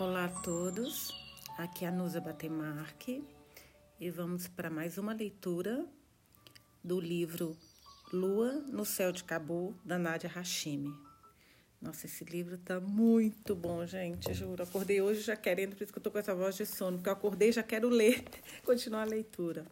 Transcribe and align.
Olá 0.00 0.24
a 0.24 0.28
todos, 0.40 1.14
aqui 1.58 1.84
é 1.84 1.88
a 1.88 1.92
Nusa 1.92 2.22
Batemarque 2.22 3.22
e 4.00 4.08
vamos 4.08 4.48
para 4.48 4.70
mais 4.70 4.96
uma 4.96 5.12
leitura 5.12 5.84
do 6.82 6.98
livro 6.98 7.54
Lua 8.10 8.64
no 8.66 8.86
Céu 8.86 9.12
de 9.12 9.22
Cabo, 9.22 9.78
da 9.84 9.98
Nadia 9.98 10.30
Hashimi. 10.30 10.90
Nossa, 11.82 12.06
esse 12.06 12.24
livro 12.24 12.56
tá 12.56 12.80
muito 12.80 13.54
bom, 13.54 13.84
gente, 13.84 14.32
juro. 14.32 14.62
Acordei 14.62 15.02
hoje 15.02 15.20
já 15.20 15.36
querendo, 15.36 15.76
por 15.76 15.82
isso 15.82 15.92
que 15.92 15.98
eu 15.98 16.02
tô 16.02 16.10
com 16.10 16.18
essa 16.18 16.34
voz 16.34 16.56
de 16.56 16.64
sono, 16.64 16.96
porque 16.96 17.10
eu 17.10 17.12
acordei 17.12 17.52
já 17.52 17.62
quero 17.62 17.90
ler, 17.90 18.24
continuar 18.64 19.02
a 19.02 19.04
leitura. 19.04 19.66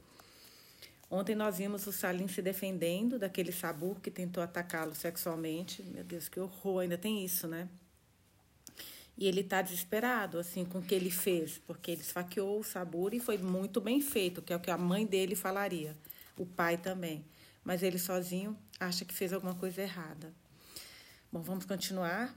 Ontem 1.10 1.34
nós 1.34 1.56
vimos 1.56 1.86
o 1.86 1.92
Salim 1.92 2.28
se 2.28 2.42
defendendo 2.42 3.18
daquele 3.18 3.50
sabur 3.50 3.98
que 3.98 4.10
tentou 4.10 4.42
atacá-lo 4.42 4.94
sexualmente. 4.94 5.82
Meu 5.84 6.04
Deus, 6.04 6.28
que 6.28 6.38
horror, 6.38 6.80
ainda 6.80 6.98
tem 6.98 7.24
isso, 7.24 7.48
né? 7.48 7.66
E 9.20 9.26
ele 9.26 9.40
está 9.40 9.60
desesperado, 9.60 10.38
assim, 10.38 10.64
com 10.64 10.78
o 10.78 10.82
que 10.82 10.94
ele 10.94 11.10
fez, 11.10 11.60
porque 11.66 11.90
ele 11.90 12.02
esfaqueou 12.02 12.60
o 12.60 12.62
Sabur 12.62 13.12
e 13.12 13.18
foi 13.18 13.36
muito 13.36 13.80
bem 13.80 14.00
feito, 14.00 14.40
que 14.40 14.52
é 14.52 14.56
o 14.56 14.60
que 14.60 14.70
a 14.70 14.78
mãe 14.78 15.04
dele 15.04 15.34
falaria, 15.34 15.96
o 16.36 16.46
pai 16.46 16.78
também. 16.78 17.24
Mas 17.64 17.82
ele 17.82 17.98
sozinho 17.98 18.56
acha 18.78 19.04
que 19.04 19.12
fez 19.12 19.32
alguma 19.32 19.56
coisa 19.56 19.82
errada. 19.82 20.32
Bom, 21.32 21.42
vamos 21.42 21.64
continuar. 21.64 22.32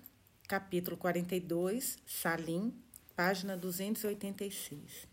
Capítulo 0.47 0.97
42, 0.97 1.99
Salim, 2.03 2.73
página 3.15 3.55
286. 3.55 5.07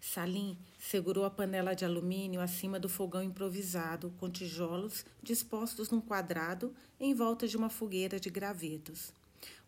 Salim 0.00 0.58
segurou 0.78 1.24
a 1.24 1.30
panela 1.30 1.72
de 1.72 1.84
alumínio 1.84 2.40
acima 2.40 2.80
do 2.80 2.88
fogão 2.88 3.22
improvisado, 3.22 4.12
com 4.18 4.28
tijolos 4.28 5.04
dispostos 5.22 5.88
num 5.88 6.00
quadrado 6.00 6.74
em 6.98 7.14
volta 7.14 7.46
de 7.46 7.56
uma 7.56 7.70
fogueira 7.70 8.18
de 8.18 8.28
gravetos. 8.28 9.12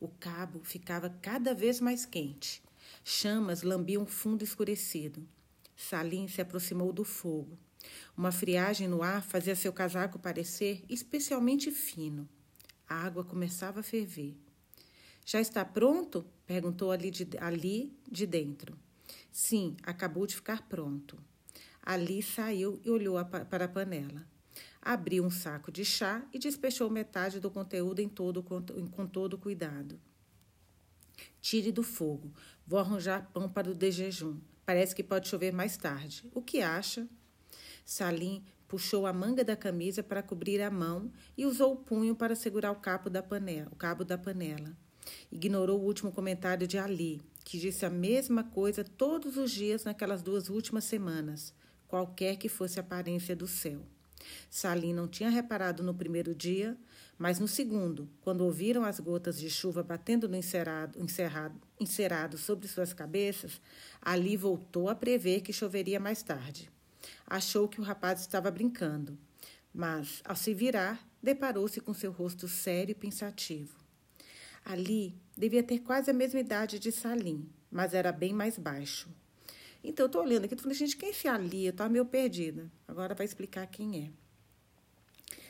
O 0.00 0.08
cabo 0.08 0.60
ficava 0.62 1.10
cada 1.10 1.52
vez 1.52 1.80
mais 1.80 2.06
quente. 2.06 2.62
Chamas 3.02 3.62
lambiam 3.62 4.06
fundo 4.06 4.44
escurecido. 4.44 5.26
Salim 5.76 6.28
se 6.28 6.40
aproximou 6.40 6.92
do 6.92 7.04
fogo. 7.04 7.58
Uma 8.16 8.30
friagem 8.30 8.86
no 8.86 9.02
ar 9.02 9.22
fazia 9.22 9.56
seu 9.56 9.72
casaco 9.72 10.18
parecer 10.18 10.84
especialmente 10.88 11.70
fino. 11.70 12.28
A 12.88 12.94
água 12.94 13.24
começava 13.24 13.80
a 13.80 13.82
ferver. 13.82 14.36
Já 15.24 15.40
está 15.40 15.64
pronto? 15.64 16.24
perguntou 16.46 16.90
ali 16.90 17.10
de, 17.10 17.28
ali 17.38 17.92
de 18.10 18.26
dentro. 18.26 18.78
Sim, 19.30 19.76
acabou 19.82 20.26
de 20.26 20.34
ficar 20.36 20.62
pronto. 20.68 21.18
Ali 21.82 22.22
saiu 22.22 22.80
e 22.84 22.90
olhou 22.90 23.22
para 23.24 23.64
a 23.64 23.68
panela. 23.68 24.26
Abriu 24.88 25.22
um 25.22 25.28
saco 25.28 25.70
de 25.70 25.84
chá 25.84 26.26
e 26.32 26.38
despechou 26.38 26.88
metade 26.88 27.38
do 27.38 27.50
conteúdo 27.50 28.00
em 28.00 28.08
todo, 28.08 28.42
com 28.42 29.06
todo 29.06 29.36
cuidado. 29.36 30.00
Tire 31.42 31.70
do 31.70 31.82
fogo. 31.82 32.32
Vou 32.66 32.78
arranjar 32.78 33.30
pão 33.30 33.50
para 33.50 33.68
o 33.70 33.74
de 33.74 33.90
jejum. 33.90 34.40
Parece 34.64 34.94
que 34.94 35.04
pode 35.04 35.28
chover 35.28 35.52
mais 35.52 35.76
tarde. 35.76 36.24
O 36.32 36.40
que 36.40 36.62
acha? 36.62 37.06
Salim 37.84 38.42
puxou 38.66 39.06
a 39.06 39.12
manga 39.12 39.44
da 39.44 39.54
camisa 39.54 40.02
para 40.02 40.22
cobrir 40.22 40.62
a 40.62 40.70
mão 40.70 41.12
e 41.36 41.44
usou 41.44 41.74
o 41.74 41.76
punho 41.76 42.16
para 42.16 42.34
segurar 42.34 42.72
o 42.72 43.10
da 43.10 43.22
panela. 43.22 43.68
O 43.70 43.76
cabo 43.76 44.06
da 44.06 44.16
panela. 44.16 44.74
Ignorou 45.30 45.78
o 45.78 45.84
último 45.84 46.10
comentário 46.10 46.66
de 46.66 46.78
Ali, 46.78 47.20
que 47.44 47.58
disse 47.58 47.84
a 47.84 47.90
mesma 47.90 48.42
coisa 48.42 48.82
todos 48.82 49.36
os 49.36 49.50
dias 49.50 49.84
naquelas 49.84 50.22
duas 50.22 50.48
últimas 50.48 50.84
semanas, 50.84 51.52
qualquer 51.86 52.36
que 52.36 52.48
fosse 52.48 52.80
a 52.80 52.82
aparência 52.82 53.36
do 53.36 53.46
céu. 53.46 53.82
Salim 54.50 54.92
não 54.92 55.08
tinha 55.08 55.30
reparado 55.30 55.82
no 55.82 55.94
primeiro 55.94 56.34
dia, 56.34 56.76
mas 57.18 57.38
no 57.38 57.48
segundo, 57.48 58.08
quando 58.20 58.42
ouviram 58.42 58.84
as 58.84 59.00
gotas 59.00 59.38
de 59.38 59.50
chuva 59.50 59.82
batendo 59.82 60.28
no 60.28 60.36
encerado, 60.36 60.98
encerrado, 61.00 61.60
encerado 61.80 62.38
sobre 62.38 62.68
suas 62.68 62.92
cabeças, 62.92 63.60
Ali 64.00 64.36
voltou 64.36 64.88
a 64.88 64.94
prever 64.94 65.40
que 65.40 65.52
choveria 65.52 65.98
mais 65.98 66.22
tarde. 66.22 66.70
Achou 67.26 67.68
que 67.68 67.80
o 67.80 67.84
rapaz 67.84 68.20
estava 68.20 68.50
brincando, 68.50 69.18
mas, 69.74 70.22
ao 70.24 70.36
se 70.36 70.54
virar, 70.54 71.06
deparou-se 71.22 71.80
com 71.80 71.92
seu 71.92 72.12
rosto 72.12 72.46
sério 72.46 72.92
e 72.92 72.94
pensativo. 72.94 73.76
Ali 74.64 75.14
devia 75.36 75.62
ter 75.62 75.80
quase 75.80 76.10
a 76.10 76.14
mesma 76.14 76.40
idade 76.40 76.78
de 76.78 76.92
Salim, 76.92 77.48
mas 77.70 77.94
era 77.94 78.12
bem 78.12 78.32
mais 78.32 78.58
baixo. 78.58 79.08
Então, 79.82 80.04
eu 80.04 80.08
estou 80.08 80.22
olhando 80.22 80.44
aqui, 80.44 80.54
estou 80.54 80.64
falando, 80.64 80.78
gente, 80.78 80.96
quem 80.96 81.08
é 81.08 81.12
esse 81.12 81.28
Ali? 81.28 81.66
Eu 81.66 81.70
estava 81.70 81.88
meio 81.88 82.04
perdida. 82.04 82.70
Agora 82.86 83.14
vai 83.14 83.24
explicar 83.24 83.66
quem 83.66 84.04
é. 84.04 84.28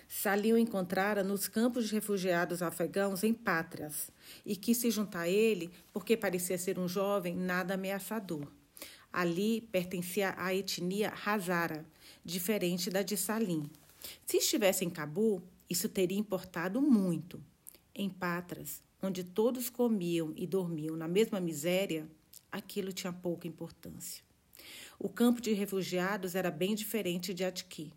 Salim 0.09 0.55
o 0.55 0.59
encontrara 0.59 1.23
nos 1.23 1.49
campos 1.49 1.87
de 1.87 1.95
refugiados 1.95 2.63
afegãos 2.63 3.23
em 3.23 3.35
Pátrias 3.35 4.11
e 4.45 4.57
quis 4.57 4.79
se 4.79 4.91
juntar 4.91 5.21
a 5.21 5.29
ele 5.29 5.71
porque 5.93 6.17
parecia 6.17 6.57
ser 6.57 6.79
um 6.79 6.89
jovem 6.89 7.37
nada 7.37 7.75
ameaçador. 7.75 8.51
Ali 9.13 9.61
pertencia 9.71 10.35
à 10.39 10.55
etnia 10.55 11.13
Hazara, 11.27 11.85
diferente 12.25 12.89
da 12.89 13.03
de 13.03 13.19
Salim. 13.19 13.71
Se 14.25 14.39
estivesse 14.39 14.83
em 14.83 14.91
Cabu, 14.91 15.43
isso 15.69 15.91
teria 15.91 16.19
importado 16.19 16.81
muito. 16.81 17.43
Em 17.95 18.09
Patras, 18.09 18.83
onde 19.03 19.23
todos 19.23 19.69
comiam 19.69 20.33
e 20.37 20.47
dormiam 20.47 20.97
na 20.97 21.07
mesma 21.07 21.39
miséria, 21.39 22.09
aquilo 22.51 22.93
tinha 22.93 23.13
pouca 23.13 23.47
importância. 23.47 24.23
O 24.99 25.09
campo 25.09 25.41
de 25.41 25.53
refugiados 25.53 26.35
era 26.35 26.51
bem 26.51 26.75
diferente 26.75 27.33
de 27.33 27.45
Atqui. 27.45 27.93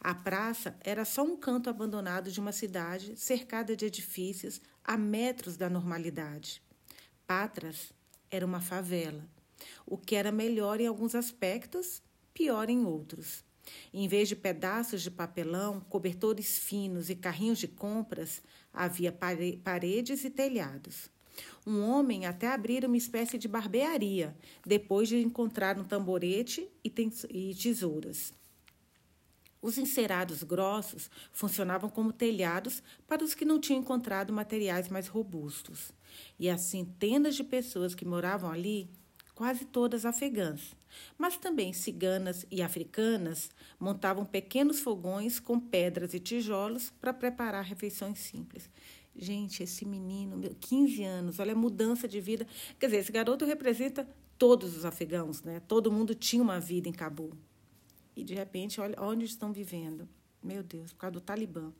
A 0.00 0.14
praça 0.14 0.76
era 0.80 1.04
só 1.04 1.22
um 1.22 1.36
canto 1.36 1.70
abandonado 1.70 2.30
de 2.30 2.38
uma 2.38 2.52
cidade 2.52 3.16
cercada 3.16 3.74
de 3.74 3.86
edifícios 3.86 4.60
a 4.84 4.96
metros 4.96 5.56
da 5.56 5.70
normalidade. 5.70 6.62
Patras 7.26 7.92
era 8.30 8.44
uma 8.44 8.60
favela, 8.60 9.26
o 9.86 9.96
que 9.96 10.14
era 10.14 10.30
melhor 10.30 10.80
em 10.80 10.86
alguns 10.86 11.14
aspectos, 11.14 12.02
pior 12.34 12.68
em 12.68 12.84
outros. 12.84 13.44
Em 13.94 14.08
vez 14.08 14.28
de 14.28 14.36
pedaços 14.36 15.02
de 15.02 15.10
papelão, 15.10 15.80
cobertores 15.80 16.58
finos 16.58 17.08
e 17.08 17.14
carrinhos 17.14 17.58
de 17.58 17.68
compras, 17.68 18.42
havia 18.72 19.16
paredes 19.62 20.24
e 20.24 20.30
telhados. 20.30 21.10
Um 21.66 21.82
homem 21.82 22.26
até 22.26 22.48
abriu 22.48 22.86
uma 22.86 22.96
espécie 22.96 23.38
de 23.38 23.48
barbearia, 23.48 24.36
depois 24.66 25.08
de 25.08 25.18
encontrar 25.18 25.78
um 25.78 25.84
tamborete 25.84 26.68
e 26.82 26.90
tesouras. 27.54 28.32
Os 29.62 29.78
encerados 29.78 30.42
grossos 30.42 31.08
funcionavam 31.30 31.88
como 31.88 32.12
telhados 32.12 32.82
para 33.06 33.22
os 33.22 33.32
que 33.32 33.44
não 33.44 33.60
tinham 33.60 33.80
encontrado 33.80 34.32
materiais 34.32 34.88
mais 34.88 35.06
robustos. 35.06 35.92
E 36.36 36.50
as 36.50 36.62
centenas 36.62 37.36
de 37.36 37.44
pessoas 37.44 37.94
que 37.94 38.04
moravam 38.04 38.50
ali, 38.50 38.90
quase 39.36 39.64
todas 39.64 40.04
afegãs, 40.04 40.74
mas 41.16 41.36
também 41.36 41.72
ciganas 41.72 42.44
e 42.50 42.60
africanas, 42.60 43.50
montavam 43.78 44.24
pequenos 44.24 44.80
fogões 44.80 45.38
com 45.38 45.60
pedras 45.60 46.12
e 46.12 46.18
tijolos 46.18 46.90
para 47.00 47.14
preparar 47.14 47.64
refeições 47.64 48.18
simples. 48.18 48.68
Gente, 49.14 49.62
esse 49.62 49.84
menino, 49.84 50.40
15 50.58 51.04
anos, 51.04 51.38
olha 51.38 51.52
a 51.52 51.56
mudança 51.56 52.08
de 52.08 52.20
vida. 52.20 52.46
Quer 52.78 52.86
dizer, 52.86 52.98
esse 52.98 53.12
garoto 53.12 53.44
representa 53.44 54.08
todos 54.38 54.76
os 54.76 54.84
afegãos, 54.84 55.42
né? 55.42 55.60
Todo 55.60 55.92
mundo 55.92 56.14
tinha 56.14 56.42
uma 56.42 56.58
vida 56.58 56.88
em 56.88 56.92
Cabul. 56.92 57.32
E 58.16 58.24
de 58.24 58.34
repente, 58.34 58.80
olha 58.80 58.96
onde 59.00 59.24
estão 59.24 59.52
vivendo. 59.52 60.08
Meu 60.42 60.62
Deus, 60.62 60.92
por 60.92 61.00
causa 61.00 61.12
do 61.12 61.20
Talibã. 61.20 61.72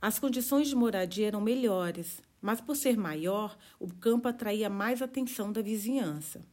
As 0.00 0.18
condições 0.18 0.68
de 0.68 0.76
moradia 0.76 1.26
eram 1.26 1.40
melhores, 1.40 2.22
mas 2.40 2.60
por 2.60 2.76
ser 2.76 2.96
maior, 2.96 3.58
o 3.80 3.92
campo 3.92 4.28
atraía 4.28 4.70
mais 4.70 5.02
atenção 5.02 5.50
da 5.50 5.60
vizinhança. 5.60 6.46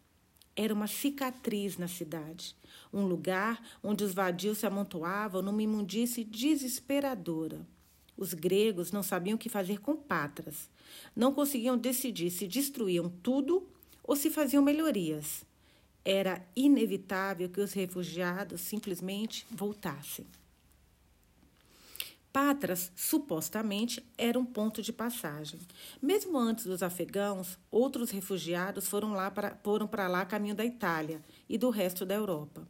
Era 0.55 0.73
uma 0.73 0.87
cicatriz 0.87 1.77
na 1.77 1.87
cidade, 1.87 2.55
um 2.91 3.05
lugar 3.05 3.61
onde 3.83 4.03
os 4.03 4.13
vadios 4.13 4.59
se 4.59 4.65
amontoavam 4.65 5.41
numa 5.41 5.61
imundície 5.61 6.23
desesperadora. 6.23 7.67
Os 8.17 8.33
gregos 8.33 8.91
não 8.91 9.03
sabiam 9.03 9.35
o 9.35 9.39
que 9.39 9.49
fazer 9.49 9.79
com 9.79 9.95
Patras. 9.95 10.69
Não 11.15 11.33
conseguiam 11.33 11.77
decidir 11.77 12.29
se 12.31 12.47
destruíam 12.47 13.09
tudo 13.21 13.67
ou 14.03 14.15
se 14.15 14.29
faziam 14.29 14.63
melhorias. 14.63 15.43
Era 16.03 16.45
inevitável 16.55 17.49
que 17.49 17.59
os 17.59 17.73
refugiados 17.73 18.61
simplesmente 18.61 19.45
voltassem. 19.49 20.25
Patras, 22.31 22.91
supostamente, 22.95 24.05
era 24.17 24.37
um 24.37 24.45
ponto 24.45 24.81
de 24.81 24.91
passagem. 24.91 25.57
Mesmo 26.01 26.37
antes 26.37 26.65
dos 26.65 26.83
afegãos, 26.83 27.57
outros 27.71 28.11
refugiados 28.11 28.87
foram, 28.87 29.13
lá 29.13 29.31
para, 29.31 29.57
foram 29.63 29.87
para 29.87 30.07
lá 30.09 30.25
caminho 30.25 30.53
da 30.53 30.65
Itália 30.65 31.23
e 31.47 31.57
do 31.57 31.69
resto 31.69 32.05
da 32.05 32.13
Europa. 32.13 32.67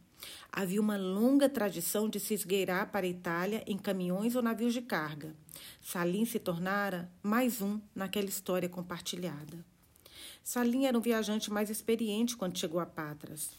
Havia 0.52 0.80
uma 0.80 0.96
longa 0.96 1.48
tradição 1.48 2.08
de 2.08 2.18
se 2.18 2.34
esgueirar 2.34 2.90
para 2.90 3.06
a 3.06 3.08
Itália 3.08 3.62
em 3.66 3.76
caminhões 3.76 4.34
ou 4.34 4.42
navios 4.42 4.72
de 4.72 4.82
carga. 4.82 5.34
Salim 5.80 6.24
se 6.24 6.38
tornara 6.38 7.10
mais 7.22 7.60
um 7.60 7.80
naquela 7.94 8.28
história 8.28 8.68
compartilhada. 8.68 9.64
Salim 10.42 10.86
era 10.86 10.96
um 10.96 11.00
viajante 11.00 11.50
mais 11.50 11.70
experiente 11.70 12.36
quando 12.36 12.58
chegou 12.58 12.80
a 12.80 12.86
Patras. 12.86 13.50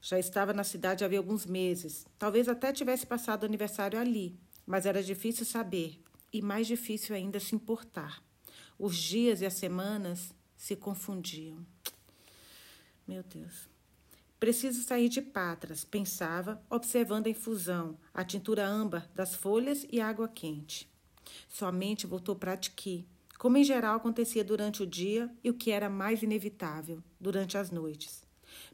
Já 0.00 0.18
estava 0.18 0.52
na 0.52 0.62
cidade 0.62 1.04
havia 1.04 1.18
alguns 1.18 1.46
meses. 1.46 2.06
Talvez 2.18 2.48
até 2.48 2.72
tivesse 2.72 3.06
passado 3.06 3.42
o 3.42 3.46
aniversário 3.46 3.98
ali, 3.98 4.38
mas 4.66 4.86
era 4.86 5.02
difícil 5.02 5.46
saber 5.46 5.98
e 6.32 6.42
mais 6.42 6.66
difícil 6.66 7.16
ainda 7.16 7.40
se 7.40 7.54
importar. 7.54 8.22
Os 8.78 8.96
dias 8.96 9.40
e 9.40 9.46
as 9.46 9.54
semanas 9.54 10.34
se 10.56 10.76
confundiam. 10.76 11.64
Meu 13.06 13.22
Deus. 13.22 13.73
Preciso 14.44 14.82
sair 14.82 15.08
de 15.08 15.22
Patras, 15.22 15.86
pensava, 15.86 16.62
observando 16.68 17.28
a 17.28 17.30
infusão, 17.30 17.96
a 18.12 18.22
tintura 18.22 18.66
âmbar 18.66 19.08
das 19.14 19.34
folhas 19.34 19.86
e 19.90 20.02
água 20.02 20.28
quente. 20.28 20.86
Sua 21.48 21.72
mente 21.72 22.06
voltou 22.06 22.36
para 22.36 22.52
Atiki, 22.52 23.08
como 23.38 23.56
em 23.56 23.64
geral 23.64 23.96
acontecia 23.96 24.44
durante 24.44 24.82
o 24.82 24.86
dia 24.86 25.34
e 25.42 25.48
o 25.48 25.54
que 25.54 25.70
era 25.70 25.88
mais 25.88 26.22
inevitável, 26.22 27.02
durante 27.18 27.56
as 27.56 27.70
noites. 27.70 28.22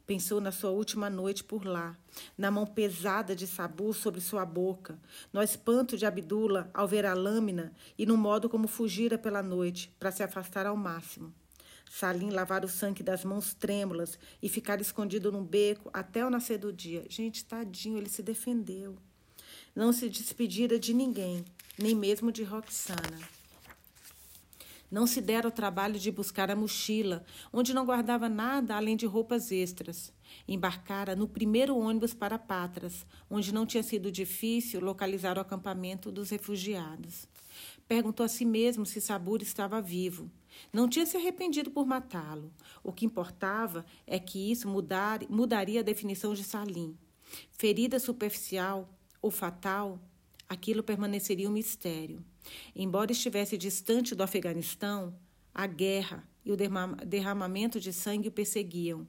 Pensou 0.04 0.40
na 0.40 0.50
sua 0.50 0.70
última 0.70 1.08
noite 1.08 1.44
por 1.44 1.64
lá, 1.64 1.96
na 2.36 2.50
mão 2.50 2.66
pesada 2.66 3.36
de 3.36 3.46
Sabu 3.46 3.94
sobre 3.94 4.20
sua 4.20 4.44
boca, 4.44 4.98
no 5.32 5.40
espanto 5.40 5.96
de 5.96 6.04
Abdullah 6.04 6.68
ao 6.74 6.88
ver 6.88 7.06
a 7.06 7.14
lâmina 7.14 7.72
e 7.96 8.04
no 8.04 8.16
modo 8.16 8.48
como 8.48 8.66
fugira 8.66 9.16
pela 9.16 9.40
noite 9.40 9.94
para 10.00 10.10
se 10.10 10.24
afastar 10.24 10.66
ao 10.66 10.76
máximo. 10.76 11.32
Salim 11.92 12.30
lavar 12.30 12.64
o 12.64 12.68
sangue 12.68 13.02
das 13.02 13.24
mãos 13.24 13.52
trêmulas 13.52 14.16
e 14.40 14.48
ficar 14.48 14.80
escondido 14.80 15.32
num 15.32 15.44
beco 15.44 15.90
até 15.92 16.24
o 16.24 16.30
nascer 16.30 16.56
do 16.56 16.72
dia. 16.72 17.04
Gente, 17.08 17.44
tadinho, 17.44 17.98
ele 17.98 18.08
se 18.08 18.22
defendeu. 18.22 18.96
Não 19.74 19.92
se 19.92 20.08
despedira 20.08 20.78
de 20.78 20.94
ninguém, 20.94 21.44
nem 21.76 21.92
mesmo 21.92 22.30
de 22.30 22.44
Roxana. 22.44 23.18
Não 24.88 25.04
se 25.04 25.20
dera 25.20 25.48
o 25.48 25.50
trabalho 25.50 25.98
de 25.98 26.12
buscar 26.12 26.48
a 26.48 26.54
mochila, 26.54 27.24
onde 27.52 27.74
não 27.74 27.84
guardava 27.84 28.28
nada 28.28 28.76
além 28.76 28.96
de 28.96 29.04
roupas 29.04 29.50
extras. 29.50 30.12
Embarcara 30.46 31.16
no 31.16 31.26
primeiro 31.26 31.76
ônibus 31.76 32.14
para 32.14 32.38
Patras, 32.38 33.04
onde 33.28 33.52
não 33.52 33.66
tinha 33.66 33.82
sido 33.82 34.12
difícil 34.12 34.80
localizar 34.80 35.36
o 35.36 35.40
acampamento 35.40 36.12
dos 36.12 36.30
refugiados. 36.30 37.26
Perguntou 37.90 38.24
a 38.24 38.28
si 38.28 38.44
mesmo 38.44 38.86
se 38.86 39.00
Sabur 39.00 39.42
estava 39.42 39.82
vivo. 39.82 40.30
Não 40.72 40.88
tinha 40.88 41.04
se 41.04 41.16
arrependido 41.16 41.72
por 41.72 41.84
matá-lo. 41.84 42.52
O 42.84 42.92
que 42.92 43.04
importava 43.04 43.84
é 44.06 44.16
que 44.16 44.52
isso 44.52 44.68
mudar, 44.68 45.28
mudaria 45.28 45.80
a 45.80 45.82
definição 45.82 46.32
de 46.32 46.44
Salim. 46.44 46.96
Ferida 47.50 47.98
superficial 47.98 48.88
ou 49.20 49.28
fatal, 49.28 49.98
aquilo 50.48 50.84
permaneceria 50.84 51.48
um 51.50 51.52
mistério. 51.52 52.24
Embora 52.76 53.10
estivesse 53.10 53.58
distante 53.58 54.14
do 54.14 54.22
Afeganistão, 54.22 55.12
a 55.52 55.66
guerra 55.66 56.22
e 56.44 56.52
o 56.52 56.56
derramamento 57.04 57.80
de 57.80 57.92
sangue 57.92 58.28
o 58.28 58.32
perseguiam. 58.32 59.04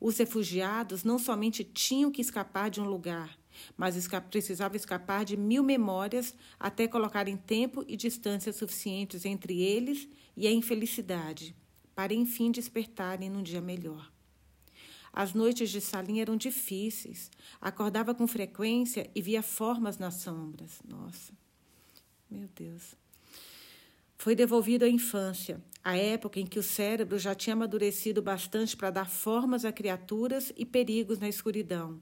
Os 0.00 0.16
refugiados 0.16 1.02
não 1.02 1.18
somente 1.18 1.64
tinham 1.64 2.12
que 2.12 2.22
escapar 2.22 2.70
de 2.70 2.80
um 2.80 2.84
lugar, 2.84 3.36
mas 3.76 3.96
esca 3.96 4.20
precisavam 4.20 4.76
escapar 4.76 5.24
de 5.24 5.36
mil 5.36 5.62
memórias 5.62 6.34
até 6.58 6.86
colocarem 6.88 7.36
tempo 7.36 7.84
e 7.86 7.96
distância 7.96 8.52
suficientes 8.52 9.24
entre 9.24 9.60
eles 9.60 10.08
e 10.36 10.46
a 10.46 10.52
infelicidade, 10.52 11.54
para 11.94 12.14
enfim 12.14 12.50
despertarem 12.50 13.28
num 13.28 13.42
dia 13.42 13.60
melhor. 13.60 14.12
As 15.12 15.34
noites 15.34 15.68
de 15.70 15.80
Salim 15.80 16.20
eram 16.20 16.36
difíceis. 16.36 17.30
Acordava 17.60 18.14
com 18.14 18.26
frequência 18.26 19.10
e 19.14 19.20
via 19.20 19.42
formas 19.42 19.98
nas 19.98 20.14
sombras. 20.14 20.80
Nossa, 20.88 21.34
meu 22.30 22.48
Deus. 22.54 22.94
Foi 24.16 24.34
devolvido 24.34 24.84
à 24.84 24.88
infância, 24.88 25.60
a 25.84 25.96
época 25.96 26.38
em 26.38 26.46
que 26.46 26.58
o 26.58 26.62
cérebro 26.62 27.18
já 27.18 27.34
tinha 27.34 27.54
amadurecido 27.54 28.22
bastante 28.22 28.76
para 28.76 28.90
dar 28.90 29.10
formas 29.10 29.64
a 29.64 29.72
criaturas 29.72 30.52
e 30.56 30.64
perigos 30.64 31.18
na 31.18 31.28
escuridão. 31.28 32.00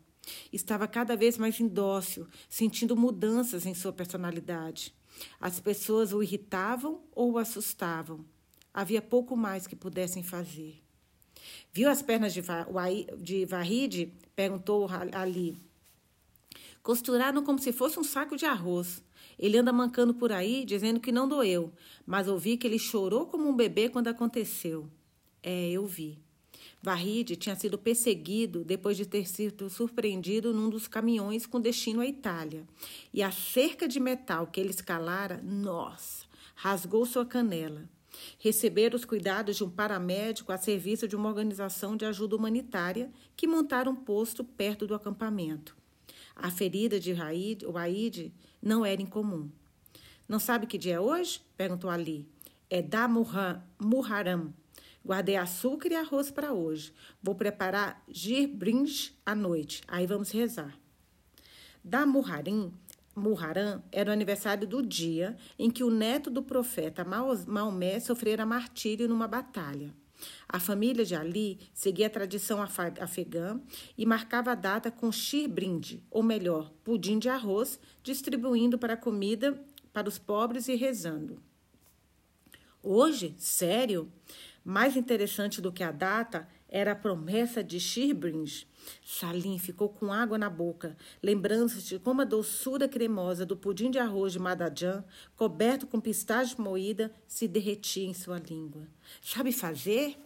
Estava 0.52 0.86
cada 0.86 1.16
vez 1.16 1.38
mais 1.38 1.58
indócil, 1.60 2.26
sentindo 2.48 2.96
mudanças 2.96 3.66
em 3.66 3.74
sua 3.74 3.92
personalidade. 3.92 4.94
As 5.40 5.60
pessoas 5.60 6.12
o 6.12 6.22
irritavam 6.22 7.02
ou 7.12 7.32
o 7.32 7.38
assustavam. 7.38 8.24
Havia 8.72 9.02
pouco 9.02 9.36
mais 9.36 9.66
que 9.66 9.74
pudessem 9.74 10.22
fazer. 10.22 10.80
Viu 11.72 11.88
as 11.90 12.02
pernas 12.02 12.32
de, 12.32 12.42
de 13.18 13.44
Varride? 13.46 14.12
perguntou 14.34 14.88
Ali. 15.12 15.56
Costuraram 16.82 17.44
como 17.44 17.58
se 17.58 17.72
fosse 17.72 17.98
um 17.98 18.04
saco 18.04 18.36
de 18.36 18.46
arroz. 18.46 19.02
Ele 19.38 19.58
anda 19.58 19.72
mancando 19.72 20.14
por 20.14 20.32
aí, 20.32 20.64
dizendo 20.64 21.00
que 21.00 21.12
não 21.12 21.28
doeu, 21.28 21.72
mas 22.06 22.28
ouvi 22.28 22.56
que 22.56 22.66
ele 22.66 22.78
chorou 22.78 23.26
como 23.26 23.48
um 23.48 23.56
bebê 23.56 23.88
quando 23.88 24.08
aconteceu. 24.08 24.88
É, 25.42 25.70
eu 25.70 25.86
vi. 25.86 26.18
Varride 26.82 27.36
tinha 27.36 27.54
sido 27.54 27.76
perseguido 27.76 28.64
depois 28.64 28.96
de 28.96 29.04
ter 29.04 29.26
sido 29.28 29.68
surpreendido 29.68 30.54
num 30.54 30.70
dos 30.70 30.88
caminhões 30.88 31.46
com 31.46 31.60
destino 31.60 32.00
à 32.00 32.06
Itália. 32.06 32.66
E 33.12 33.22
a 33.22 33.30
cerca 33.30 33.86
de 33.86 34.00
metal 34.00 34.46
que 34.46 34.58
ele 34.58 34.70
escalara, 34.70 35.42
nossa, 35.42 36.24
rasgou 36.54 37.04
sua 37.04 37.26
canela. 37.26 37.88
Receber 38.38 38.94
os 38.94 39.04
cuidados 39.04 39.56
de 39.56 39.64
um 39.64 39.70
paramédico 39.70 40.52
a 40.52 40.56
serviço 40.56 41.06
de 41.06 41.14
uma 41.14 41.28
organização 41.28 41.96
de 41.96 42.04
ajuda 42.04 42.34
humanitária 42.34 43.10
que 43.36 43.46
montaram 43.46 43.92
um 43.92 43.96
posto 43.96 44.42
perto 44.42 44.86
do 44.86 44.94
acampamento. 44.94 45.76
A 46.34 46.50
ferida 46.50 46.98
de 46.98 47.12
Waid 47.12 48.32
não 48.62 48.84
era 48.84 49.02
incomum. 49.02 49.50
Não 50.26 50.38
sabe 50.38 50.66
que 50.66 50.78
dia 50.78 50.94
é 50.94 51.00
hoje? 51.00 51.42
perguntou 51.56 51.90
Ali. 51.90 52.26
É 52.68 52.80
da 52.80 53.06
Muharram, 53.08 54.54
Guardei 55.04 55.36
açúcar 55.36 55.88
e 55.90 55.96
arroz 55.96 56.30
para 56.30 56.52
hoje. 56.52 56.92
Vou 57.22 57.34
preparar 57.34 58.02
girbrinj 58.08 59.12
à 59.24 59.34
noite. 59.34 59.82
Aí 59.88 60.06
vamos 60.06 60.30
rezar. 60.30 60.78
Da 61.82 62.04
Muharim, 62.04 62.72
Muharram 63.16 63.82
era 63.90 64.10
o 64.10 64.12
aniversário 64.12 64.66
do 64.66 64.82
dia 64.82 65.36
em 65.58 65.70
que 65.70 65.82
o 65.82 65.90
neto 65.90 66.30
do 66.30 66.42
profeta 66.42 67.04
Maomé 67.46 67.98
sofrera 67.98 68.46
martírio 68.46 69.08
numa 69.08 69.26
batalha. 69.26 69.94
A 70.48 70.60
família 70.60 71.04
de 71.04 71.14
Ali 71.14 71.58
seguia 71.72 72.06
a 72.06 72.10
tradição 72.10 72.62
afegã 72.62 73.60
e 73.96 74.04
marcava 74.04 74.52
a 74.52 74.54
data 74.54 74.90
com 74.90 75.10
shirbrind, 75.10 76.00
ou 76.10 76.22
melhor, 76.22 76.70
pudim 76.84 77.18
de 77.18 77.28
arroz, 77.28 77.80
distribuindo 78.02 78.78
para 78.78 78.96
comida 78.96 79.58
para 79.92 80.08
os 80.08 80.18
pobres 80.18 80.68
e 80.68 80.74
rezando. 80.74 81.42
Hoje, 82.82 83.34
sério, 83.38 84.10
mais 84.64 84.96
interessante 84.96 85.60
do 85.60 85.72
que 85.72 85.82
a 85.82 85.90
data 85.90 86.48
era 86.68 86.92
a 86.92 86.96
promessa 86.96 87.62
de 87.62 87.80
Shirbringe. 87.80 88.66
Salim 89.04 89.58
ficou 89.58 89.88
com 89.88 90.12
água 90.12 90.38
na 90.38 90.48
boca, 90.48 90.96
lembrando-se 91.22 91.82
de 91.82 91.98
como 91.98 92.22
a 92.22 92.24
doçura 92.24 92.88
cremosa 92.88 93.44
do 93.44 93.56
pudim 93.56 93.90
de 93.90 93.98
arroz 93.98 94.32
de 94.32 94.38
Madadjan, 94.38 95.04
coberto 95.36 95.86
com 95.86 96.00
pistache 96.00 96.60
moída, 96.60 97.12
se 97.26 97.48
derretia 97.48 98.06
em 98.06 98.14
sua 98.14 98.38
língua. 98.38 98.86
Sabe 99.20 99.52
fazer? 99.52 100.16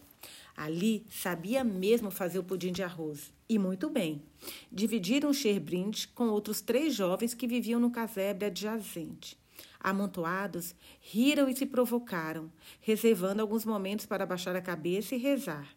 Ali 0.55 1.05
sabia 1.09 1.63
mesmo 1.63 2.09
fazer 2.09 2.39
o 2.39 2.43
pudim 2.43 2.71
de 2.71 2.81
arroz. 2.81 3.33
E 3.49 3.59
muito 3.59 3.89
bem. 3.89 4.23
Dividiram 4.71 5.33
Sherbrinde 5.33 6.07
com 6.09 6.29
outros 6.29 6.61
três 6.61 6.93
jovens 6.95 7.33
que 7.33 7.47
viviam 7.47 7.79
no 7.79 7.91
casebre 7.91 8.45
adjacente. 8.45 9.37
Amontoados, 9.85 10.73
riram 10.99 11.47
e 11.47 11.55
se 11.55 11.63
provocaram, 11.63 12.51
reservando 12.81 13.39
alguns 13.39 13.63
momentos 13.63 14.07
para 14.07 14.25
baixar 14.25 14.55
a 14.55 14.61
cabeça 14.61 15.13
e 15.13 15.19
rezar. 15.19 15.75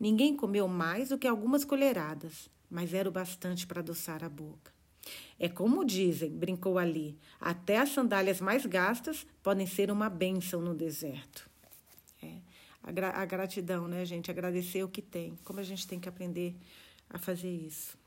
Ninguém 0.00 0.34
comeu 0.34 0.66
mais 0.66 1.10
do 1.10 1.18
que 1.18 1.28
algumas 1.28 1.62
colheradas, 1.62 2.48
mas 2.70 2.94
era 2.94 3.06
o 3.06 3.12
bastante 3.12 3.66
para 3.66 3.80
adoçar 3.80 4.24
a 4.24 4.30
boca. 4.30 4.72
É 5.38 5.46
como 5.46 5.84
dizem, 5.84 6.30
brincou 6.30 6.78
ali, 6.78 7.18
até 7.38 7.76
as 7.76 7.90
sandálias 7.90 8.40
mais 8.40 8.64
gastas 8.64 9.26
podem 9.42 9.66
ser 9.66 9.90
uma 9.90 10.08
bênção 10.08 10.62
no 10.62 10.74
deserto. 10.74 11.46
É, 12.22 12.38
a, 12.82 12.90
gra 12.90 13.10
a 13.10 13.26
gratidão, 13.26 13.86
né, 13.86 14.06
gente? 14.06 14.30
Agradecer 14.30 14.82
o 14.82 14.88
que 14.88 15.02
tem. 15.02 15.38
Como 15.44 15.60
a 15.60 15.62
gente 15.62 15.86
tem 15.86 16.00
que 16.00 16.08
aprender 16.08 16.56
a 17.10 17.18
fazer 17.18 17.50
isso. 17.50 17.98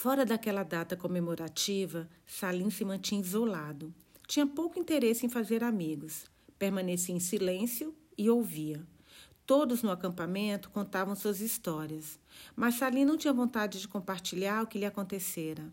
Fora 0.00 0.24
daquela 0.24 0.62
data 0.62 0.96
comemorativa, 0.96 2.08
Salim 2.24 2.70
se 2.70 2.84
mantinha 2.84 3.20
isolado. 3.20 3.92
Tinha 4.28 4.46
pouco 4.46 4.78
interesse 4.78 5.26
em 5.26 5.28
fazer 5.28 5.64
amigos. 5.64 6.26
Permanecia 6.56 7.12
em 7.12 7.18
silêncio 7.18 7.92
e 8.16 8.30
ouvia. 8.30 8.80
Todos 9.44 9.82
no 9.82 9.90
acampamento 9.90 10.70
contavam 10.70 11.16
suas 11.16 11.40
histórias, 11.40 12.16
mas 12.54 12.76
Salim 12.76 13.04
não 13.04 13.18
tinha 13.18 13.32
vontade 13.32 13.80
de 13.80 13.88
compartilhar 13.88 14.62
o 14.62 14.68
que 14.68 14.78
lhe 14.78 14.86
acontecera. 14.86 15.64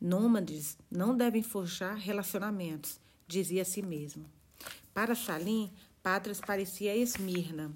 Nômades 0.00 0.78
não 0.88 1.16
devem 1.16 1.42
forjar 1.42 1.96
relacionamentos, 1.96 3.00
dizia 3.26 3.62
a 3.62 3.64
si 3.64 3.82
mesmo. 3.82 4.24
Para 4.94 5.16
Salim, 5.16 5.68
Patras 6.00 6.40
parecia 6.40 6.94
Esmirna. 6.94 7.72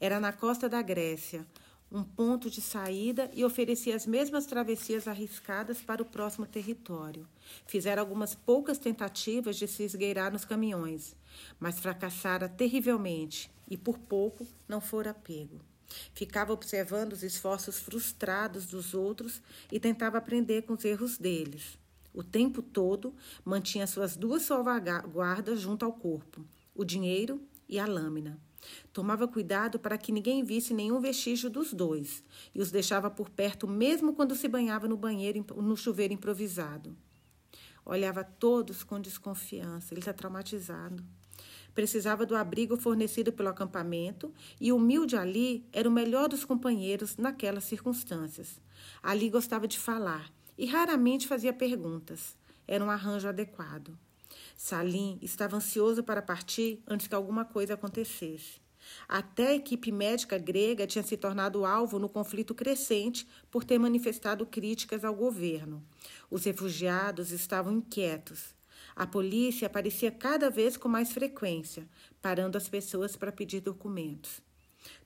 Era 0.00 0.18
na 0.18 0.32
costa 0.32 0.70
da 0.70 0.80
Grécia, 0.80 1.46
um 1.94 2.02
ponto 2.02 2.50
de 2.50 2.60
saída 2.60 3.30
e 3.32 3.44
oferecia 3.44 3.94
as 3.94 4.04
mesmas 4.04 4.46
travessias 4.46 5.06
arriscadas 5.06 5.80
para 5.80 6.02
o 6.02 6.04
próximo 6.04 6.44
território. 6.44 7.24
Fizeram 7.68 8.02
algumas 8.02 8.34
poucas 8.34 8.78
tentativas 8.78 9.54
de 9.54 9.68
se 9.68 9.84
esgueirar 9.84 10.32
nos 10.32 10.44
caminhões, 10.44 11.14
mas 11.60 11.78
fracassara 11.78 12.48
terrivelmente 12.48 13.48
e 13.70 13.76
por 13.76 13.96
pouco 13.96 14.44
não 14.66 14.80
fora 14.80 15.14
pego. 15.14 15.60
Ficava 16.12 16.52
observando 16.52 17.12
os 17.12 17.22
esforços 17.22 17.78
frustrados 17.78 18.66
dos 18.66 18.92
outros 18.92 19.40
e 19.70 19.78
tentava 19.78 20.18
aprender 20.18 20.62
com 20.62 20.72
os 20.72 20.84
erros 20.84 21.16
deles. 21.16 21.78
O 22.12 22.24
tempo 22.24 22.60
todo 22.60 23.14
mantinha 23.44 23.86
suas 23.86 24.16
duas 24.16 24.42
salvaguardas 24.42 25.60
junto 25.60 25.84
ao 25.84 25.92
corpo: 25.92 26.44
o 26.74 26.84
dinheiro 26.84 27.40
e 27.68 27.78
a 27.78 27.86
lâmina. 27.86 28.36
Tomava 28.92 29.26
cuidado 29.26 29.78
para 29.78 29.98
que 29.98 30.12
ninguém 30.12 30.44
visse 30.44 30.72
nenhum 30.74 31.00
vestígio 31.00 31.50
dos 31.50 31.72
dois 31.72 32.22
e 32.54 32.60
os 32.60 32.70
deixava 32.70 33.10
por 33.10 33.28
perto 33.30 33.66
mesmo 33.66 34.14
quando 34.14 34.34
se 34.34 34.48
banhava 34.48 34.88
no 34.88 34.96
banheiro 34.96 35.44
no 35.56 35.76
chuveiro 35.76 36.14
improvisado. 36.14 36.96
Olhava 37.84 38.24
todos 38.24 38.82
com 38.82 39.00
desconfiança, 39.00 39.92
ele 39.92 40.00
está 40.00 40.12
traumatizado. 40.12 41.04
Precisava 41.74 42.24
do 42.24 42.36
abrigo 42.36 42.76
fornecido 42.76 43.32
pelo 43.32 43.48
acampamento 43.48 44.32
e 44.60 44.70
o 44.70 44.76
humilde 44.76 45.16
Ali 45.16 45.66
era 45.72 45.88
o 45.88 45.92
melhor 45.92 46.28
dos 46.28 46.44
companheiros 46.44 47.16
naquelas 47.16 47.64
circunstâncias. 47.64 48.60
Ali 49.02 49.28
gostava 49.28 49.66
de 49.66 49.78
falar 49.78 50.32
e 50.56 50.66
raramente 50.66 51.26
fazia 51.26 51.52
perguntas. 51.52 52.36
Era 52.66 52.84
um 52.84 52.90
arranjo 52.90 53.28
adequado. 53.28 53.98
Salim 54.56 55.18
estava 55.20 55.56
ansioso 55.56 56.02
para 56.02 56.22
partir 56.22 56.82
antes 56.86 57.06
que 57.06 57.14
alguma 57.14 57.44
coisa 57.44 57.74
acontecesse. 57.74 58.62
Até 59.08 59.48
a 59.48 59.54
equipe 59.54 59.90
médica 59.90 60.38
grega 60.38 60.86
tinha 60.86 61.02
se 61.02 61.16
tornado 61.16 61.64
alvo 61.64 61.98
no 61.98 62.08
conflito 62.08 62.54
crescente 62.54 63.26
por 63.50 63.64
ter 63.64 63.78
manifestado 63.78 64.46
críticas 64.46 65.04
ao 65.04 65.14
governo. 65.14 65.82
Os 66.30 66.44
refugiados 66.44 67.30
estavam 67.30 67.72
inquietos. 67.72 68.54
A 68.94 69.06
polícia 69.06 69.66
aparecia 69.66 70.10
cada 70.10 70.50
vez 70.50 70.76
com 70.76 70.88
mais 70.88 71.12
frequência, 71.12 71.88
parando 72.22 72.56
as 72.56 72.68
pessoas 72.68 73.16
para 73.16 73.32
pedir 73.32 73.60
documentos. 73.60 74.40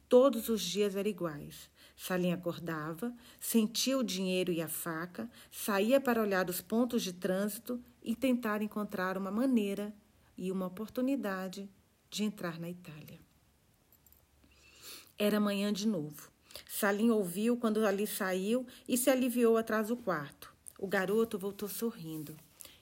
Todos 0.08 0.48
os 0.48 0.60
dias 0.60 0.96
eram 0.96 1.08
iguais. 1.08 1.70
Salim 1.96 2.32
acordava, 2.32 3.12
sentia 3.40 3.98
o 3.98 4.04
dinheiro 4.04 4.52
e 4.52 4.62
a 4.62 4.68
faca, 4.68 5.28
saía 5.50 6.00
para 6.00 6.22
olhar 6.22 6.48
os 6.48 6.60
pontos 6.60 7.02
de 7.02 7.12
trânsito 7.12 7.82
e 8.08 8.16
tentar 8.16 8.62
encontrar 8.62 9.18
uma 9.18 9.30
maneira 9.30 9.94
e 10.34 10.50
uma 10.50 10.64
oportunidade 10.64 11.68
de 12.08 12.24
entrar 12.24 12.58
na 12.58 12.70
Itália. 12.70 13.20
Era 15.18 15.38
manhã 15.38 15.70
de 15.70 15.86
novo. 15.86 16.30
Salim 16.66 17.10
ouviu 17.10 17.58
quando 17.58 17.84
ali 17.84 18.06
saiu 18.06 18.66
e 18.88 18.96
se 18.96 19.10
aliviou 19.10 19.58
atrás 19.58 19.88
do 19.88 19.96
quarto. 19.96 20.50
O 20.78 20.86
garoto 20.86 21.38
voltou 21.38 21.68
sorrindo. 21.68 22.34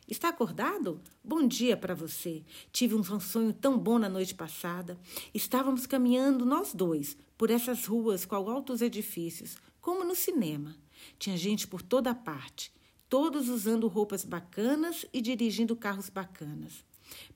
Está 0.07 0.29
acordado? 0.29 1.03
Bom 1.25 1.45
dia 1.45 1.77
para 1.77 1.93
você. 1.93 2.45
Tive 2.71 2.95
um 2.95 3.03
sonho 3.19 3.53
tão 3.53 3.77
bom 3.77 3.99
na 3.99 4.09
noite 4.09 4.33
passada. 4.33 4.97
Estávamos 5.35 5.89
caminhando 5.89 6.47
nós 6.47 6.73
dois 6.73 7.17
por 7.37 7.51
essas 7.51 7.85
ruas 7.85 8.25
com 8.25 8.37
altos 8.49 8.81
edifícios, 8.81 9.57
como 9.81 10.05
no 10.05 10.15
cinema. 10.15 10.77
Tinha 11.19 11.37
gente 11.37 11.67
por 11.67 11.83
toda 11.83 12.15
parte, 12.15 12.73
todos 13.09 13.49
usando 13.49 13.89
roupas 13.89 14.25
bacanas 14.25 15.07
e 15.13 15.21
dirigindo 15.21 15.77
carros 15.77 16.09
bacanas. 16.09 16.85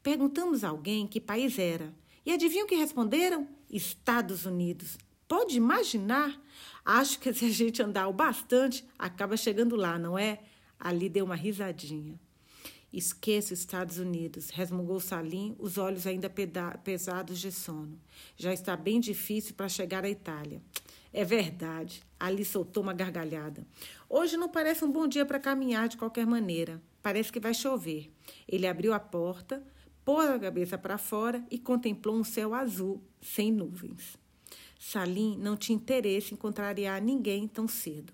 Perguntamos 0.02 0.64
a 0.64 0.68
alguém 0.68 1.06
que 1.06 1.20
país 1.20 1.58
era. 1.58 1.94
E 2.24 2.32
adivinham 2.32 2.66
que 2.66 2.74
responderam? 2.74 3.48
Estados 3.70 4.44
Unidos. 4.44 4.98
Pode 5.26 5.56
imaginar? 5.56 6.40
Acho 6.84 7.18
que 7.20 7.32
se 7.32 7.44
a 7.46 7.50
gente 7.50 7.82
andar 7.82 8.08
o 8.08 8.12
bastante, 8.12 8.84
acaba 8.98 9.36
chegando 9.36 9.76
lá, 9.76 9.98
não 9.98 10.18
é? 10.18 10.40
Ali 10.78 11.08
deu 11.08 11.24
uma 11.24 11.36
risadinha. 11.36 12.18
Esqueça 12.92 13.54
os 13.54 13.60
Estados 13.60 13.98
Unidos, 13.98 14.50
resmungou 14.50 14.98
Salim, 14.98 15.54
os 15.60 15.78
olhos 15.78 16.08
ainda 16.08 16.28
pesados 16.82 17.38
de 17.38 17.52
sono. 17.52 17.96
Já 18.36 18.52
está 18.52 18.76
bem 18.76 18.98
difícil 18.98 19.54
para 19.54 19.68
chegar 19.68 20.04
à 20.04 20.10
Itália. 20.10 20.60
É 21.12 21.24
verdade. 21.24 22.02
Ali 22.18 22.44
soltou 22.44 22.82
uma 22.82 22.92
gargalhada. 22.92 23.66
Hoje 24.08 24.36
não 24.36 24.48
parece 24.48 24.84
um 24.84 24.90
bom 24.90 25.06
dia 25.06 25.26
para 25.26 25.40
caminhar 25.40 25.88
de 25.88 25.96
qualquer 25.96 26.26
maneira. 26.26 26.80
Parece 27.02 27.32
que 27.32 27.40
vai 27.40 27.54
chover. 27.54 28.12
Ele 28.46 28.66
abriu 28.66 28.92
a 28.92 29.00
porta, 29.00 29.62
pôs 30.04 30.28
a 30.28 30.38
cabeça 30.38 30.78
para 30.78 30.98
fora 30.98 31.44
e 31.50 31.58
contemplou 31.58 32.16
um 32.16 32.24
céu 32.24 32.54
azul, 32.54 33.02
sem 33.20 33.50
nuvens. 33.50 34.16
Salim 34.78 35.36
não 35.38 35.56
tinha 35.56 35.76
interesse 35.76 36.32
em 36.32 36.36
contrariar 36.36 37.02
ninguém 37.02 37.46
tão 37.48 37.66
cedo. 37.66 38.12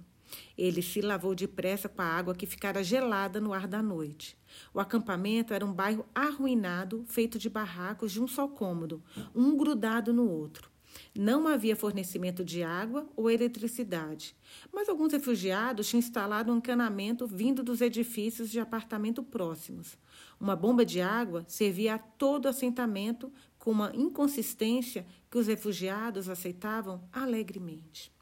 Ele 0.57 0.83
se 0.83 1.01
lavou 1.01 1.35
depressa 1.35 1.89
com 1.89 2.03
a 2.03 2.05
água 2.05 2.35
que 2.35 2.47
ficara 2.47 2.83
gelada 2.83 3.41
no 3.41 3.53
ar 3.53 3.69
da 3.69 3.83
noite. 3.83 4.37
O 4.75 4.81
acampamento 4.81 5.55
era 5.55 5.65
um 5.65 5.73
bairro 5.73 6.05
arruinado, 6.15 7.05
feito 7.07 7.39
de 7.39 7.49
barracos 7.49 8.11
de 8.13 8.21
um 8.21 8.27
só 8.27 8.49
cômodo, 8.49 9.03
um 9.35 9.57
grudado 9.57 10.13
no 10.13 10.29
outro. 10.29 10.71
Não 11.15 11.49
havia 11.49 11.75
fornecimento 11.75 12.45
de 12.45 12.63
água 12.63 13.09
ou 13.17 13.31
eletricidade, 13.31 14.37
mas 14.73 14.89
alguns 14.89 15.13
refugiados 15.13 15.89
tinham 15.89 16.01
instalado 16.01 16.53
um 16.53 16.59
encanamento 16.59 17.27
vindo 17.27 17.63
dos 17.63 17.81
edifícios 17.81 18.51
de 18.51 18.61
apartamento 18.61 19.23
próximos. 19.23 19.97
Uma 20.39 20.55
bomba 20.55 20.85
de 20.85 21.01
água 21.01 21.45
servia 21.49 21.95
a 21.95 21.99
todo 21.99 22.45
o 22.45 22.49
assentamento 22.49 23.33
com 23.59 23.71
uma 23.71 23.91
inconsistência 23.95 25.07
que 25.31 25.39
os 25.39 25.47
refugiados 25.47 26.29
aceitavam 26.29 27.03
alegremente. 27.13 28.13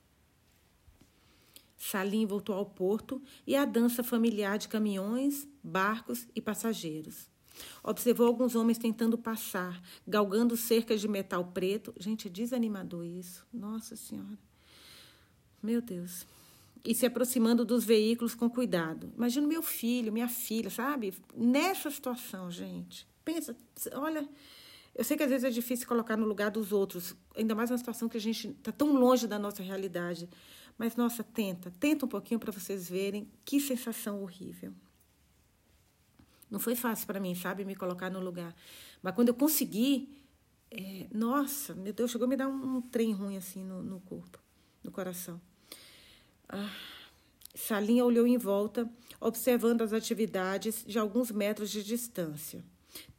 Salim 1.76 2.25
voltou 2.25 2.57
ao 2.57 2.64
porto 2.64 3.21
e 3.47 3.54
à 3.54 3.66
dança 3.66 4.02
familiar 4.02 4.57
de 4.57 4.69
caminhões, 4.69 5.47
barcos 5.62 6.26
e 6.35 6.40
passageiros. 6.40 7.28
Observou 7.82 8.26
alguns 8.26 8.54
homens 8.54 8.78
tentando 8.78 9.16
passar, 9.16 9.82
galgando 10.06 10.56
cercas 10.56 11.00
de 11.00 11.08
metal 11.08 11.44
preto. 11.44 11.94
Gente, 11.99 12.28
é 12.28 12.30
desanimador 12.30 13.04
isso. 13.04 13.46
Nossa 13.52 13.96
Senhora. 13.96 14.38
Meu 15.62 15.80
Deus 15.80 16.26
e 16.84 16.94
se 16.94 17.06
aproximando 17.06 17.64
dos 17.64 17.82
veículos 17.82 18.34
com 18.34 18.49
cuidado. 18.49 19.11
Imagina 19.16 19.46
meu 19.46 19.62
filho, 19.62 20.12
minha 20.12 20.28
filha, 20.28 20.68
sabe? 20.68 21.14
Nessa 21.34 21.90
situação, 21.90 22.50
gente. 22.50 23.08
Pensa, 23.25 23.56
olha, 23.94 24.28
eu 24.94 25.02
sei 25.02 25.16
que 25.16 25.23
às 25.23 25.30
vezes 25.30 25.44
é 25.44 25.50
difícil 25.50 25.88
colocar 25.88 26.16
no 26.16 26.26
lugar 26.26 26.50
dos 26.50 26.73
outros, 26.73 27.16
ainda 27.34 27.54
mais 27.54 27.70
uma 27.70 27.78
situação 27.78 28.06
que 28.06 28.18
a 28.18 28.20
gente 28.20 28.49
está 28.49 28.70
tão 28.70 28.92
longe 28.92 29.26
da 29.26 29.38
nossa 29.38 29.62
realidade. 29.62 30.28
Mas, 30.76 30.94
nossa, 30.94 31.25
tenta, 31.25 31.73
tenta 31.80 32.04
um 32.04 32.08
pouquinho 32.08 32.38
para 32.38 32.52
vocês 32.52 32.88
verem 32.88 33.30
que 33.44 33.61
sensação 33.61 34.23
horrível. 34.23 34.75
Não 36.54 36.61
foi 36.61 36.76
fácil 36.76 37.04
para 37.08 37.18
mim, 37.18 37.34
sabe, 37.34 37.64
me 37.64 37.75
colocar 37.75 38.08
no 38.08 38.20
lugar. 38.20 38.54
Mas 39.02 39.12
quando 39.12 39.30
eu 39.30 39.34
consegui, 39.34 40.08
é, 40.70 41.08
nossa, 41.12 41.75
meu 41.75 41.92
Deus, 41.92 42.12
chegou 42.12 42.26
a 42.26 42.28
me 42.28 42.37
dar 42.37 42.46
um, 42.46 42.76
um 42.76 42.80
trem 42.80 43.12
ruim 43.12 43.37
assim 43.37 43.64
no, 43.64 43.82
no 43.82 43.99
corpo, 43.99 44.38
no 44.80 44.92
coração. 44.92 45.40
Ah, 46.49 46.70
Salinha 47.56 48.04
olhou 48.04 48.25
em 48.25 48.38
volta, 48.38 48.88
observando 49.20 49.82
as 49.82 49.92
atividades 49.92 50.84
de 50.87 50.96
alguns 50.96 51.32
metros 51.32 51.73
de 51.73 51.82
distância. 51.82 52.64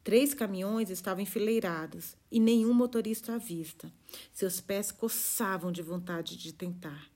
Três 0.02 0.32
caminhões 0.32 0.88
estavam 0.88 1.22
enfileirados 1.22 2.16
e 2.32 2.40
nenhum 2.40 2.72
motorista 2.72 3.34
à 3.34 3.36
vista. 3.36 3.92
Seus 4.32 4.62
pés 4.62 4.90
coçavam 4.90 5.70
de 5.70 5.82
vontade 5.82 6.38
de 6.38 6.54
tentar. 6.54 7.06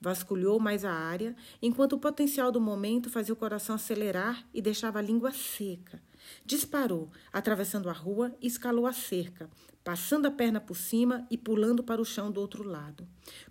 Vasculhou 0.00 0.60
mais 0.60 0.84
a 0.84 0.92
área, 0.92 1.34
enquanto 1.62 1.94
o 1.94 1.98
potencial 1.98 2.52
do 2.52 2.60
momento 2.60 3.08
fazia 3.10 3.32
o 3.32 3.36
coração 3.36 3.74
acelerar 3.74 4.44
e 4.52 4.60
deixava 4.60 4.98
a 4.98 5.02
língua 5.02 5.32
seca. 5.32 6.02
Disparou, 6.44 7.10
atravessando 7.32 7.88
a 7.88 7.92
rua 7.92 8.34
e 8.40 8.46
escalou 8.46 8.86
a 8.86 8.92
cerca, 8.92 9.48
passando 9.82 10.26
a 10.26 10.30
perna 10.30 10.60
por 10.60 10.76
cima 10.76 11.26
e 11.30 11.36
pulando 11.36 11.82
para 11.82 12.00
o 12.00 12.04
chão 12.04 12.30
do 12.30 12.40
outro 12.40 12.62
lado. 12.62 13.06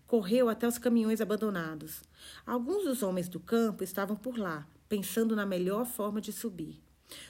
Correu 0.08 0.50
até 0.50 0.68
os 0.68 0.78
caminhões 0.78 1.22
abandonados. 1.22 2.02
Alguns 2.46 2.84
dos 2.84 3.04
homens 3.04 3.30
do 3.30 3.40
campo 3.40 3.84
estavam 3.84 4.16
por 4.16 4.38
lá, 4.38 4.68
pensando 4.90 5.36
na 5.36 5.46
melhor 5.46 5.86
forma 5.86 6.20
de 6.20 6.32
subir. 6.32 6.82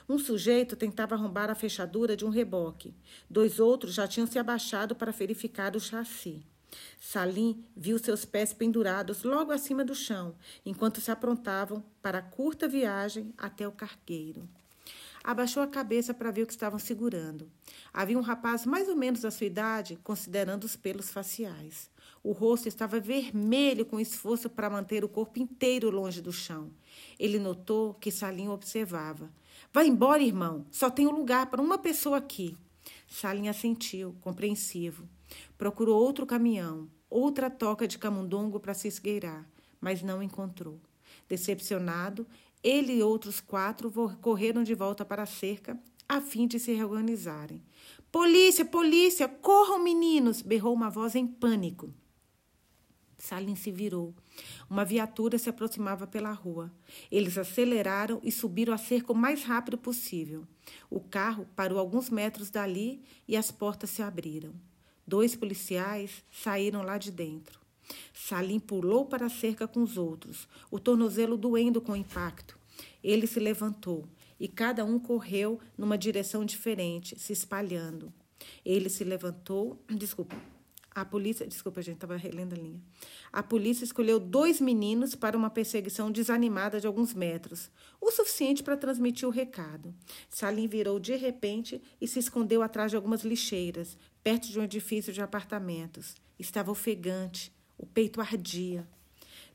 Um 0.07 0.17
sujeito 0.17 0.75
tentava 0.75 1.15
arrombar 1.15 1.49
a 1.49 1.55
fechadura 1.55 2.15
de 2.15 2.25
um 2.25 2.29
reboque. 2.29 2.93
Dois 3.29 3.59
outros 3.59 3.93
já 3.93 4.07
tinham 4.07 4.27
se 4.27 4.39
abaixado 4.39 4.95
para 4.95 5.11
verificar 5.11 5.75
o 5.75 5.79
chassi. 5.79 6.45
Salim 6.99 7.63
viu 7.75 7.99
seus 7.99 8.25
pés 8.25 8.53
pendurados 8.53 9.23
logo 9.23 9.51
acima 9.51 9.83
do 9.83 9.93
chão, 9.93 10.35
enquanto 10.65 11.01
se 11.01 11.11
aprontavam 11.11 11.83
para 12.01 12.19
a 12.19 12.21
curta 12.21 12.67
viagem 12.67 13.33
até 13.37 13.67
o 13.67 13.71
cargueiro. 13.71 14.47
Abaixou 15.23 15.63
a 15.63 15.67
cabeça 15.67 16.13
para 16.13 16.31
ver 16.31 16.43
o 16.43 16.45
que 16.45 16.51
estavam 16.51 16.77
segurando. 16.77 17.49
Havia 17.93 18.17
um 18.17 18.21
rapaz 18.21 18.65
mais 18.65 18.89
ou 18.89 18.95
menos 18.95 19.21
da 19.21 19.31
sua 19.31 19.47
idade, 19.47 19.97
considerando 20.03 20.65
os 20.65 20.75
pelos 20.75 21.11
faciais. 21.11 21.89
O 22.21 22.33
rosto 22.33 22.67
estava 22.67 22.99
vermelho 22.99 23.85
com 23.85 23.99
esforço 23.99 24.49
para 24.49 24.69
manter 24.69 25.03
o 25.03 25.09
corpo 25.09 25.39
inteiro 25.39 25.89
longe 25.89 26.21
do 26.21 26.33
chão. 26.33 26.71
Ele 27.17 27.39
notou 27.39 27.93
que 27.93 28.11
Salim 28.11 28.49
observava. 28.49 29.29
Vá 29.71 29.83
embora, 29.85 30.21
irmão. 30.21 30.65
Só 30.71 30.89
tem 30.89 31.07
um 31.07 31.11
lugar 31.11 31.47
para 31.47 31.61
uma 31.61 31.77
pessoa 31.77 32.17
aqui. 32.17 32.57
Salim 33.07 33.47
assentiu, 33.47 34.15
compreensivo. 34.21 35.07
Procurou 35.57 36.01
outro 36.01 36.25
caminhão, 36.25 36.89
outra 37.09 37.49
toca 37.49 37.87
de 37.87 37.97
camundongo 37.97 38.59
para 38.59 38.73
se 38.73 38.87
esgueirar, 38.87 39.47
mas 39.79 40.01
não 40.01 40.21
encontrou. 40.21 40.79
Decepcionado, 41.27 42.25
ele 42.63 42.93
e 42.93 43.03
outros 43.03 43.39
quatro 43.39 43.91
correram 44.21 44.63
de 44.63 44.73
volta 44.73 45.03
para 45.03 45.23
a 45.23 45.27
cerca 45.27 45.79
a 46.07 46.21
fim 46.21 46.47
de 46.47 46.59
se 46.59 46.73
reorganizarem. 46.73 47.61
Polícia, 48.11 48.63
polícia, 48.63 49.27
corram, 49.27 49.79
meninos! 49.79 50.41
berrou 50.41 50.73
uma 50.73 50.89
voz 50.89 51.15
em 51.15 51.25
pânico. 51.25 51.93
Salim 53.17 53.55
se 53.55 53.71
virou. 53.71 54.13
Uma 54.69 54.83
viatura 54.83 55.37
se 55.37 55.49
aproximava 55.49 56.05
pela 56.05 56.31
rua. 56.31 56.71
Eles 57.09 57.37
aceleraram 57.37 58.19
e 58.21 58.31
subiram 58.31 58.73
a 58.73 58.77
cerca 58.77 59.13
o 59.13 59.15
mais 59.15 59.43
rápido 59.43 59.77
possível. 59.77 60.45
O 60.89 60.99
carro 60.99 61.47
parou 61.55 61.79
alguns 61.79 62.09
metros 62.09 62.49
dali 62.49 63.01
e 63.27 63.37
as 63.37 63.49
portas 63.49 63.89
se 63.89 64.01
abriram. 64.01 64.53
Dois 65.05 65.35
policiais 65.35 66.23
saíram 66.31 66.81
lá 66.81 66.97
de 66.97 67.11
dentro. 67.11 67.59
Salim 68.13 68.59
pulou 68.59 69.05
para 69.05 69.25
a 69.25 69.29
cerca 69.29 69.67
com 69.67 69.81
os 69.81 69.97
outros, 69.97 70.47
o 70.71 70.79
tornozelo 70.79 71.37
doendo 71.37 71.81
com 71.81 71.91
o 71.91 71.97
impacto. 71.97 72.57
Ele 73.03 73.27
se 73.27 73.39
levantou 73.39 74.07
e 74.39 74.47
cada 74.47 74.85
um 74.85 74.97
correu 74.97 75.59
numa 75.77 75.97
direção 75.97 76.45
diferente, 76.45 77.19
se 77.19 77.33
espalhando. 77.33 78.13
Ele 78.65 78.89
se 78.89 79.03
levantou, 79.03 79.77
desculpa, 79.89 80.35
a 80.95 81.03
polícia, 81.03 81.47
desculpa, 81.47 81.81
gente, 81.81 81.95
estava 81.95 82.15
relendo 82.15 82.53
a 82.53 82.57
linha. 82.57 82.79
A 83.31 83.41
polícia 83.41 83.83
escolheu 83.83 84.19
dois 84.19 84.61
meninos 84.61 85.15
para 85.15 85.35
uma 85.37 85.49
perseguição 85.49 86.11
desanimada 86.11 86.79
de 86.79 86.85
alguns 86.85 87.13
metros, 87.13 87.71
o 87.99 88.11
suficiente 88.11 88.61
para 88.61 88.77
transmitir 88.77 89.27
o 89.27 89.31
recado. 89.31 89.93
Salim 90.29 90.67
virou 90.67 90.99
de 90.99 91.15
repente 91.15 91.81
e 91.99 92.07
se 92.07 92.19
escondeu 92.19 92.61
atrás 92.61 92.91
de 92.91 92.95
algumas 92.95 93.23
lixeiras, 93.23 93.97
perto 94.23 94.49
de 94.49 94.59
um 94.59 94.63
edifício 94.63 95.11
de 95.11 95.21
apartamentos. 95.21 96.15
Estava 96.37 96.71
ofegante, 96.71 97.51
o 97.77 97.85
peito 97.85 98.21
ardia. 98.21 98.87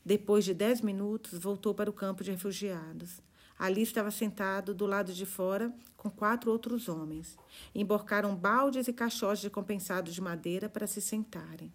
Depois 0.03 0.43
de 0.43 0.53
dez 0.53 0.81
minutos, 0.81 1.39
voltou 1.39 1.73
para 1.73 1.89
o 1.89 1.93
campo 1.93 2.23
de 2.23 2.31
refugiados. 2.31 3.21
Ali 3.59 3.81
estava 3.81 4.09
sentado 4.09 4.73
do 4.73 4.85
lado 4.85 5.11
de 5.11 5.25
fora 5.25 5.71
com 5.97 6.09
quatro 6.09 6.49
outros 6.49 6.87
homens. 6.87 7.37
Emborcaram 7.75 8.33
baldes 8.33 8.87
e 8.87 8.93
caixotes 8.93 9.41
de 9.41 9.49
compensado 9.49 10.09
de 10.09 10.21
madeira 10.21 10.69
para 10.69 10.87
se 10.87 11.01
sentarem. 11.01 11.69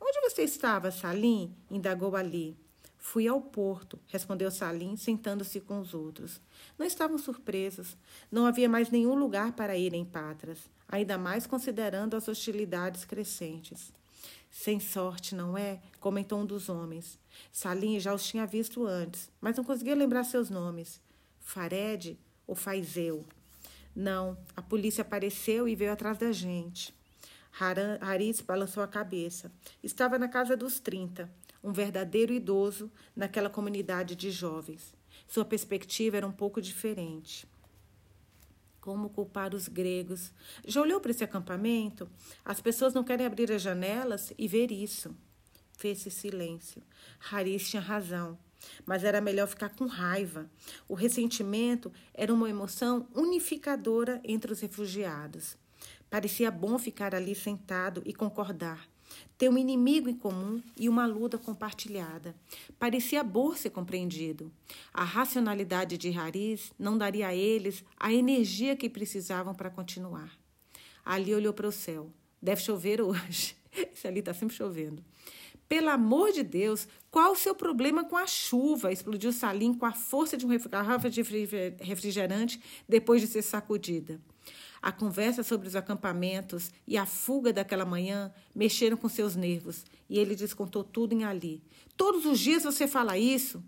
Onde 0.00 0.20
você 0.20 0.42
estava, 0.42 0.92
Salim? 0.92 1.52
indagou 1.68 2.14
Ali. 2.14 2.56
Fui 2.96 3.26
ao 3.26 3.40
porto, 3.40 3.98
respondeu 4.06 4.50
Salim, 4.50 4.96
sentando-se 4.96 5.60
com 5.60 5.80
os 5.80 5.94
outros. 5.94 6.40
Não 6.78 6.86
estavam 6.86 7.18
surpresos. 7.18 7.96
Não 8.30 8.46
havia 8.46 8.68
mais 8.68 8.90
nenhum 8.90 9.14
lugar 9.14 9.52
para 9.52 9.76
ir 9.76 9.94
em 9.94 10.04
Patras, 10.04 10.58
ainda 10.88 11.18
mais 11.18 11.46
considerando 11.46 12.14
as 12.14 12.28
hostilidades 12.28 13.04
crescentes. 13.04 13.92
Sem 14.50 14.80
sorte, 14.80 15.34
não 15.34 15.56
é? 15.56 15.80
comentou 16.00 16.40
um 16.40 16.46
dos 16.46 16.68
homens. 16.68 17.18
Salim 17.52 17.98
já 17.98 18.14
os 18.14 18.24
tinha 18.24 18.46
visto 18.46 18.86
antes, 18.86 19.30
mas 19.40 19.56
não 19.56 19.64
conseguia 19.64 19.94
lembrar 19.94 20.24
seus 20.24 20.50
nomes. 20.50 21.00
Fared 21.46 22.18
ou 22.44 22.56
Faizeu? 22.56 23.24
Não, 23.94 24.36
a 24.56 24.60
polícia 24.60 25.02
apareceu 25.02 25.68
e 25.68 25.76
veio 25.76 25.92
atrás 25.92 26.18
da 26.18 26.32
gente. 26.32 26.92
Haris 28.00 28.40
balançou 28.40 28.82
a 28.82 28.88
cabeça. 28.88 29.52
Estava 29.80 30.18
na 30.18 30.26
casa 30.26 30.56
dos 30.56 30.80
30, 30.80 31.32
um 31.62 31.72
verdadeiro 31.72 32.32
idoso 32.32 32.90
naquela 33.14 33.48
comunidade 33.48 34.16
de 34.16 34.28
jovens. 34.28 34.92
Sua 35.28 35.44
perspectiva 35.44 36.16
era 36.16 36.26
um 36.26 36.32
pouco 36.32 36.60
diferente. 36.60 37.46
Como 38.80 39.08
culpar 39.08 39.54
os 39.54 39.68
gregos? 39.68 40.32
Já 40.66 40.82
olhou 40.82 41.00
para 41.00 41.12
esse 41.12 41.22
acampamento? 41.22 42.10
As 42.44 42.60
pessoas 42.60 42.92
não 42.92 43.04
querem 43.04 43.24
abrir 43.24 43.52
as 43.52 43.62
janelas 43.62 44.32
e 44.36 44.48
ver 44.48 44.72
isso. 44.72 45.16
Fez-se 45.78 46.10
silêncio. 46.10 46.82
Haris 47.20 47.70
tinha 47.70 47.80
razão 47.80 48.36
mas 48.84 49.04
era 49.04 49.20
melhor 49.20 49.46
ficar 49.46 49.70
com 49.70 49.86
raiva. 49.86 50.48
O 50.88 50.94
ressentimento 50.94 51.92
era 52.14 52.32
uma 52.32 52.48
emoção 52.48 53.06
unificadora 53.14 54.20
entre 54.24 54.52
os 54.52 54.60
refugiados. 54.60 55.56
Parecia 56.08 56.50
bom 56.50 56.78
ficar 56.78 57.14
ali 57.14 57.34
sentado 57.34 58.02
e 58.04 58.12
concordar. 58.12 58.88
Ter 59.38 59.48
um 59.48 59.58
inimigo 59.58 60.08
em 60.08 60.14
comum 60.14 60.62
e 60.76 60.88
uma 60.88 61.06
luta 61.06 61.38
compartilhada. 61.38 62.34
Parecia 62.78 63.22
bom 63.22 63.54
ser 63.54 63.70
compreendido. 63.70 64.50
A 64.92 65.04
racionalidade 65.04 65.98
de 65.98 66.10
Haris 66.10 66.72
não 66.78 66.96
daria 66.96 67.28
a 67.28 67.34
eles 67.34 67.84
a 67.98 68.12
energia 68.12 68.76
que 68.76 68.88
precisavam 68.88 69.54
para 69.54 69.70
continuar. 69.70 70.36
Ali 71.04 71.34
olhou 71.34 71.52
para 71.52 71.68
o 71.68 71.72
céu. 71.72 72.10
Deve 72.40 72.62
chover 72.62 73.00
hoje. 73.00 73.56
Isso 73.94 74.06
ali 74.06 74.20
está 74.20 74.32
sempre 74.32 74.56
chovendo. 74.56 75.04
Pelo 75.68 75.90
amor 75.90 76.32
de 76.32 76.42
Deus, 76.42 76.86
qual 77.10 77.32
o 77.32 77.36
seu 77.36 77.54
problema 77.54 78.04
com 78.04 78.16
a 78.16 78.26
chuva? 78.26 78.92
Explodiu 78.92 79.32
Salim 79.32 79.74
com 79.74 79.84
a 79.84 79.92
força 79.92 80.36
de 80.36 80.46
uma 80.46 80.56
garrafa 80.56 81.10
de 81.10 81.22
refrigerante 81.80 82.60
depois 82.88 83.20
de 83.20 83.26
ser 83.26 83.42
sacudida. 83.42 84.20
A 84.80 84.92
conversa 84.92 85.42
sobre 85.42 85.66
os 85.66 85.74
acampamentos 85.74 86.70
e 86.86 86.96
a 86.96 87.04
fuga 87.04 87.52
daquela 87.52 87.84
manhã 87.84 88.32
mexeram 88.54 88.96
com 88.96 89.08
seus 89.08 89.34
nervos 89.34 89.84
e 90.08 90.18
ele 90.18 90.36
descontou 90.36 90.84
tudo 90.84 91.12
em 91.12 91.24
Ali. 91.24 91.60
Todos 91.96 92.24
os 92.24 92.38
dias 92.38 92.62
você 92.62 92.86
fala 92.86 93.18
isso? 93.18 93.60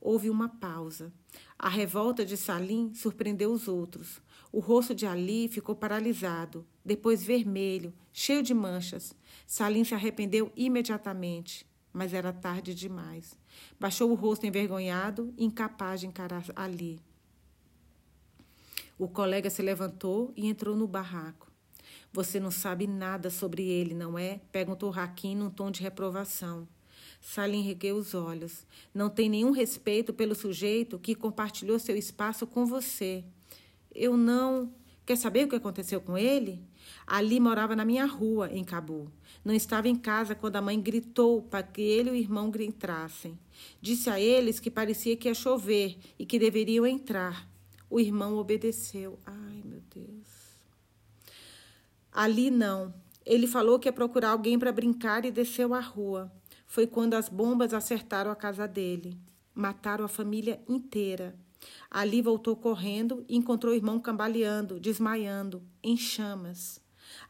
Houve 0.00 0.30
uma 0.30 0.48
pausa. 0.48 1.12
A 1.58 1.68
revolta 1.68 2.24
de 2.24 2.36
Salim 2.36 2.94
surpreendeu 2.94 3.52
os 3.52 3.68
outros. 3.68 4.22
O 4.50 4.60
rosto 4.60 4.94
de 4.94 5.04
Ali 5.04 5.48
ficou 5.48 5.74
paralisado, 5.74 6.66
depois 6.82 7.22
vermelho, 7.22 7.92
cheio 8.18 8.42
de 8.42 8.54
manchas. 8.54 9.14
Salim 9.46 9.84
se 9.84 9.94
arrependeu 9.94 10.50
imediatamente, 10.56 11.66
mas 11.92 12.14
era 12.14 12.32
tarde 12.32 12.74
demais. 12.74 13.38
Baixou 13.78 14.10
o 14.10 14.14
rosto 14.14 14.46
envergonhado, 14.46 15.34
incapaz 15.36 16.00
de 16.00 16.06
encarar 16.06 16.42
Ali. 16.56 16.98
O 18.98 19.06
colega 19.06 19.50
se 19.50 19.60
levantou 19.60 20.32
e 20.34 20.46
entrou 20.46 20.74
no 20.74 20.88
barraco. 20.88 21.52
Você 22.10 22.40
não 22.40 22.50
sabe 22.50 22.86
nada 22.86 23.28
sobre 23.28 23.62
ele, 23.68 23.92
não 23.92 24.18
é? 24.18 24.40
perguntou 24.50 24.88
Raquim 24.88 25.36
num 25.36 25.50
tom 25.50 25.70
de 25.70 25.82
reprovação. 25.82 26.66
Salim 27.20 27.60
regueu 27.60 27.96
os 27.96 28.14
olhos. 28.14 28.66
Não 28.94 29.10
tem 29.10 29.28
nenhum 29.28 29.50
respeito 29.50 30.14
pelo 30.14 30.34
sujeito 30.34 30.98
que 30.98 31.14
compartilhou 31.14 31.78
seu 31.78 31.94
espaço 31.94 32.46
com 32.46 32.64
você. 32.64 33.22
Eu 33.94 34.16
não. 34.16 34.72
Quer 35.04 35.16
saber 35.16 35.44
o 35.44 35.48
que 35.48 35.56
aconteceu 35.56 36.00
com 36.00 36.16
ele? 36.16 36.64
Ali 37.06 37.38
morava 37.38 37.76
na 37.76 37.84
minha 37.84 38.04
rua, 38.04 38.50
em 38.52 38.64
Cabu. 38.64 39.10
Não 39.44 39.54
estava 39.54 39.88
em 39.88 39.96
casa 39.96 40.34
quando 40.34 40.56
a 40.56 40.62
mãe 40.62 40.80
gritou 40.80 41.42
para 41.42 41.62
que 41.62 41.80
ele 41.80 42.10
e 42.10 42.12
o 42.12 42.16
irmão 42.16 42.50
entrassem. 42.58 43.38
Disse 43.80 44.10
a 44.10 44.20
eles 44.20 44.58
que 44.58 44.70
parecia 44.70 45.16
que 45.16 45.28
ia 45.28 45.34
chover 45.34 45.98
e 46.18 46.26
que 46.26 46.38
deveriam 46.38 46.86
entrar. 46.86 47.48
O 47.88 48.00
irmão 48.00 48.36
obedeceu. 48.36 49.18
Ai, 49.24 49.62
meu 49.64 49.80
Deus. 49.94 50.26
Ali 52.12 52.50
não. 52.50 52.92
Ele 53.24 53.46
falou 53.46 53.78
que 53.78 53.88
ia 53.88 53.92
procurar 53.92 54.30
alguém 54.30 54.58
para 54.58 54.72
brincar 54.72 55.24
e 55.24 55.30
desceu 55.30 55.74
à 55.74 55.80
rua. 55.80 56.32
Foi 56.66 56.86
quando 56.86 57.14
as 57.14 57.28
bombas 57.28 57.72
acertaram 57.72 58.30
a 58.30 58.36
casa 58.36 58.66
dele. 58.66 59.16
Mataram 59.54 60.04
a 60.04 60.08
família 60.08 60.60
inteira. 60.68 61.36
Ali 61.90 62.20
voltou 62.20 62.56
correndo 62.56 63.24
e 63.28 63.36
encontrou 63.36 63.72
o 63.72 63.76
irmão 63.76 64.00
cambaleando, 64.00 64.80
desmaiando, 64.80 65.62
em 65.82 65.96
chamas. 65.96 66.80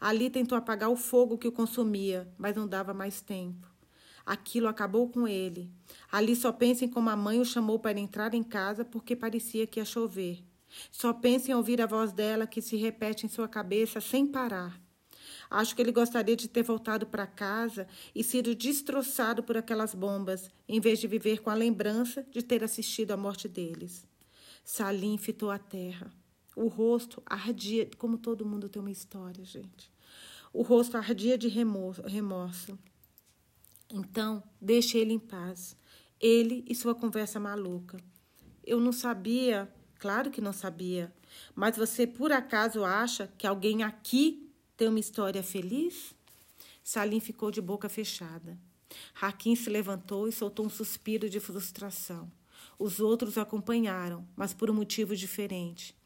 Ali 0.00 0.30
tentou 0.30 0.56
apagar 0.56 0.90
o 0.90 0.96
fogo 0.96 1.38
que 1.38 1.48
o 1.48 1.52
consumia, 1.52 2.32
mas 2.38 2.56
não 2.56 2.66
dava 2.66 2.94
mais 2.94 3.20
tempo. 3.20 3.66
Aquilo 4.24 4.66
acabou 4.66 5.08
com 5.08 5.28
ele. 5.28 5.70
Ali 6.10 6.34
só 6.34 6.50
pensa 6.50 6.84
em 6.84 6.88
como 6.88 7.08
a 7.10 7.16
mãe 7.16 7.40
o 7.40 7.44
chamou 7.44 7.78
para 7.78 7.98
entrar 7.98 8.34
em 8.34 8.42
casa 8.42 8.84
porque 8.84 9.14
parecia 9.14 9.66
que 9.66 9.78
ia 9.78 9.84
chover. 9.84 10.42
Só 10.90 11.12
pensa 11.12 11.50
em 11.50 11.54
ouvir 11.54 11.80
a 11.80 11.86
voz 11.86 12.12
dela 12.12 12.46
que 12.46 12.60
se 12.60 12.76
repete 12.76 13.24
em 13.24 13.28
sua 13.28 13.46
cabeça 13.46 14.00
sem 14.00 14.26
parar. 14.26 14.80
Acho 15.48 15.76
que 15.76 15.82
ele 15.82 15.92
gostaria 15.92 16.34
de 16.34 16.48
ter 16.48 16.62
voltado 16.62 17.06
para 17.06 17.26
casa 17.26 17.86
e 18.14 18.24
sido 18.24 18.54
destroçado 18.54 19.42
por 19.44 19.56
aquelas 19.56 19.94
bombas, 19.94 20.50
em 20.68 20.80
vez 20.80 20.98
de 20.98 21.06
viver 21.06 21.40
com 21.40 21.50
a 21.50 21.54
lembrança 21.54 22.26
de 22.30 22.42
ter 22.42 22.64
assistido 22.64 23.12
à 23.12 23.16
morte 23.16 23.46
deles. 23.46 24.04
Salim 24.68 25.16
fitou 25.16 25.48
a 25.52 25.60
terra. 25.60 26.12
O 26.56 26.66
rosto 26.66 27.22
ardia, 27.24 27.88
como 27.98 28.18
todo 28.18 28.44
mundo 28.44 28.68
tem 28.68 28.82
uma 28.82 28.90
história, 28.90 29.44
gente. 29.44 29.92
O 30.52 30.62
rosto 30.62 30.96
ardia 30.96 31.38
de 31.38 31.46
remorso. 31.46 32.76
Então, 33.88 34.42
deixe 34.60 34.98
ele 34.98 35.12
em 35.12 35.20
paz. 35.20 35.76
Ele 36.20 36.64
e 36.68 36.74
sua 36.74 36.96
conversa 36.96 37.38
maluca. 37.38 37.96
Eu 38.64 38.80
não 38.80 38.90
sabia, 38.90 39.72
claro 40.00 40.32
que 40.32 40.40
não 40.40 40.52
sabia, 40.52 41.14
mas 41.54 41.76
você 41.76 42.04
por 42.04 42.32
acaso 42.32 42.84
acha 42.84 43.32
que 43.38 43.46
alguém 43.46 43.84
aqui 43.84 44.50
tem 44.76 44.88
uma 44.88 44.98
história 44.98 45.44
feliz? 45.44 46.12
Salim 46.82 47.20
ficou 47.20 47.52
de 47.52 47.60
boca 47.60 47.88
fechada. 47.88 48.58
Raquim 49.14 49.54
se 49.54 49.70
levantou 49.70 50.26
e 50.26 50.32
soltou 50.32 50.66
um 50.66 50.70
suspiro 50.70 51.30
de 51.30 51.38
frustração. 51.38 52.28
Os 52.78 53.00
outros 53.00 53.38
acompanharam, 53.38 54.26
mas 54.36 54.52
por 54.52 54.70
um 54.70 54.74
motivo 54.74 55.16
diferente. 55.16 55.96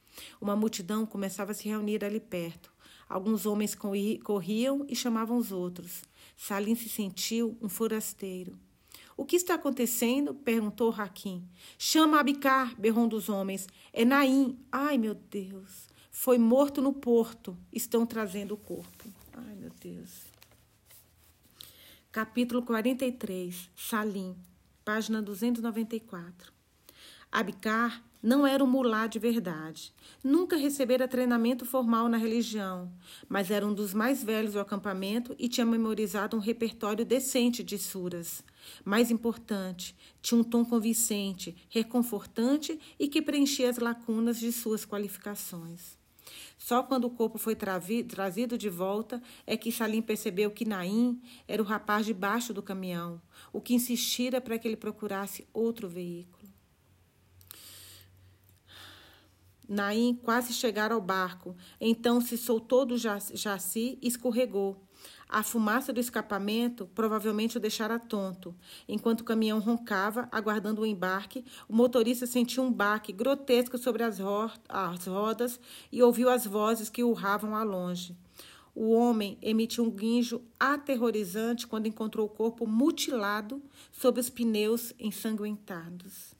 Uma 0.40 0.54
multidão 0.54 1.04
começava 1.06 1.52
a 1.52 1.54
se 1.54 1.68
reunir 1.68 2.04
ali 2.04 2.20
perto. 2.20 2.72
Alguns 3.08 3.44
homens 3.44 3.74
corriam 3.74 4.84
e 4.88 4.94
chamavam 4.94 5.36
os 5.36 5.50
outros. 5.50 6.02
Salim 6.36 6.74
se 6.74 6.88
sentiu 6.88 7.58
um 7.60 7.68
forasteiro. 7.68 8.58
O 9.16 9.24
que 9.24 9.36
está 9.36 9.54
acontecendo? 9.54 10.32
perguntou 10.32 10.90
Raquim. 10.90 11.46
Chama 11.76 12.20
Abicar, 12.20 12.74
berrou 12.80 13.04
um 13.04 13.08
dos 13.08 13.28
homens. 13.28 13.66
É 13.92 14.04
Naim. 14.04 14.58
Ai, 14.72 14.96
meu 14.96 15.14
Deus. 15.14 15.88
Foi 16.10 16.38
morto 16.38 16.80
no 16.80 16.92
porto. 16.92 17.56
Estão 17.72 18.06
trazendo 18.06 18.54
o 18.54 18.56
corpo. 18.56 19.04
Ai, 19.34 19.54
meu 19.56 19.70
Deus. 19.80 20.22
Capítulo 22.10 22.62
43. 22.62 23.70
Salim. 23.76 24.36
Página 24.84 25.20
294. 25.20 26.59
Abicar 27.32 28.02
não 28.20 28.44
era 28.44 28.62
um 28.62 28.66
mulá 28.66 29.06
de 29.06 29.18
verdade. 29.18 29.94
Nunca 30.22 30.56
recebera 30.56 31.06
treinamento 31.06 31.64
formal 31.64 32.08
na 32.08 32.16
religião, 32.16 32.92
mas 33.28 33.52
era 33.52 33.64
um 33.64 33.72
dos 33.72 33.94
mais 33.94 34.22
velhos 34.22 34.54
do 34.54 34.60
acampamento 34.60 35.34
e 35.38 35.48
tinha 35.48 35.64
memorizado 35.64 36.36
um 36.36 36.40
repertório 36.40 37.04
decente 37.04 37.62
de 37.62 37.78
suras. 37.78 38.42
Mais 38.84 39.12
importante, 39.12 39.96
tinha 40.20 40.40
um 40.40 40.44
tom 40.44 40.64
convincente, 40.64 41.56
reconfortante 41.68 42.78
e 42.98 43.08
que 43.08 43.22
preenchia 43.22 43.70
as 43.70 43.78
lacunas 43.78 44.38
de 44.38 44.50
suas 44.50 44.84
qualificações. 44.84 45.98
Só 46.58 46.82
quando 46.82 47.06
o 47.06 47.10
corpo 47.10 47.38
foi 47.38 47.56
trazido 47.56 48.58
de 48.58 48.68
volta 48.68 49.22
é 49.46 49.56
que 49.56 49.72
Salim 49.72 50.02
percebeu 50.02 50.50
que 50.50 50.68
Naim 50.68 51.20
era 51.48 51.62
o 51.62 51.64
rapaz 51.64 52.04
debaixo 52.04 52.52
do 52.52 52.62
caminhão, 52.62 53.20
o 53.52 53.60
que 53.60 53.74
insistira 53.74 54.40
para 54.40 54.58
que 54.58 54.68
ele 54.68 54.76
procurasse 54.76 55.46
outro 55.54 55.88
veículo. 55.88 56.39
Naim 59.70 60.18
quase 60.24 60.52
chegara 60.52 60.94
ao 60.94 61.00
barco. 61.00 61.56
Então 61.80 62.20
se 62.20 62.36
soltou 62.36 62.84
do 62.84 62.98
jaci 62.98 63.96
e 64.02 64.08
escorregou. 64.08 64.84
A 65.28 65.44
fumaça 65.44 65.92
do 65.92 66.00
escapamento 66.00 66.86
provavelmente 66.92 67.56
o 67.56 67.60
deixara 67.60 67.96
tonto. 67.96 68.52
Enquanto 68.88 69.20
o 69.20 69.24
caminhão 69.24 69.60
roncava, 69.60 70.28
aguardando 70.32 70.82
o 70.82 70.86
embarque, 70.86 71.44
o 71.68 71.72
motorista 71.72 72.26
sentiu 72.26 72.64
um 72.64 72.72
baque 72.72 73.12
grotesco 73.12 73.78
sobre 73.78 74.02
as, 74.02 74.18
ro 74.18 74.50
as 74.68 75.06
rodas 75.06 75.60
e 75.92 76.02
ouviu 76.02 76.28
as 76.28 76.44
vozes 76.44 76.90
que 76.90 77.04
urravam 77.04 77.54
a 77.54 77.62
longe. 77.62 78.18
O 78.74 78.90
homem 78.90 79.38
emitiu 79.40 79.84
um 79.84 79.90
guinjo 79.90 80.42
aterrorizante 80.58 81.64
quando 81.64 81.86
encontrou 81.86 82.26
o 82.26 82.30
corpo 82.30 82.66
mutilado 82.66 83.62
sob 83.92 84.18
os 84.18 84.28
pneus 84.28 84.92
ensanguentados. 84.98 86.34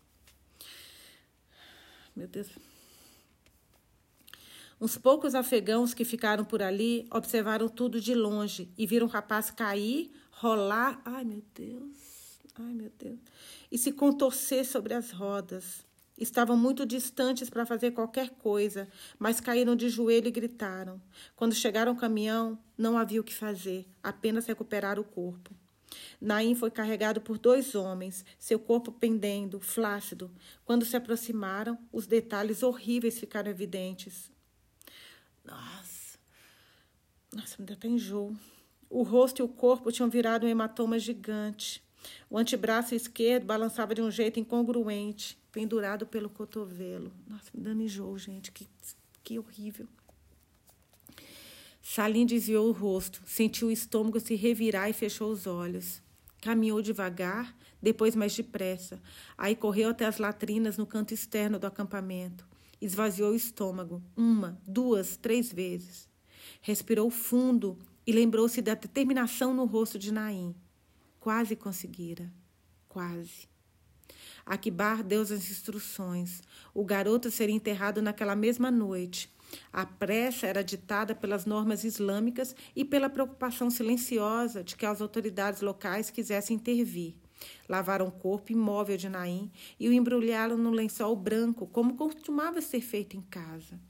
Meu 2.17 2.27
Deus. 2.27 2.70
Uns 4.81 4.97
poucos 4.97 5.35
afegãos 5.35 5.93
que 5.93 6.07
ficaram 6.07 6.43
por 6.43 6.63
ali 6.63 7.07
observaram 7.11 7.69
tudo 7.69 8.01
de 8.01 8.15
longe 8.15 8.73
e 8.79 8.87
viram 8.87 9.07
o 9.07 9.11
rapaz 9.11 9.51
cair, 9.51 10.11
rolar. 10.31 11.03
Ai, 11.05 11.23
meu 11.23 11.43
Deus, 11.55 12.41
ai, 12.59 12.73
meu 12.73 12.91
Deus. 12.99 13.19
E 13.71 13.77
se 13.77 13.93
contorcer 13.93 14.65
sobre 14.65 14.95
as 14.95 15.11
rodas. 15.11 15.85
Estavam 16.17 16.57
muito 16.57 16.87
distantes 16.87 17.51
para 17.51 17.67
fazer 17.67 17.91
qualquer 17.91 18.31
coisa, 18.31 18.89
mas 19.19 19.39
caíram 19.39 19.77
de 19.77 19.91
joelho 19.91 20.29
e 20.29 20.31
gritaram. 20.31 21.01
Quando 21.37 21.55
chegaram 21.55 21.93
ao 21.93 21.99
caminhão, 21.99 22.59
não 22.77 22.97
havia 22.97 23.21
o 23.21 23.25
que 23.25 23.35
fazer, 23.35 23.87
apenas 24.03 24.47
recuperar 24.47 24.99
o 24.99 25.05
corpo. 25.05 25.51
Naim 26.19 26.55
foi 26.55 26.71
carregado 26.71 27.21
por 27.21 27.37
dois 27.37 27.75
homens, 27.75 28.25
seu 28.39 28.59
corpo 28.59 28.93
pendendo, 28.93 29.61
flácido. 29.61 30.31
Quando 30.65 30.87
se 30.87 30.97
aproximaram, 30.97 31.79
os 31.93 32.07
detalhes 32.07 32.63
horríveis 32.63 33.19
ficaram 33.19 33.51
evidentes. 33.51 34.30
Nossa. 35.45 36.19
Nossa, 37.33 37.57
me 37.59 37.67
deu 37.67 37.77
até 37.77 37.89
enjoo. 37.89 38.37
O 38.89 39.03
rosto 39.03 39.41
e 39.41 39.43
o 39.43 39.49
corpo 39.49 39.93
tinham 39.93 40.11
virado 40.11 40.47
um 40.47 40.49
hematoma 40.49 40.99
gigante. 40.99 41.83
O 42.29 42.39
antebraço 42.39 42.95
esquerdo 42.95 43.45
balançava 43.45 43.95
de 43.95 44.03
um 44.03 44.11
jeito 44.11 44.41
incongruente, 44.41 45.39
pendurado 45.53 46.07
pelo 46.07 46.29
cotovelo. 46.29 47.13
Nossa, 47.27 47.51
me 47.55 47.63
dando 47.63 47.83
enjoo, 47.83 48.19
gente. 48.19 48.51
Que, 48.51 48.67
que 49.23 49.39
horrível. 49.39 49.87
Salim 51.83 52.27
desviou 52.27 52.69
o 52.69 52.73
rosto, 52.73 53.23
sentiu 53.27 53.69
o 53.69 53.71
estômago 53.73 54.21
se 54.21 54.35
revirar 54.35 54.89
e 54.89 54.93
fechou 54.93 55.31
os 55.31 55.47
olhos. 55.47 56.03
Caminhou 56.41 56.81
devagar, 56.81 57.57
depois 57.83 58.15
mais 58.15 58.35
depressa. 58.35 59.01
Aí 59.37 59.55
correu 59.55 59.91
até 59.91 60.07
as 60.07 60.19
latrinas 60.19 60.77
no 60.77 60.87
canto 60.87 61.13
externo 61.13 61.59
do 61.59 61.67
acampamento. 61.67 62.47
Esvaziou 62.81 63.33
o 63.33 63.37
estômago 63.37 64.03
uma, 64.17 64.61
duas, 64.67 65.17
três 65.17 65.53
vezes. 65.53 66.09
Respirou 66.63 67.11
fundo 67.11 67.79
e 68.07 68.13
lembrou-se 68.13 68.63
da 68.63 68.75
determinação 68.75 69.53
no 69.53 69.67
rosto 69.67 69.99
de 69.99 70.13
Naim. 70.13 70.55
Quase 71.19 71.55
conseguira. 71.55 72.33
Quase. 72.89 73.49
Akibar 74.45 75.03
deu 75.03 75.21
as 75.21 75.31
instruções. 75.31 76.43
O 76.75 76.85
garoto 76.85 77.31
seria 77.31 77.55
enterrado 77.55 78.01
naquela 78.01 78.35
mesma 78.35 78.71
noite. 78.71 79.31
A 79.73 79.85
pressa 79.85 80.47
era 80.47 80.65
ditada 80.65 81.15
pelas 81.15 81.45
normas 81.45 81.85
islâmicas 81.85 82.55
e 82.75 82.85
pela 82.85 83.11
preocupação 83.11 83.71
silenciosa 83.71 84.63
de 84.65 84.77
que 84.77 84.87
as 84.87 85.01
autoridades 85.01 85.61
locais 85.61 86.11
quisessem 86.11 86.57
intervir. 86.57 87.15
Lavaram 87.69 88.07
o 88.07 88.13
corpo 88.13 88.53
imóvel 88.53 88.97
de 88.97 89.09
Naim 89.09 89.51
e 89.79 89.89
o 89.89 89.93
embrulharam 89.93 90.57
no 90.57 90.71
lençol 90.71 91.15
branco, 91.17 91.67
como 91.67 91.97
costumava 91.97 92.61
ser 92.61 92.81
feito 92.81 93.17
em 93.17 93.23
casa. 93.23 93.81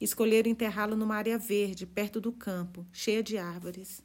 Escolheram 0.00 0.50
enterrá-lo 0.50 0.96
numa 0.96 1.16
área 1.16 1.38
verde, 1.38 1.86
perto 1.86 2.20
do 2.20 2.32
campo, 2.32 2.86
cheia 2.92 3.22
de 3.22 3.36
árvores. 3.36 4.02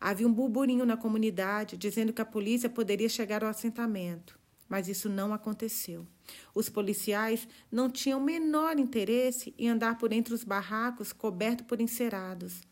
Havia 0.00 0.26
um 0.26 0.32
burburinho 0.32 0.86
na 0.86 0.96
comunidade 0.96 1.76
dizendo 1.76 2.12
que 2.12 2.22
a 2.22 2.26
polícia 2.26 2.70
poderia 2.70 3.08
chegar 3.08 3.44
ao 3.44 3.50
assentamento, 3.50 4.38
mas 4.68 4.88
isso 4.88 5.08
não 5.08 5.34
aconteceu. 5.34 6.06
Os 6.54 6.68
policiais 6.68 7.46
não 7.70 7.90
tinham 7.90 8.20
o 8.20 8.24
menor 8.24 8.78
interesse 8.78 9.54
em 9.58 9.68
andar 9.68 9.98
por 9.98 10.12
entre 10.12 10.32
os 10.32 10.44
barracos 10.44 11.12
cobertos 11.12 11.66
por 11.66 11.80
encerados. 11.80 12.62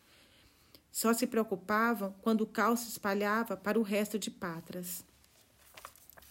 Só 0.91 1.13
se 1.13 1.27
preocupavam 1.27 2.15
quando 2.21 2.41
o 2.41 2.47
caos 2.47 2.79
se 2.79 2.89
espalhava 2.89 3.55
para 3.55 3.79
o 3.79 3.83
resto 3.83 4.17
de 4.17 4.31
Patras. 4.31 5.05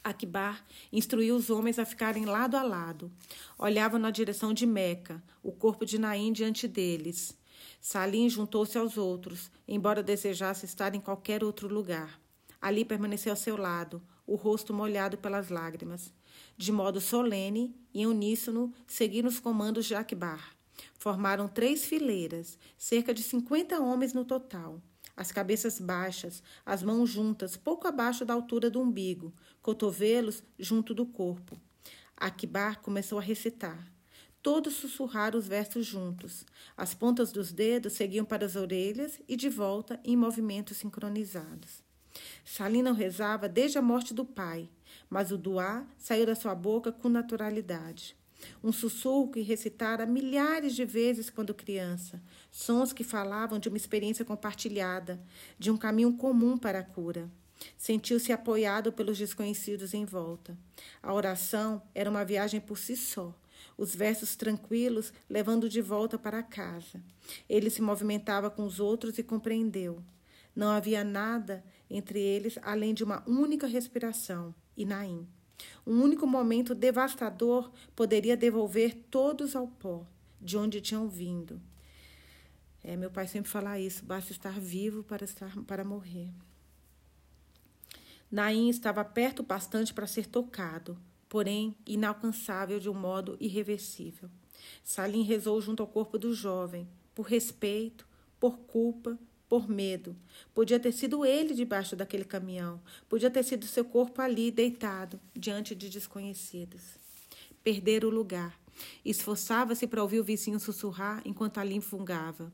Akbar 0.09 0.65
instruiu 0.91 1.37
os 1.37 1.51
homens 1.51 1.79
a 1.79 1.85
ficarem 1.85 2.25
lado 2.25 2.57
a 2.57 2.63
lado. 2.63 3.13
Olhavam 3.59 3.99
na 3.99 4.11
direção 4.11 4.55
de 4.55 4.67
Meca, 4.67 5.23
o 5.43 5.53
corpo 5.53 5.85
de 5.85 5.99
Naim 5.99 6.33
diante 6.33 6.67
deles. 6.67 7.37
Salim 7.81 8.29
juntou-se 8.29 8.79
aos 8.79 8.97
outros, 8.97 9.51
embora 9.67 10.03
desejasse 10.03 10.65
estar 10.65 10.95
em 10.95 11.01
qualquer 11.01 11.45
outro 11.45 11.69
lugar. 11.69 12.21
Ali 12.61 12.85
permaneceu 12.85 13.33
ao 13.33 13.37
seu 13.37 13.57
lado, 13.57 14.03
o 14.27 14.35
rosto 14.35 14.73
molhado 14.73 15.19
pelas 15.19 15.49
lágrimas. 15.49 16.13
De 16.57 16.73
modo 16.73 17.01
solene 17.01 17.75
e 17.93 18.07
uníssono, 18.07 18.73
seguiram 18.87 19.29
os 19.29 19.39
comandos 19.39 19.87
de 19.87 19.95
Akbar. 19.95 20.57
Formaram 20.95 21.49
três 21.49 21.85
fileiras, 21.85 22.59
cerca 22.77 23.13
de 23.13 23.23
cinquenta 23.23 23.81
homens 23.81 24.13
no 24.13 24.25
total 24.25 24.81
as 25.19 25.33
cabeças 25.33 25.81
baixas, 25.81 26.45
as 26.65 26.81
mãos 26.81 27.11
juntas, 27.11 27.57
pouco 27.57 27.89
abaixo 27.89 28.25
da 28.25 28.33
altura 28.33 28.71
do 28.71 28.81
umbigo, 28.81 29.35
cotovelos 29.61 30.45
junto 30.57 30.95
do 30.95 31.05
corpo. 31.05 31.61
Akbar 32.17 32.81
começou 32.81 33.19
a 33.19 33.23
recitar. 33.23 33.85
Todos 34.41 34.75
sussurraram 34.75 35.37
os 35.37 35.49
versos 35.49 35.85
juntos. 35.85 36.47
As 36.77 36.95
pontas 36.95 37.33
dos 37.33 37.51
dedos 37.51 37.95
seguiam 37.95 38.25
para 38.25 38.47
as 38.47 38.55
orelhas 38.55 39.21
e 39.27 39.35
de 39.35 39.49
volta 39.49 39.99
em 40.05 40.17
movimentos 40.17 40.77
sincronizados. 40.77 41.83
Salim 42.45 42.83
não 42.83 42.95
rezava 42.95 43.49
desde 43.49 43.77
a 43.77 43.83
morte 43.83 44.15
do 44.15 44.25
pai, 44.25 44.71
mas 45.11 45.33
o 45.33 45.37
duá 45.37 45.85
saiu 45.99 46.27
da 46.27 46.37
sua 46.37 46.55
boca 46.55 46.93
com 46.93 47.09
naturalidade. 47.09 48.17
Um 48.63 48.73
sussurro 48.73 49.31
que 49.31 49.41
recitara 49.41 50.07
milhares 50.07 50.75
de 50.75 50.85
vezes 50.85 51.31
quando 51.31 51.55
criança, 51.55 52.23
sons 52.51 52.93
que 52.93 53.05
falavam 53.05 53.59
de 53.59 53.69
uma 53.69 53.77
experiência 53.77 54.25
compartilhada, 54.25 55.21
de 55.59 55.71
um 55.71 55.77
caminho 55.77 56.17
comum 56.17 56.57
para 56.57 56.81
a 56.81 56.85
cura. 56.85 57.31
Sentiu-se 57.77 58.33
apoiado 58.33 58.93
pelos 58.93 59.19
desconhecidos 59.19 59.93
em 59.93 60.05
volta. 60.05 60.57
A 61.03 61.13
oração 61.13 61.83
era 61.95 62.09
uma 62.09 62.25
viagem 62.25 62.61
por 62.61 62.79
si 62.79 62.97
só, 62.97 63.35
os 63.77 63.95
versos 63.95 64.37
tranquilos 64.37 65.13
levando 65.29 65.69
de 65.69 65.81
volta 65.81 66.19
para 66.19 66.43
casa. 66.43 67.03
Ele 67.49 67.71
se 67.71 67.83
movimentava 67.83 68.51
com 68.51 68.65
os 68.65 68.81
outros 68.81 69.19
e 69.19 69.23
compreendeu. 69.23 70.03
Não 70.55 70.71
havia 70.71 71.05
nada 71.05 71.65
entre 71.89 72.21
eles 72.21 72.59
além 72.63 72.93
de 72.93 73.05
uma 73.05 73.23
única 73.29 73.67
respiração, 73.67 74.55
Inaim. 74.77 75.27
Um 75.87 76.03
único 76.03 76.27
momento 76.27 76.75
devastador 76.75 77.71
poderia 77.97 78.37
devolver 78.37 78.95
todos 79.11 79.57
ao 79.57 79.67
pó, 79.67 80.07
de 80.41 80.57
onde 80.57 80.81
tinham 80.81 81.09
vindo. 81.09 81.61
É, 82.83 82.97
meu 82.97 83.11
pai 83.11 83.27
sempre 83.27 83.51
fala 83.51 83.79
isso: 83.79 84.05
basta 84.05 84.33
estar 84.33 84.59
vivo 84.59 85.03
para, 85.03 85.25
estar, 85.25 85.57
para 85.65 85.85
morrer. 85.85 86.31
Naim 88.31 88.69
estava 88.69 89.05
perto 89.05 89.43
bastante 89.43 89.95
para 89.95 90.07
ser 90.07 90.27
tocado, 90.27 90.99
porém 91.29 91.75
inalcançável 91.87 92.79
de 92.79 92.89
um 92.89 92.95
modo 92.95 93.37
irreversível. 93.41 94.29
Salim 94.85 95.23
rezou 95.23 95.61
junto 95.61 95.83
ao 95.83 95.87
corpo 95.87 96.19
do 96.19 96.35
jovem, 96.35 96.87
por 97.15 97.27
respeito, 97.27 98.07
por 98.39 98.59
culpa, 98.59 99.19
por 99.49 99.69
medo. 99.69 100.15
Podia 100.55 100.79
ter 100.79 100.93
sido 100.93 101.25
ele 101.25 101.55
debaixo 101.55 101.97
daquele 101.97 102.25
caminhão. 102.25 102.81
Podia 103.09 103.31
ter 103.31 103.43
sido 103.43 103.67
seu 103.67 103.85
corpo 103.85 104.21
ali, 104.21 104.51
deitado, 104.51 105.19
diante 105.35 105.75
de 105.75 105.89
desconhecidos. 105.89 106.83
Perder 107.65 108.05
o 108.05 108.11
lugar. 108.11 108.59
Esforçava-se 109.05 109.87
para 109.87 110.03
ouvir 110.03 110.21
o 110.21 110.25
vizinho 110.25 110.61
sussurrar 110.61 111.23
enquanto 111.25 111.59
ali 111.59 111.81
fungava. 111.81 112.53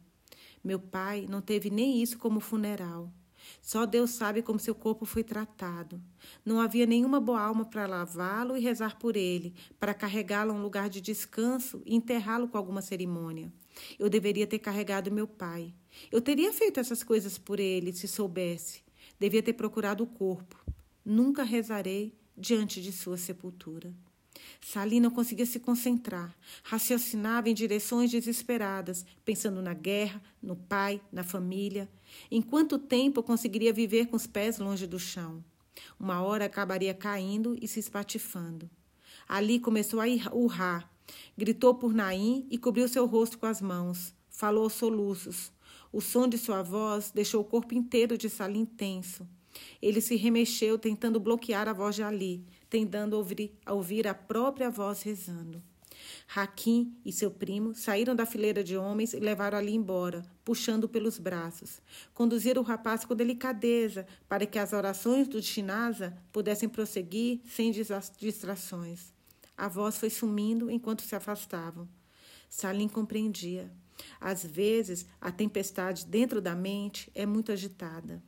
Meu 0.62 0.78
pai 0.78 1.26
não 1.28 1.42
teve 1.42 1.68
nem 1.68 2.02
isso 2.02 2.16
como 2.18 2.40
funeral. 2.40 3.12
Só 3.60 3.84
Deus 3.84 4.10
sabe 4.10 4.40
como 4.40 4.58
seu 4.58 4.74
corpo 4.74 5.04
foi 5.04 5.22
tratado. 5.22 6.00
Não 6.44 6.60
havia 6.60 6.86
nenhuma 6.86 7.20
boa 7.20 7.40
alma 7.40 7.64
para 7.64 7.86
lavá-lo 7.86 8.56
e 8.56 8.60
rezar 8.60 8.98
por 8.98 9.16
ele, 9.16 9.54
para 9.78 9.92
carregá-lo 9.92 10.52
a 10.52 10.54
um 10.54 10.62
lugar 10.62 10.88
de 10.88 11.00
descanso 11.00 11.82
e 11.84 11.94
enterrá-lo 11.94 12.48
com 12.48 12.56
alguma 12.56 12.80
cerimônia. 12.80 13.52
Eu 13.98 14.08
deveria 14.08 14.46
ter 14.46 14.58
carregado 14.58 15.10
meu 15.10 15.26
pai. 15.26 15.74
Eu 16.10 16.20
teria 16.20 16.52
feito 16.52 16.80
essas 16.80 17.02
coisas 17.02 17.38
por 17.38 17.60
ele, 17.60 17.92
se 17.92 18.08
soubesse. 18.08 18.82
Devia 19.18 19.42
ter 19.42 19.52
procurado 19.52 20.04
o 20.04 20.06
corpo. 20.06 20.64
Nunca 21.04 21.42
rezarei 21.42 22.14
diante 22.36 22.82
de 22.82 22.92
sua 22.92 23.16
sepultura. 23.16 23.94
Salim 24.60 25.00
não 25.00 25.10
conseguia 25.10 25.46
se 25.46 25.60
concentrar. 25.60 26.34
Raciocinava 26.62 27.48
em 27.48 27.54
direções 27.54 28.10
desesperadas, 28.10 29.04
pensando 29.24 29.62
na 29.62 29.74
guerra, 29.74 30.22
no 30.42 30.56
pai, 30.56 31.00
na 31.12 31.22
família. 31.22 31.88
Em 32.30 32.42
quanto 32.42 32.78
tempo 32.78 33.22
conseguiria 33.22 33.72
viver 33.72 34.06
com 34.06 34.16
os 34.16 34.26
pés 34.26 34.58
longe 34.58 34.86
do 34.86 34.98
chão? 34.98 35.44
Uma 35.98 36.22
hora 36.22 36.46
acabaria 36.46 36.94
caindo 36.94 37.56
e 37.60 37.68
se 37.68 37.80
espatifando. 37.80 38.68
Ali 39.28 39.58
começou 39.58 40.00
a 40.00 40.06
urrar. 40.32 40.90
Gritou 41.36 41.74
por 41.74 41.92
Naim 41.92 42.46
e 42.50 42.58
cobriu 42.58 42.88
seu 42.88 43.06
rosto 43.06 43.38
com 43.38 43.46
as 43.46 43.60
mãos. 43.60 44.14
Falou 44.28 44.64
aos 44.64 44.72
soluços. 44.72 45.52
O 45.92 46.00
som 46.00 46.26
de 46.26 46.36
sua 46.36 46.62
voz 46.62 47.10
deixou 47.12 47.40
o 47.40 47.44
corpo 47.44 47.74
inteiro 47.74 48.18
de 48.18 48.28
Salim 48.28 48.64
tenso. 48.64 49.28
Ele 49.80 50.00
se 50.00 50.16
remexeu, 50.16 50.78
tentando 50.78 51.20
bloquear 51.20 51.68
a 51.68 51.72
voz 51.72 51.94
de 51.94 52.02
Ali, 52.02 52.44
tentando 52.68 53.14
ouvir, 53.14 53.56
ouvir 53.68 54.08
a 54.08 54.14
própria 54.14 54.70
voz 54.70 55.02
rezando. 55.02 55.62
Raquim 56.26 56.96
e 57.04 57.12
seu 57.12 57.30
primo 57.30 57.74
saíram 57.74 58.14
da 58.14 58.26
fileira 58.26 58.64
de 58.64 58.76
homens 58.76 59.12
e 59.12 59.20
levaram 59.20 59.56
Ali 59.56 59.72
embora, 59.74 60.24
puxando 60.44 60.88
pelos 60.88 61.18
braços. 61.18 61.80
Conduziram 62.12 62.62
o 62.62 62.64
rapaz 62.64 63.04
com 63.04 63.14
delicadeza 63.14 64.06
para 64.28 64.46
que 64.46 64.58
as 64.58 64.72
orações 64.72 65.28
do 65.28 65.40
Chinasa 65.40 66.16
pudessem 66.32 66.68
prosseguir 66.68 67.40
sem 67.46 67.70
distrações. 67.70 69.13
A 69.56 69.68
voz 69.68 69.96
foi 69.96 70.10
sumindo 70.10 70.70
enquanto 70.70 71.02
se 71.02 71.14
afastavam. 71.14 71.88
Salim 72.48 72.88
compreendia. 72.88 73.72
Às 74.20 74.44
vezes, 74.44 75.06
a 75.20 75.30
tempestade 75.30 76.06
dentro 76.06 76.40
da 76.40 76.54
mente 76.54 77.10
é 77.14 77.24
muito 77.24 77.52
agitada. 77.52 78.22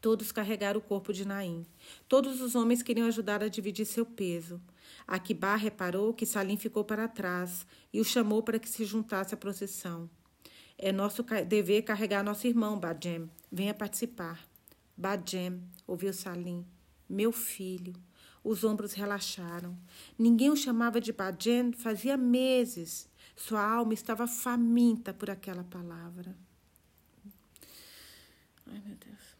Todos 0.00 0.30
carregaram 0.30 0.80
o 0.80 0.82
corpo 0.82 1.14
de 1.14 1.24
Naim. 1.24 1.64
Todos 2.06 2.42
os 2.42 2.54
homens 2.54 2.82
queriam 2.82 3.06
ajudar 3.06 3.42
a 3.42 3.48
dividir 3.48 3.86
seu 3.86 4.04
peso. 4.04 4.60
Akibar 5.06 5.58
reparou 5.58 6.12
que 6.12 6.26
Salim 6.26 6.58
ficou 6.58 6.84
para 6.84 7.08
trás 7.08 7.66
e 7.90 8.00
o 8.00 8.04
chamou 8.04 8.42
para 8.42 8.58
que 8.58 8.68
se 8.68 8.84
juntasse 8.84 9.32
à 9.32 9.36
procissão. 9.36 10.10
É 10.76 10.92
nosso 10.92 11.24
dever 11.48 11.82
carregar 11.82 12.22
nosso 12.22 12.46
irmão, 12.46 12.78
Badjem. 12.78 13.30
Venha 13.50 13.72
participar. 13.72 14.46
Badjem, 14.94 15.62
ouviu 15.86 16.12
Salim. 16.12 16.66
Meu 17.08 17.32
filho. 17.32 17.94
Os 18.44 18.62
ombros 18.62 18.92
relaxaram. 18.92 19.74
Ninguém 20.18 20.50
o 20.50 20.56
chamava 20.56 21.00
de 21.00 21.12
Badjem 21.12 21.72
fazia 21.72 22.14
meses. 22.14 23.08
Sua 23.34 23.66
alma 23.66 23.94
estava 23.94 24.26
faminta 24.26 25.14
por 25.14 25.30
aquela 25.30 25.64
palavra. 25.64 26.36
Ai, 28.66 28.82
meu 28.84 28.96
Deus. 28.96 29.36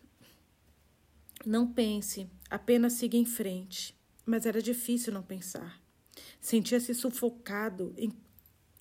Não 1.45 1.71
pense, 1.71 2.27
apenas 2.49 2.95
siga 2.95 3.19
em 3.19 3.27
frente. 3.27 3.95
Mas 4.25 4.47
era 4.47 4.63
difícil 4.63 5.13
não 5.13 5.23
pensar. 5.23 5.83
Sentia-se 6.41 6.95
sufocado 6.95 7.93
em, 7.99 8.11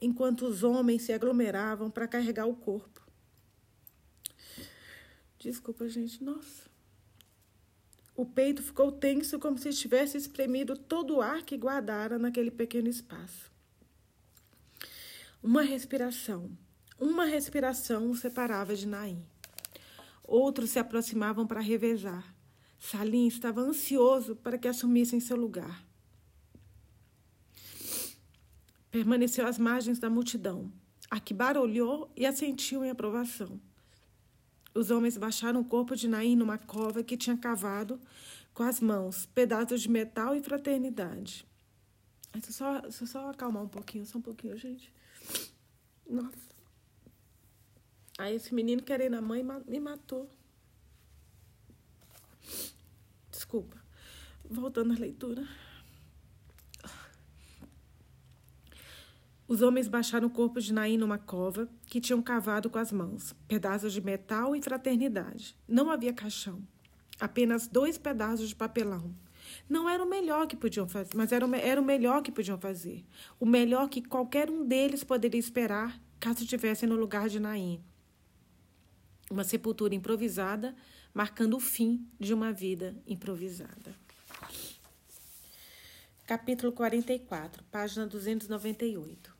enquanto 0.01 0.45
os 0.45 0.63
homens 0.63 1.01
se 1.01 1.11
aglomeravam 1.11 1.91
para 1.91 2.07
carregar 2.07 2.45
o 2.45 2.55
corpo. 2.55 3.01
Desculpa, 5.37 5.89
gente. 5.89 6.23
Nossa. 6.23 6.72
O 8.15 8.25
peito 8.25 8.61
ficou 8.61 8.91
tenso 8.91 9.39
como 9.39 9.57
se 9.57 9.71
tivesse 9.71 10.17
espremido 10.17 10.77
todo 10.77 11.15
o 11.15 11.21
ar 11.21 11.41
que 11.41 11.57
guardara 11.57 12.19
naquele 12.19 12.51
pequeno 12.51 12.87
espaço. 12.87 13.51
Uma 15.41 15.63
respiração, 15.63 16.51
uma 16.99 17.25
respiração 17.25 18.09
o 18.11 18.15
separava 18.15 18.75
de 18.75 18.87
Naim. 18.87 19.25
Outros 20.23 20.69
se 20.69 20.79
aproximavam 20.79 21.45
para 21.45 21.59
revezar. 21.59 22.33
Salim 22.79 23.27
estava 23.27 23.61
ansioso 23.61 24.35
para 24.35 24.57
que 24.57 24.67
assumissem 24.67 25.19
seu 25.19 25.35
lugar. 25.35 25.83
Permaneceu 28.91 29.47
às 29.47 29.57
margens 29.57 29.99
da 29.99 30.09
multidão. 30.09 30.71
Akibar 31.09 31.57
olhou 31.57 32.11
e 32.15 32.25
assentiu 32.25 32.85
em 32.85 32.89
aprovação. 32.89 33.59
Os 34.73 34.89
homens 34.89 35.17
baixaram 35.17 35.61
o 35.61 35.65
corpo 35.65 35.95
de 35.95 36.07
Naim 36.07 36.35
numa 36.35 36.57
cova 36.57 37.03
que 37.03 37.15
tinha 37.15 37.37
cavado 37.37 37.99
com 38.53 38.63
as 38.63 38.79
mãos, 38.79 39.25
pedaços 39.27 39.81
de 39.81 39.89
metal 39.89 40.35
e 40.35 40.41
fraternidade. 40.41 41.45
Deixa 42.33 42.49
eu 42.49 42.91
só, 42.91 43.05
só 43.05 43.29
acalmar 43.29 43.63
um 43.63 43.67
pouquinho, 43.67 44.05
só 44.05 44.17
um 44.17 44.21
pouquinho, 44.21 44.57
gente. 44.57 44.91
Nossa. 46.09 46.53
Aí 48.17 48.35
esse 48.35 48.53
menino 48.53 48.81
querendo 48.81 49.15
a 49.15 49.21
mãe 49.21 49.43
me 49.67 49.79
matou. 49.79 50.29
Desculpa. 53.31 53.77
Voltando 54.43 54.93
à 54.93 54.97
leitura. 54.97 55.47
Os 59.47 59.61
homens 59.61 59.87
baixaram 59.87 60.27
o 60.27 60.31
corpo 60.31 60.61
de 60.61 60.73
Naim 60.73 60.97
numa 60.97 61.17
cova 61.17 61.67
que 61.85 61.99
tinham 61.99 62.21
cavado 62.21 62.69
com 62.69 62.79
as 62.79 62.91
mãos, 62.91 63.35
pedaços 63.47 63.91
de 63.91 64.01
metal 64.01 64.55
e 64.55 64.61
fraternidade. 64.61 65.55
Não 65.67 65.91
havia 65.91 66.13
caixão, 66.13 66.61
apenas 67.19 67.67
dois 67.67 67.97
pedaços 67.97 68.49
de 68.49 68.55
papelão. 68.55 69.13
Não 69.69 69.89
era 69.89 70.03
o 70.03 70.09
melhor 70.09 70.47
que 70.47 70.55
podiam 70.55 70.87
fazer, 70.87 71.11
mas 71.15 71.31
era 71.31 71.45
o, 71.45 71.55
era 71.55 71.81
o 71.81 71.83
melhor 71.83 72.21
que 72.21 72.31
podiam 72.31 72.57
fazer. 72.57 73.05
O 73.39 73.45
melhor 73.45 73.89
que 73.89 74.01
qualquer 74.01 74.49
um 74.49 74.65
deles 74.65 75.03
poderia 75.03 75.39
esperar 75.39 75.99
caso 76.19 76.43
estivessem 76.43 76.87
no 76.87 76.95
lugar 76.95 77.27
de 77.27 77.39
Naim. 77.39 77.83
Uma 79.29 79.43
sepultura 79.43 79.93
improvisada 79.93 80.73
marcando 81.13 81.57
o 81.57 81.59
fim 81.59 82.07
de 82.17 82.33
uma 82.33 82.53
vida 82.53 82.95
improvisada. 83.05 83.93
Capítulo 86.25 86.71
44, 86.71 87.63
página 87.65 88.07
298. 88.07 89.32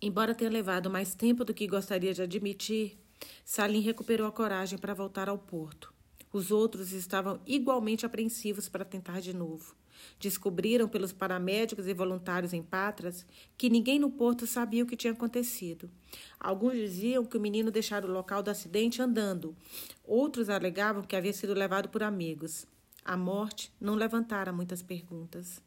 Embora 0.00 0.34
tenha 0.34 0.50
levado 0.50 0.88
mais 0.88 1.14
tempo 1.14 1.44
do 1.44 1.52
que 1.52 1.66
gostaria 1.66 2.14
de 2.14 2.22
admitir, 2.22 2.96
Salim 3.44 3.80
recuperou 3.80 4.28
a 4.28 4.32
coragem 4.32 4.78
para 4.78 4.94
voltar 4.94 5.28
ao 5.28 5.36
porto. 5.36 5.92
Os 6.32 6.52
outros 6.52 6.92
estavam 6.92 7.40
igualmente 7.44 8.06
apreensivos 8.06 8.68
para 8.68 8.84
tentar 8.84 9.20
de 9.20 9.34
novo. 9.34 9.74
Descobriram 10.20 10.88
pelos 10.88 11.12
paramédicos 11.12 11.88
e 11.88 11.94
voluntários 11.94 12.52
em 12.52 12.62
Patras 12.62 13.26
que 13.56 13.68
ninguém 13.68 13.98
no 13.98 14.08
porto 14.08 14.46
sabia 14.46 14.84
o 14.84 14.86
que 14.86 14.96
tinha 14.96 15.12
acontecido. 15.12 15.90
Alguns 16.38 16.74
diziam 16.74 17.24
que 17.24 17.36
o 17.36 17.40
menino 17.40 17.72
deixara 17.72 18.06
o 18.06 18.12
local 18.12 18.40
do 18.40 18.50
acidente 18.50 19.02
andando. 19.02 19.56
Outros 20.04 20.48
alegavam 20.48 21.02
que 21.02 21.16
havia 21.16 21.32
sido 21.32 21.54
levado 21.54 21.88
por 21.88 22.04
amigos. 22.04 22.66
A 23.04 23.16
morte 23.16 23.72
não 23.80 23.96
levantara 23.96 24.52
muitas 24.52 24.80
perguntas. 24.80 25.60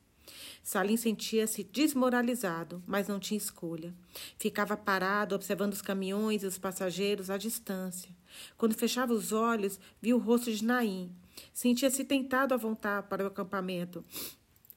Salim 0.64 0.98
sentia-se 0.98 1.64
desmoralizado, 1.64 2.84
mas 2.86 3.08
não 3.08 3.20
tinha 3.20 3.38
escolha. 3.38 3.94
Ficava 4.38 4.78
parado, 4.78 5.36
observando 5.36 5.74
os 5.74 5.82
caminhões 5.82 6.44
e 6.44 6.48
os 6.48 6.58
passageiros 6.58 7.30
à 7.30 7.38
distância. 7.38 8.16
Quando 8.58 8.76
fechava 8.76 9.14
os 9.14 9.32
olhos, 9.32 9.80
via 10.02 10.16
o 10.16 10.20
rosto 10.20 10.52
de 10.52 10.64
Naim. 10.64 11.12
Sentia-se 11.54 12.04
tentado 12.04 12.54
a 12.54 12.58
voltar 12.58 13.04
para 13.04 13.24
o 13.24 13.28
acampamento, 13.28 14.06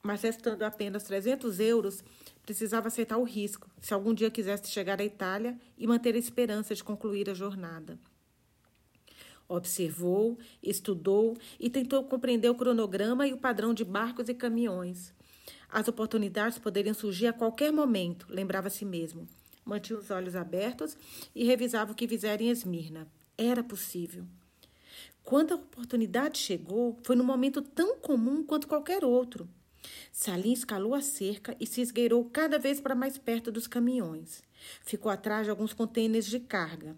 mas 0.01 0.21
restando 0.21 0.63
apenas 0.63 1.03
300 1.03 1.59
euros, 1.59 2.03
precisava 2.43 2.87
aceitar 2.87 3.17
o 3.17 3.23
risco, 3.23 3.69
se 3.81 3.93
algum 3.93 4.13
dia 4.13 4.29
quisesse 4.29 4.71
chegar 4.71 5.01
à 5.01 5.03
Itália 5.03 5.57
e 5.77 5.87
manter 5.87 6.15
a 6.15 6.19
esperança 6.19 6.75
de 6.75 6.83
concluir 6.83 7.29
a 7.29 7.33
jornada. 7.33 7.99
Observou, 9.47 10.37
estudou 10.61 11.37
e 11.59 11.69
tentou 11.69 12.03
compreender 12.03 12.49
o 12.49 12.55
cronograma 12.55 13.27
e 13.27 13.33
o 13.33 13.37
padrão 13.37 13.73
de 13.73 13.83
barcos 13.83 14.27
e 14.27 14.33
caminhões. 14.33 15.13
As 15.69 15.87
oportunidades 15.87 16.57
poderiam 16.57 16.93
surgir 16.93 17.27
a 17.27 17.33
qualquer 17.33 17.71
momento, 17.71 18.27
lembrava 18.29 18.67
a 18.67 18.71
si 18.71 18.85
mesmo. 18.85 19.27
Mantinha 19.65 19.99
os 19.99 20.11
olhos 20.11 20.35
abertos 20.35 20.95
e 21.33 21.43
revisava 21.43 21.91
o 21.91 21.95
que 21.95 22.07
fizera 22.07 22.41
em 22.41 22.49
Esmirna. 22.49 23.07
Era 23.37 23.63
possível. 23.63 24.25
Quando 25.23 25.53
a 25.53 25.57
oportunidade 25.57 26.37
chegou, 26.37 26.99
foi 27.03 27.15
num 27.15 27.23
momento 27.23 27.61
tão 27.61 27.97
comum 27.97 28.43
quanto 28.43 28.67
qualquer 28.67 29.03
outro. 29.03 29.49
Salim 30.11 30.53
escalou 30.53 30.93
a 30.93 31.01
cerca 31.01 31.55
e 31.59 31.65
se 31.65 31.81
esgueirou 31.81 32.23
cada 32.25 32.59
vez 32.59 32.79
para 32.79 32.95
mais 32.95 33.17
perto 33.17 33.51
dos 33.51 33.67
caminhões. 33.67 34.43
Ficou 34.83 35.11
atrás 35.11 35.45
de 35.45 35.49
alguns 35.49 35.73
contêineres 35.73 36.27
de 36.27 36.39
carga. 36.39 36.95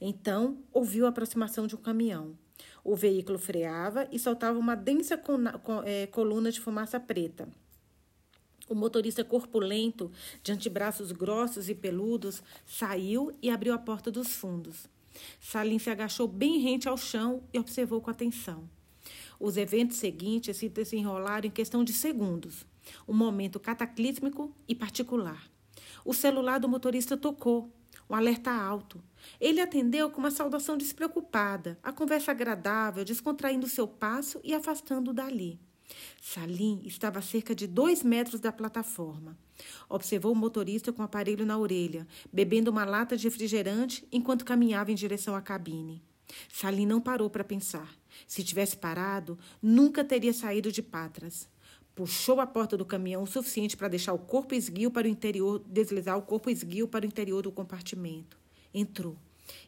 Então, 0.00 0.58
ouviu 0.72 1.06
a 1.06 1.08
aproximação 1.08 1.66
de 1.66 1.76
um 1.76 1.78
caminhão. 1.78 2.36
O 2.82 2.96
veículo 2.96 3.38
freava 3.38 4.08
e 4.10 4.18
soltava 4.18 4.58
uma 4.58 4.74
densa 4.74 5.20
é, 5.84 6.06
coluna 6.08 6.50
de 6.50 6.60
fumaça 6.60 6.98
preta. 6.98 7.48
O 8.68 8.74
motorista 8.74 9.24
corpulento, 9.24 10.12
de 10.42 10.52
antebraços 10.52 11.10
grossos 11.10 11.68
e 11.70 11.74
peludos, 11.74 12.42
saiu 12.66 13.32
e 13.40 13.48
abriu 13.48 13.72
a 13.72 13.78
porta 13.78 14.10
dos 14.10 14.28
fundos. 14.28 14.86
Salim 15.40 15.78
se 15.78 15.88
agachou 15.88 16.28
bem 16.28 16.58
rente 16.58 16.88
ao 16.88 16.96
chão 16.96 17.42
e 17.52 17.58
observou 17.58 18.00
com 18.00 18.10
atenção. 18.10 18.68
Os 19.40 19.56
eventos 19.56 19.96
seguintes 19.96 20.56
se 20.58 20.68
desenrolaram 20.68 21.46
em 21.46 21.50
questão 21.50 21.82
de 21.82 21.92
segundos, 21.92 22.66
um 23.06 23.14
momento 23.14 23.58
cataclísmico 23.58 24.54
e 24.66 24.74
particular. 24.74 25.50
O 26.04 26.12
celular 26.12 26.58
do 26.58 26.68
motorista 26.68 27.16
tocou, 27.16 27.72
um 28.08 28.14
alerta 28.14 28.50
alto. 28.50 29.02
Ele 29.40 29.60
atendeu 29.60 30.10
com 30.10 30.18
uma 30.18 30.30
saudação 30.30 30.76
despreocupada, 30.76 31.78
a 31.82 31.92
conversa 31.92 32.32
agradável, 32.32 33.04
descontraindo 33.04 33.66
seu 33.66 33.86
passo 33.86 34.40
e 34.42 34.54
afastando-o 34.54 35.14
dali. 35.14 35.60
Salim 36.20 36.82
estava 36.84 37.18
a 37.18 37.22
cerca 37.22 37.54
de 37.54 37.66
dois 37.66 38.02
metros 38.02 38.40
da 38.40 38.52
plataforma. 38.52 39.36
Observou 39.88 40.32
o 40.32 40.36
motorista 40.36 40.92
com 40.92 41.02
o 41.02 41.04
aparelho 41.04 41.46
na 41.46 41.58
orelha, 41.58 42.06
bebendo 42.32 42.70
uma 42.70 42.84
lata 42.84 43.16
de 43.16 43.24
refrigerante 43.24 44.06
enquanto 44.12 44.44
caminhava 44.44 44.92
em 44.92 44.94
direção 44.94 45.34
à 45.34 45.40
cabine. 45.40 46.02
Salim 46.52 46.86
não 46.86 47.00
parou 47.00 47.30
para 47.30 47.44
pensar. 47.44 47.96
Se 48.26 48.44
tivesse 48.44 48.76
parado, 48.76 49.38
nunca 49.62 50.04
teria 50.04 50.32
saído 50.32 50.70
de 50.70 50.82
Patras. 50.82 51.48
Puxou 51.94 52.40
a 52.40 52.46
porta 52.46 52.76
do 52.76 52.84
caminhão 52.84 53.22
o 53.22 53.26
suficiente 53.26 53.76
para 53.76 53.88
deixar 53.88 54.12
o 54.12 54.18
corpo 54.18 54.54
esguio 54.54 54.90
para 54.90 55.06
o 55.06 55.10
interior, 55.10 55.62
deslizar 55.66 56.16
o 56.16 56.22
corpo 56.22 56.50
esguio 56.50 56.86
para 56.86 57.04
o 57.04 57.08
interior 57.08 57.42
do 57.42 57.50
compartimento. 57.50 58.38
Entrou. 58.72 59.16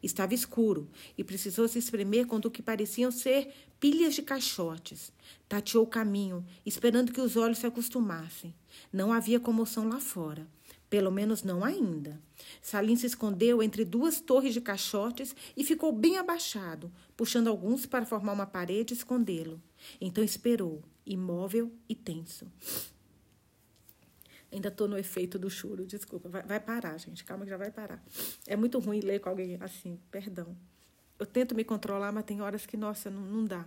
Estava 0.03 0.35
escuro 0.35 0.89
e 1.17 1.25
precisou 1.25 1.69
se 1.69 1.79
espremer 1.79 2.27
contra 2.27 2.49
o 2.49 2.51
que 2.51 2.63
pareciam 2.63 3.11
ser 3.11 3.53
pilhas 3.79 4.15
de 4.15 4.23
caixotes. 4.23 5.13
Tateou 5.49 5.85
o 5.85 5.89
caminho, 5.89 6.45
esperando 6.65 7.13
que 7.13 7.21
os 7.21 7.37
olhos 7.37 7.59
se 7.59 7.67
acostumassem. 7.67 8.55
Não 8.93 9.13
havia 9.13 9.41
comoção 9.41 9.89
lá 9.89 9.99
fora. 9.99 10.47
Pelo 10.89 11.11
menos 11.11 11.45
não 11.45 11.65
ainda. 11.65 12.21
Salim 12.61 12.97
se 12.97 13.07
escondeu 13.07 13.63
entre 13.63 13.85
duas 13.85 14.21
torres 14.21 14.53
de 14.53 14.61
caixotes 14.61 15.35
e 15.57 15.63
ficou 15.63 15.93
bem 15.93 16.19
abaixado, 16.19 16.91
puxando 17.17 17.49
alguns 17.49 17.87
para 17.87 18.05
formar 18.05 18.33
uma 18.33 18.47
parede 18.47 18.93
e 18.93 18.97
escondê-lo. 18.97 19.63
Então 20.01 20.25
esperou, 20.25 20.83
imóvel 21.07 21.71
e 21.89 21.95
tenso. 21.95 22.47
Ainda 24.53 24.69
estou 24.69 24.89
no 24.89 24.99
efeito 24.99 25.39
do 25.39 25.49
choro, 25.49 25.87
desculpa. 25.87 26.29
Vai, 26.29 26.43
vai, 26.43 26.61
parar, 26.61 26.99
gente. 26.99 27.25
Calma 27.25 27.45
que 27.45 27.51
já 27.51 27.57
vai 27.57 27.71
parar. 27.71 28.03
É 28.47 28.57
muito 28.57 28.79
ruim 28.79 29.01
ler 29.01 29.21
com 29.21 29.29
alguém 29.29 29.57
assim, 29.61 29.99
perdão. 30.11 30.57
Eu 31.19 31.27
tento 31.27 31.55
me 31.55 31.63
controlar, 31.63 32.11
mas 32.11 32.25
tem 32.25 32.41
horas 32.41 32.67
que, 32.67 32.77
nossa, 32.77 33.11
não, 33.11 33.23
não 33.23 33.45
dá. 33.45 33.67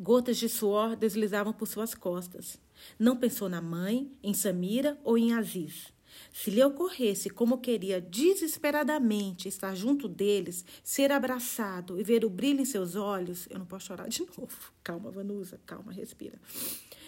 Gotas 0.00 0.38
de 0.38 0.48
suor 0.48 0.96
deslizavam 0.96 1.52
por 1.52 1.66
suas 1.66 1.94
costas. 1.94 2.58
Não 2.98 3.16
pensou 3.16 3.48
na 3.48 3.60
mãe, 3.60 4.10
em 4.22 4.32
Samira 4.34 4.98
ou 5.04 5.18
em 5.18 5.32
Aziz. 5.32 5.92
Se 6.32 6.50
lhe 6.50 6.62
ocorresse 6.62 7.30
como 7.30 7.58
queria 7.58 8.00
desesperadamente 8.00 9.48
estar 9.48 9.74
junto 9.74 10.08
deles, 10.08 10.64
ser 10.82 11.12
abraçado 11.12 11.98
e 11.98 12.04
ver 12.04 12.24
o 12.24 12.30
brilho 12.30 12.60
em 12.60 12.64
seus 12.64 12.96
olhos, 12.96 13.46
eu 13.50 13.58
não 13.58 13.66
posso 13.66 13.86
chorar 13.86 14.08
de 14.08 14.20
novo. 14.38 14.72
Calma, 14.82 15.10
Vanusa, 15.10 15.60
calma, 15.66 15.92
respira. 15.92 16.38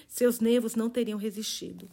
Seus 0.09 0.41
nervos 0.41 0.75
não 0.75 0.89
teriam 0.89 1.19
resistido. 1.19 1.89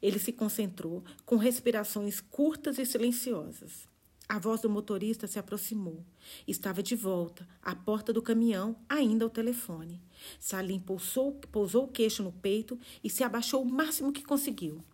Ele 0.00 0.18
se 0.18 0.32
concentrou, 0.32 1.04
com 1.24 1.36
respirações 1.36 2.20
curtas 2.20 2.78
e 2.78 2.86
silenciosas. 2.86 3.86
A 4.28 4.38
voz 4.38 4.60
do 4.60 4.68
motorista 4.68 5.26
se 5.26 5.38
aproximou. 5.38 6.04
Estava 6.46 6.82
de 6.82 6.94
volta, 6.94 7.48
à 7.62 7.74
porta 7.74 8.12
do 8.12 8.20
caminhão, 8.20 8.76
ainda 8.86 9.24
ao 9.24 9.30
telefone. 9.30 10.02
Salim 10.38 10.78
pousou, 10.78 11.32
pousou 11.50 11.84
o 11.84 11.88
queixo 11.88 12.22
no 12.22 12.30
peito 12.30 12.78
e 13.02 13.08
se 13.08 13.24
abaixou 13.24 13.62
o 13.62 13.70
máximo 13.70 14.12
que 14.12 14.22
conseguiu. 14.22 14.84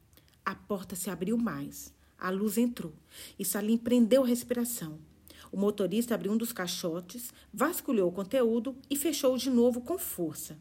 A 0.44 0.54
porta 0.54 0.94
se 0.94 1.10
abriu 1.10 1.36
mais. 1.36 1.92
A 2.16 2.30
luz 2.30 2.56
entrou 2.56 2.92
e 3.36 3.44
Salim 3.44 3.76
prendeu 3.76 4.22
a 4.22 4.26
respiração. 4.26 5.00
O 5.50 5.56
motorista 5.56 6.14
abriu 6.14 6.32
um 6.32 6.36
dos 6.36 6.52
caixotes, 6.52 7.32
vasculhou 7.52 8.08
o 8.08 8.12
conteúdo 8.12 8.76
e 8.88 8.96
fechou 8.96 9.36
de 9.36 9.50
novo 9.50 9.80
com 9.80 9.98
força. 9.98 10.56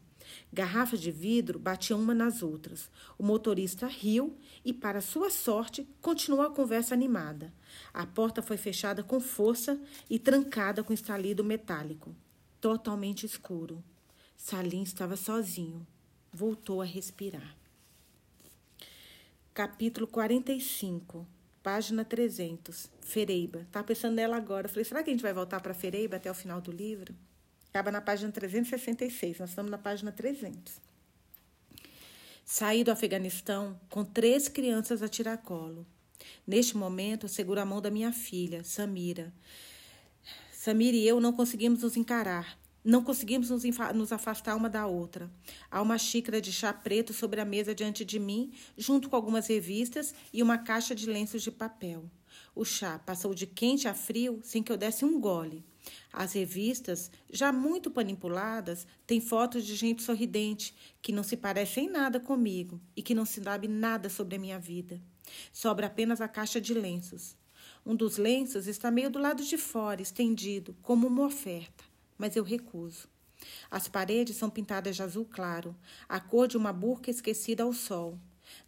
Garrafas 0.52 1.00
de 1.00 1.10
vidro 1.10 1.58
batiam 1.58 2.00
uma 2.00 2.14
nas 2.14 2.42
outras. 2.42 2.90
O 3.18 3.22
motorista 3.22 3.86
riu 3.86 4.36
e, 4.64 4.72
para 4.72 5.00
sua 5.00 5.30
sorte, 5.30 5.88
continuou 6.00 6.42
a 6.42 6.50
conversa 6.50 6.94
animada. 6.94 7.52
A 7.92 8.06
porta 8.06 8.42
foi 8.42 8.56
fechada 8.56 9.02
com 9.02 9.20
força 9.20 9.80
e 10.08 10.18
trancada 10.18 10.82
com 10.82 10.92
estalido 10.92 11.42
metálico. 11.44 12.14
Totalmente 12.60 13.26
escuro. 13.26 13.82
Salim 14.36 14.82
estava 14.82 15.16
sozinho. 15.16 15.86
Voltou 16.32 16.82
a 16.82 16.84
respirar. 16.84 17.56
Capítulo 19.52 20.06
45, 20.06 21.26
página 21.62 22.04
300. 22.04 22.90
Fereiba. 23.00 23.60
Estava 23.60 23.86
pensando 23.86 24.14
nela 24.14 24.36
agora. 24.36 24.68
Falei, 24.68 24.84
será 24.84 25.02
que 25.02 25.10
a 25.10 25.12
gente 25.12 25.22
vai 25.22 25.32
voltar 25.32 25.60
para 25.60 25.72
Fereiba 25.72 26.16
até 26.16 26.30
o 26.30 26.34
final 26.34 26.60
do 26.60 26.72
livro? 26.72 27.14
Acaba 27.74 27.90
na 27.90 28.00
página 28.00 28.30
366, 28.30 29.40
nós 29.40 29.48
estamos 29.48 29.68
na 29.68 29.76
página 29.76 30.12
300. 30.12 30.80
Saí 32.44 32.84
do 32.84 32.92
Afeganistão 32.92 33.80
com 33.90 34.04
três 34.04 34.46
crianças 34.46 35.02
a 35.02 35.08
tiracolo. 35.08 35.84
Neste 36.46 36.76
momento, 36.76 37.26
seguro 37.26 37.60
a 37.60 37.64
mão 37.64 37.82
da 37.82 37.90
minha 37.90 38.12
filha, 38.12 38.62
Samira. 38.62 39.34
Samira 40.52 40.96
e 40.96 41.04
eu 41.04 41.18
não 41.18 41.32
conseguimos 41.32 41.82
nos 41.82 41.96
encarar. 41.96 42.56
Não 42.84 43.02
conseguimos 43.02 43.50
nos 43.50 44.12
afastar 44.12 44.54
uma 44.54 44.70
da 44.70 44.86
outra. 44.86 45.28
Há 45.68 45.82
uma 45.82 45.98
xícara 45.98 46.40
de 46.40 46.52
chá 46.52 46.72
preto 46.72 47.12
sobre 47.12 47.40
a 47.40 47.44
mesa 47.44 47.74
diante 47.74 48.04
de 48.04 48.20
mim, 48.20 48.52
junto 48.78 49.10
com 49.10 49.16
algumas 49.16 49.48
revistas 49.48 50.14
e 50.32 50.44
uma 50.44 50.58
caixa 50.58 50.94
de 50.94 51.06
lenços 51.06 51.42
de 51.42 51.50
papel. 51.50 52.08
O 52.54 52.64
chá 52.64 53.00
passou 53.00 53.34
de 53.34 53.48
quente 53.48 53.88
a 53.88 53.94
frio 53.94 54.38
sem 54.44 54.62
que 54.62 54.70
eu 54.70 54.76
desse 54.76 55.04
um 55.04 55.20
gole. 55.20 55.64
As 56.12 56.32
revistas, 56.32 57.10
já 57.30 57.52
muito 57.52 57.92
manipuladas, 57.94 58.86
têm 59.06 59.20
fotos 59.20 59.64
de 59.64 59.74
gente 59.74 60.02
sorridente 60.02 60.74
que 61.02 61.12
não 61.12 61.22
se 61.22 61.36
parece 61.36 61.80
em 61.80 61.88
nada 61.88 62.20
comigo 62.20 62.80
e 62.96 63.02
que 63.02 63.14
não 63.14 63.24
se 63.24 63.42
sabe 63.42 63.68
nada 63.68 64.08
sobre 64.08 64.36
a 64.36 64.38
minha 64.38 64.58
vida. 64.58 65.00
Sobra 65.52 65.86
apenas 65.86 66.20
a 66.20 66.28
caixa 66.28 66.60
de 66.60 66.74
lenços. 66.74 67.36
Um 67.84 67.94
dos 67.94 68.16
lenços 68.16 68.66
está 68.66 68.90
meio 68.90 69.10
do 69.10 69.18
lado 69.18 69.42
de 69.42 69.58
fora, 69.58 70.00
estendido, 70.00 70.74
como 70.82 71.06
uma 71.06 71.26
oferta, 71.26 71.84
mas 72.16 72.36
eu 72.36 72.42
recuso. 72.42 73.08
As 73.70 73.88
paredes 73.88 74.36
são 74.36 74.48
pintadas 74.48 74.96
de 74.96 75.02
azul 75.02 75.26
claro, 75.26 75.76
a 76.08 76.18
cor 76.18 76.48
de 76.48 76.56
uma 76.56 76.72
burca 76.72 77.10
esquecida 77.10 77.62
ao 77.62 77.72
sol. 77.72 78.18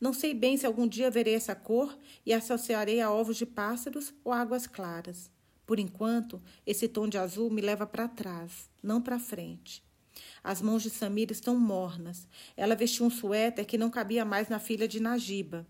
Não 0.00 0.12
sei 0.12 0.34
bem 0.34 0.56
se 0.56 0.66
algum 0.66 0.86
dia 0.86 1.10
verei 1.10 1.34
essa 1.34 1.54
cor 1.54 1.96
e 2.24 2.32
associarei 2.32 3.00
a 3.00 3.10
ovos 3.10 3.36
de 3.36 3.46
pássaros 3.46 4.12
ou 4.24 4.32
águas 4.32 4.66
claras. 4.66 5.30
Por 5.66 5.80
enquanto, 5.80 6.40
esse 6.64 6.86
tom 6.86 7.08
de 7.08 7.18
azul 7.18 7.50
me 7.50 7.60
leva 7.60 7.86
para 7.86 8.06
trás, 8.06 8.70
não 8.82 9.02
para 9.02 9.18
frente. 9.18 9.82
As 10.42 10.62
mãos 10.62 10.82
de 10.82 10.90
Samira 10.90 11.32
estão 11.32 11.58
mornas. 11.58 12.26
Ela 12.56 12.76
vestiu 12.76 13.04
um 13.04 13.10
suéter 13.10 13.66
que 13.66 13.76
não 13.76 13.90
cabia 13.90 14.24
mais 14.24 14.48
na 14.48 14.58
filha 14.58 14.86
de 14.86 15.00
Najiba. 15.00 15.66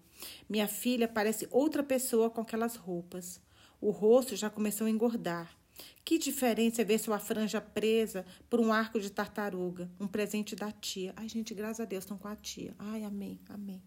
Minha 0.48 0.68
filha 0.68 1.08
parece 1.08 1.48
outra 1.50 1.82
pessoa 1.82 2.30
com 2.30 2.42
aquelas 2.42 2.76
roupas. 2.76 3.40
O 3.80 3.90
rosto 3.90 4.36
já 4.36 4.50
começou 4.50 4.86
a 4.86 4.90
engordar. 4.90 5.56
Que 6.04 6.18
diferença 6.18 6.82
é 6.82 6.84
ver 6.84 6.98
sua 6.98 7.18
franja 7.18 7.60
presa 7.60 8.24
por 8.48 8.60
um 8.60 8.72
arco 8.72 9.00
de 9.00 9.10
tartaruga, 9.10 9.90
um 9.98 10.06
presente 10.06 10.54
da 10.54 10.70
tia. 10.70 11.12
Ai, 11.16 11.28
gente, 11.28 11.52
graças 11.54 11.80
a 11.80 11.84
Deus 11.84 12.04
estão 12.04 12.16
com 12.16 12.28
a 12.28 12.36
tia. 12.36 12.74
Ai, 12.78 13.02
amém, 13.02 13.40
amém. 13.48 13.82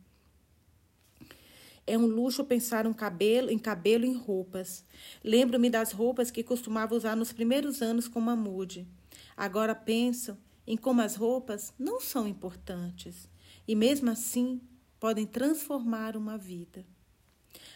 É 1.89 1.97
um 1.97 2.05
luxo 2.05 2.43
pensar 2.43 2.85
um 2.85 2.93
cabelo, 2.93 3.49
em 3.49 3.57
cabelo 3.57 4.05
em 4.05 4.13
roupas. 4.13 4.85
Lembro-me 5.23 5.71
das 5.71 5.91
roupas 5.91 6.29
que 6.29 6.43
costumava 6.43 6.93
usar 6.93 7.15
nos 7.15 7.33
primeiros 7.33 7.81
anos 7.81 8.07
com 8.07 8.21
Mamude. 8.21 8.87
Agora 9.35 9.73
penso 9.73 10.37
em 10.67 10.77
como 10.77 11.01
as 11.01 11.15
roupas 11.15 11.73
não 11.79 11.99
são 11.99 12.27
importantes 12.27 13.27
e, 13.67 13.73
mesmo 13.73 14.11
assim, 14.11 14.61
podem 14.99 15.25
transformar 15.25 16.15
uma 16.15 16.37
vida. 16.37 16.85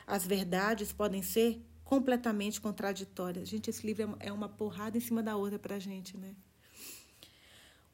As 0.05 0.27
verdades 0.27 0.93
podem 0.93 1.23
ser 1.23 1.59
completamente 1.83 2.61
contraditórias. 2.61 3.49
Gente, 3.49 3.71
esse 3.71 3.83
livro 3.83 4.15
é 4.19 4.31
uma 4.31 4.47
porrada 4.47 4.95
em 4.95 5.01
cima 5.01 5.23
da 5.23 5.35
outra 5.35 5.57
para 5.57 5.79
gente, 5.79 6.15
né? 6.15 6.35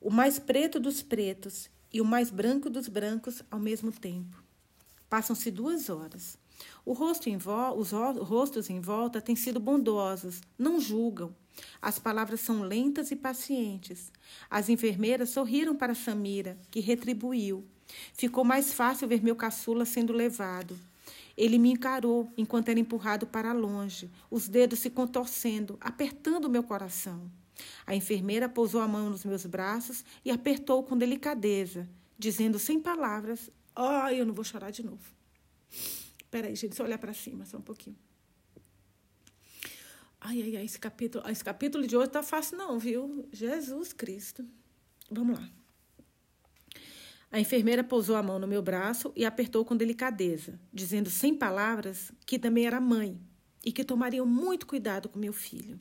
O 0.02 0.10
mais 0.10 0.38
preto 0.38 0.82
dos 0.82 1.02
pretos 1.02 1.70
e 1.94 2.02
o 2.02 2.06
mais 2.06 2.30
branco 2.30 2.70
dos 2.70 2.89
brancos 2.89 3.41
ao 3.50 3.58
mesmo 3.58 3.89
tempo. 3.89 4.49
Passam-se 5.10 5.49
duas 5.49 5.89
horas. 5.89 6.38
O 6.86 6.93
rosto 6.93 7.30
os 7.76 7.91
rostos 7.91 8.70
em 8.70 8.80
volta 8.80 9.22
têm 9.22 9.36
sido 9.36 9.60
bondosos, 9.60 10.41
não 10.57 10.80
julgam. 10.80 11.36
As 11.82 11.99
palavras 11.99 12.41
são 12.41 12.62
lentas 12.62 13.12
e 13.12 13.16
pacientes. 13.16 14.12
As 14.49 14.70
enfermeiras 14.70 15.30
sorriram 15.30 15.76
para 15.76 15.95
Samira, 15.95 16.57
que 16.70 16.80
retribuiu. 16.80 17.66
Ficou 18.14 18.43
mais 18.43 18.74
fácil 18.74 19.07
ver 19.07 19.24
meu 19.24 19.36
caçula 19.36 19.86
sendo 19.86 20.14
levado. 20.14 20.78
Ele 21.36 21.57
me 21.57 21.72
encarou 21.72 22.32
enquanto 22.38 22.70
era 22.70 22.80
empurrado 22.80 23.26
para 23.26 23.53
longe, 23.53 24.12
os 24.30 24.47
dedos 24.47 24.80
se 24.80 24.89
contorcendo, 24.89 25.78
apertando 25.80 26.49
meu 26.49 26.64
coração. 26.64 27.32
A 27.86 27.95
enfermeira 27.95 28.47
pousou 28.47 28.82
a 28.82 28.88
mão 28.88 29.10
nos 29.10 29.26
meus 29.26 29.45
braços 29.45 30.03
e 30.24 30.32
apertou 30.32 30.84
com 30.84 30.97
delicadeza, 30.97 31.88
dizendo 32.18 32.60
sem 32.60 32.80
palavras 32.80 33.49
Ai, 33.82 34.16
oh, 34.16 34.18
eu 34.18 34.26
não 34.26 34.34
vou 34.34 34.44
chorar 34.44 34.72
de 34.72 34.86
novo. 34.86 35.10
Peraí, 36.30 36.54
gente, 36.54 36.76
só 36.76 36.84
olhar 36.84 36.98
para 36.98 37.14
cima, 37.14 37.46
só 37.46 37.58
um 37.58 37.62
pouquinho. 37.62 37.96
Ai, 40.20 40.42
ai, 40.42 40.58
ai, 40.58 40.66
esse 40.66 40.78
capítulo, 40.78 41.26
esse 41.30 41.42
capítulo 41.42 41.88
de 41.88 41.96
hoje 41.96 42.10
tá 42.10 42.22
fácil 42.22 42.58
não, 42.58 42.78
viu? 42.78 43.26
Jesus 43.32 43.94
Cristo. 43.94 44.46
Vamos 45.10 45.40
lá. 45.40 45.50
A 47.32 47.40
enfermeira 47.40 47.82
pousou 47.82 48.18
a 48.18 48.24
mão 48.24 48.38
no 48.38 48.46
meu 48.46 48.62
braço 48.62 49.14
e 49.16 49.24
apertou 49.24 49.64
com 49.64 49.78
delicadeza, 49.78 50.60
dizendo 50.74 51.10
sem 51.10 51.34
palavras 51.34 52.12
que 52.26 52.38
também 52.38 52.66
era 52.66 52.82
mãe 52.82 53.18
e 53.64 53.72
que 53.72 53.86
tomariam 53.86 54.26
muito 54.26 54.68
cuidado 54.68 55.08
com 55.08 55.18
meu 55.18 55.32
filho. 55.32 55.80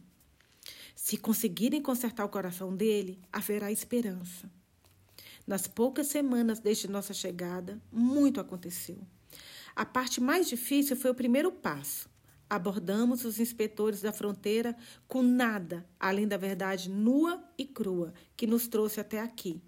Se 0.94 1.16
conseguirem 1.16 1.82
consertar 1.82 2.24
o 2.24 2.28
coração 2.28 2.76
dele, 2.76 3.18
haverá 3.32 3.72
esperança. 3.72 4.49
Nas 5.49 5.66
poucas 5.66 6.09
semanas 6.09 6.61
desde 6.61 6.90
nossa 6.90 7.14
chegada, 7.14 7.80
muito 7.90 8.38
aconteceu. 8.38 8.99
A 9.74 9.82
parte 9.82 10.20
mais 10.20 10.46
difícil 10.46 10.94
foi 10.94 11.11
o 11.11 11.14
primeiro 11.14 11.51
passo, 11.51 12.11
abordamos 12.51 13.24
os 13.24 13.40
inspetores 13.40 14.03
da 14.03 14.12
fronteira 14.12 14.76
com 15.07 15.22
nada 15.22 15.88
além 15.99 16.28
da 16.28 16.36
verdade 16.36 16.90
nua 16.90 17.42
e 17.57 17.64
crua 17.64 18.12
que 18.36 18.46
nos 18.46 18.68
trouxe 18.68 19.01
até 19.01 19.20
aqui. 19.20 19.62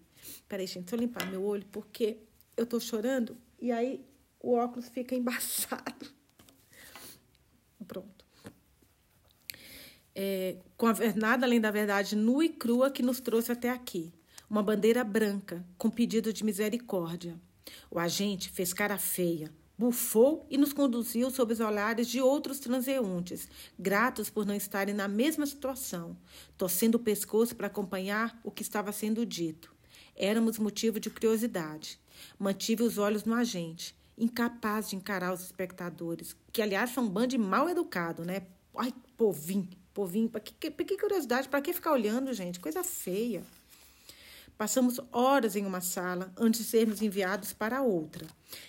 Peraí, 0.47 0.67
gente, 0.67 0.83
deixa 0.83 0.97
eu 0.97 1.01
limpar 1.01 1.31
meu 1.31 1.43
olho 1.43 1.65
porque 1.73 2.19
eu 2.59 2.67
tô 2.67 2.79
chorando 2.79 3.35
e 3.59 3.73
aí 3.73 4.05
o 4.39 4.53
óculos 4.53 4.91
fica 4.91 5.15
embaçado. 5.17 6.13
Pronto. 7.89 8.23
É, 10.15 10.59
com 10.77 10.89
a 10.89 10.95
nada 11.17 11.47
além 11.47 11.59
da 11.59 11.71
verdade 11.71 12.15
nua 12.15 12.45
e 12.45 12.51
crua 12.51 12.91
que 12.91 13.03
nos 13.03 13.19
trouxe 13.19 13.51
até 13.51 13.71
aqui. 13.71 14.13
Uma 14.51 14.65
bandeira 14.65 15.05
branca 15.05 15.65
com 15.79 15.89
pedido 15.89 16.33
de 16.33 16.43
misericórdia. 16.43 17.41
O 17.89 18.01
agente 18.01 18.51
fez 18.51 18.73
cara 18.73 18.99
feia, 18.99 19.49
bufou 19.79 20.45
e 20.51 20.59
nos 20.59 20.73
conduziu 20.73 21.31
sob 21.31 21.53
os 21.53 21.61
olhares 21.61 22.09
de 22.09 22.21
outros 22.21 22.59
transeuntes, 22.59 23.47
gratos 23.79 24.29
por 24.29 24.45
não 24.45 24.53
estarem 24.53 24.93
na 24.93 25.07
mesma 25.07 25.47
situação, 25.47 26.17
torcendo 26.59 26.97
o 26.97 26.99
pescoço 26.99 27.55
para 27.55 27.69
acompanhar 27.69 28.41
o 28.43 28.51
que 28.51 28.63
estava 28.63 28.91
sendo 28.91 29.25
dito. 29.25 29.73
Éramos 30.17 30.59
motivo 30.59 30.99
de 30.99 31.11
curiosidade. 31.11 32.01
Mantive 32.37 32.83
os 32.83 32.99
olhos 32.99 33.23
no 33.23 33.35
agente, 33.35 33.95
incapaz 34.19 34.91
de 34.91 34.97
encarar 34.97 35.33
os 35.33 35.43
espectadores, 35.43 36.35
que, 36.53 36.61
aliás, 36.61 36.91
são 36.91 37.05
um 37.05 37.09
bando 37.09 37.29
de 37.29 37.39
mal 37.39 37.69
educado, 37.69 38.25
né? 38.25 38.43
Ai, 38.77 38.93
povinho, 39.17 39.69
povinho. 39.95 40.29
Para 40.29 40.41
que, 40.41 40.53
que 40.73 40.99
curiosidade? 40.99 41.49
Para 41.49 41.61
que 41.61 41.73
ficar 41.73 41.93
olhando, 41.93 42.35
gente? 42.35 42.59
Coisa 42.59 42.83
feia. 42.83 43.45
Passamos 44.61 45.01
horas 45.11 45.57
em 45.57 45.65
uma 45.65 45.81
sala 45.81 46.31
antes 46.37 46.61
de 46.61 46.67
sermos 46.67 47.01
enviados 47.01 47.51
para 47.51 47.81
outra. 47.81 48.27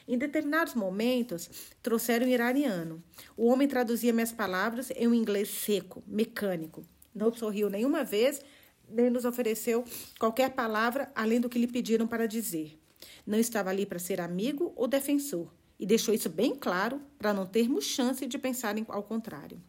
Em 0.07 0.17
determinados 0.17 0.73
momentos, 0.73 1.49
trouxeram 1.83 2.25
um 2.25 2.29
iraniano. 2.29 3.03
O 3.35 3.47
homem 3.47 3.67
traduzia 3.67 4.13
minhas 4.13 4.31
palavras 4.31 4.89
em 4.91 5.05
um 5.05 5.13
inglês 5.13 5.49
seco, 5.49 6.01
mecânico. 6.07 6.85
Não 7.13 7.33
sorriu 7.33 7.69
nenhuma 7.69 8.05
vez, 8.05 8.41
nem 8.87 9.09
nos 9.09 9.25
ofereceu 9.25 9.83
qualquer 10.17 10.51
palavra 10.51 11.11
além 11.13 11.41
do 11.41 11.49
que 11.49 11.59
lhe 11.59 11.67
pediram 11.67 12.07
para 12.07 12.25
dizer. 12.25 12.79
Não 13.27 13.37
estava 13.37 13.69
ali 13.69 13.85
para 13.85 13.99
ser 13.99 14.21
amigo 14.21 14.71
ou 14.77 14.87
defensor, 14.87 15.53
e 15.77 15.85
deixou 15.85 16.13
isso 16.13 16.29
bem 16.29 16.55
claro 16.55 17.01
para 17.17 17.33
não 17.33 17.45
termos 17.45 17.83
chance 17.83 18.25
de 18.25 18.37
pensar 18.37 18.73
ao 18.87 19.03
contrário. 19.03 19.61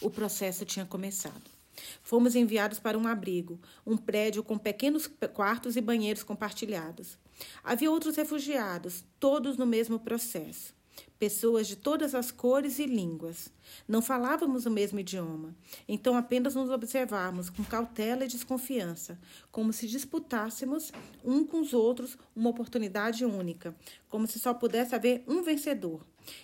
O 0.00 0.08
processo 0.08 0.64
tinha 0.64 0.86
começado. 0.86 1.55
Fomos 2.02 2.34
enviados 2.34 2.78
para 2.78 2.98
um 2.98 3.06
abrigo, 3.06 3.60
um 3.86 3.96
prédio 3.96 4.42
com 4.42 4.56
pequenos 4.56 5.06
quartos 5.32 5.76
e 5.76 5.80
banheiros 5.80 6.22
compartilhados. 6.22 7.18
Havia 7.62 7.90
outros 7.90 8.16
refugiados, 8.16 9.04
todos 9.20 9.56
no 9.56 9.66
mesmo 9.66 9.98
processo. 9.98 10.74
Pessoas 11.18 11.66
de 11.66 11.76
todas 11.76 12.14
as 12.14 12.30
cores 12.30 12.78
e 12.78 12.86
línguas. 12.86 13.50
Não 13.88 14.00
falávamos 14.00 14.66
o 14.66 14.70
mesmo 14.70 14.98
idioma, 14.98 15.54
então 15.88 16.16
apenas 16.16 16.54
nos 16.54 16.70
observávamos 16.70 17.50
com 17.50 17.64
cautela 17.64 18.24
e 18.24 18.28
desconfiança, 18.28 19.18
como 19.50 19.72
se 19.72 19.86
disputássemos 19.86 20.92
um 21.24 21.44
com 21.44 21.60
os 21.60 21.72
outros 21.72 22.16
uma 22.34 22.50
oportunidade 22.50 23.24
única, 23.24 23.74
como 24.08 24.26
se 24.26 24.38
só 24.38 24.54
pudesse 24.54 24.94
haver 24.94 25.24
um 25.26 25.42
vencedor. 25.42 26.00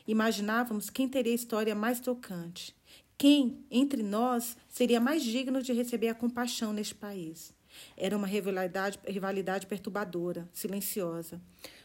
Imaginávamos 0.07 0.91
quem 0.91 1.09
teria 1.09 1.33
a 1.33 1.37
história 1.37 1.75
mais 1.75 2.01
tocante. 2.01 2.75
Quem, 3.17 3.65
entre 3.71 4.03
nós, 4.03 4.57
seria 4.69 5.01
mais 5.01 5.23
digno 5.23 5.63
de 5.63 5.73
receber 5.73 6.09
a 6.09 6.15
compaixão 6.15 6.73
neste 6.73 6.95
país? 6.95 7.55
Era 7.97 8.17
uma 8.17 8.27
rivalidade, 8.27 8.99
rivalidade 9.07 9.67
perturbadora, 9.67 10.49
silenciosa. 10.53 11.41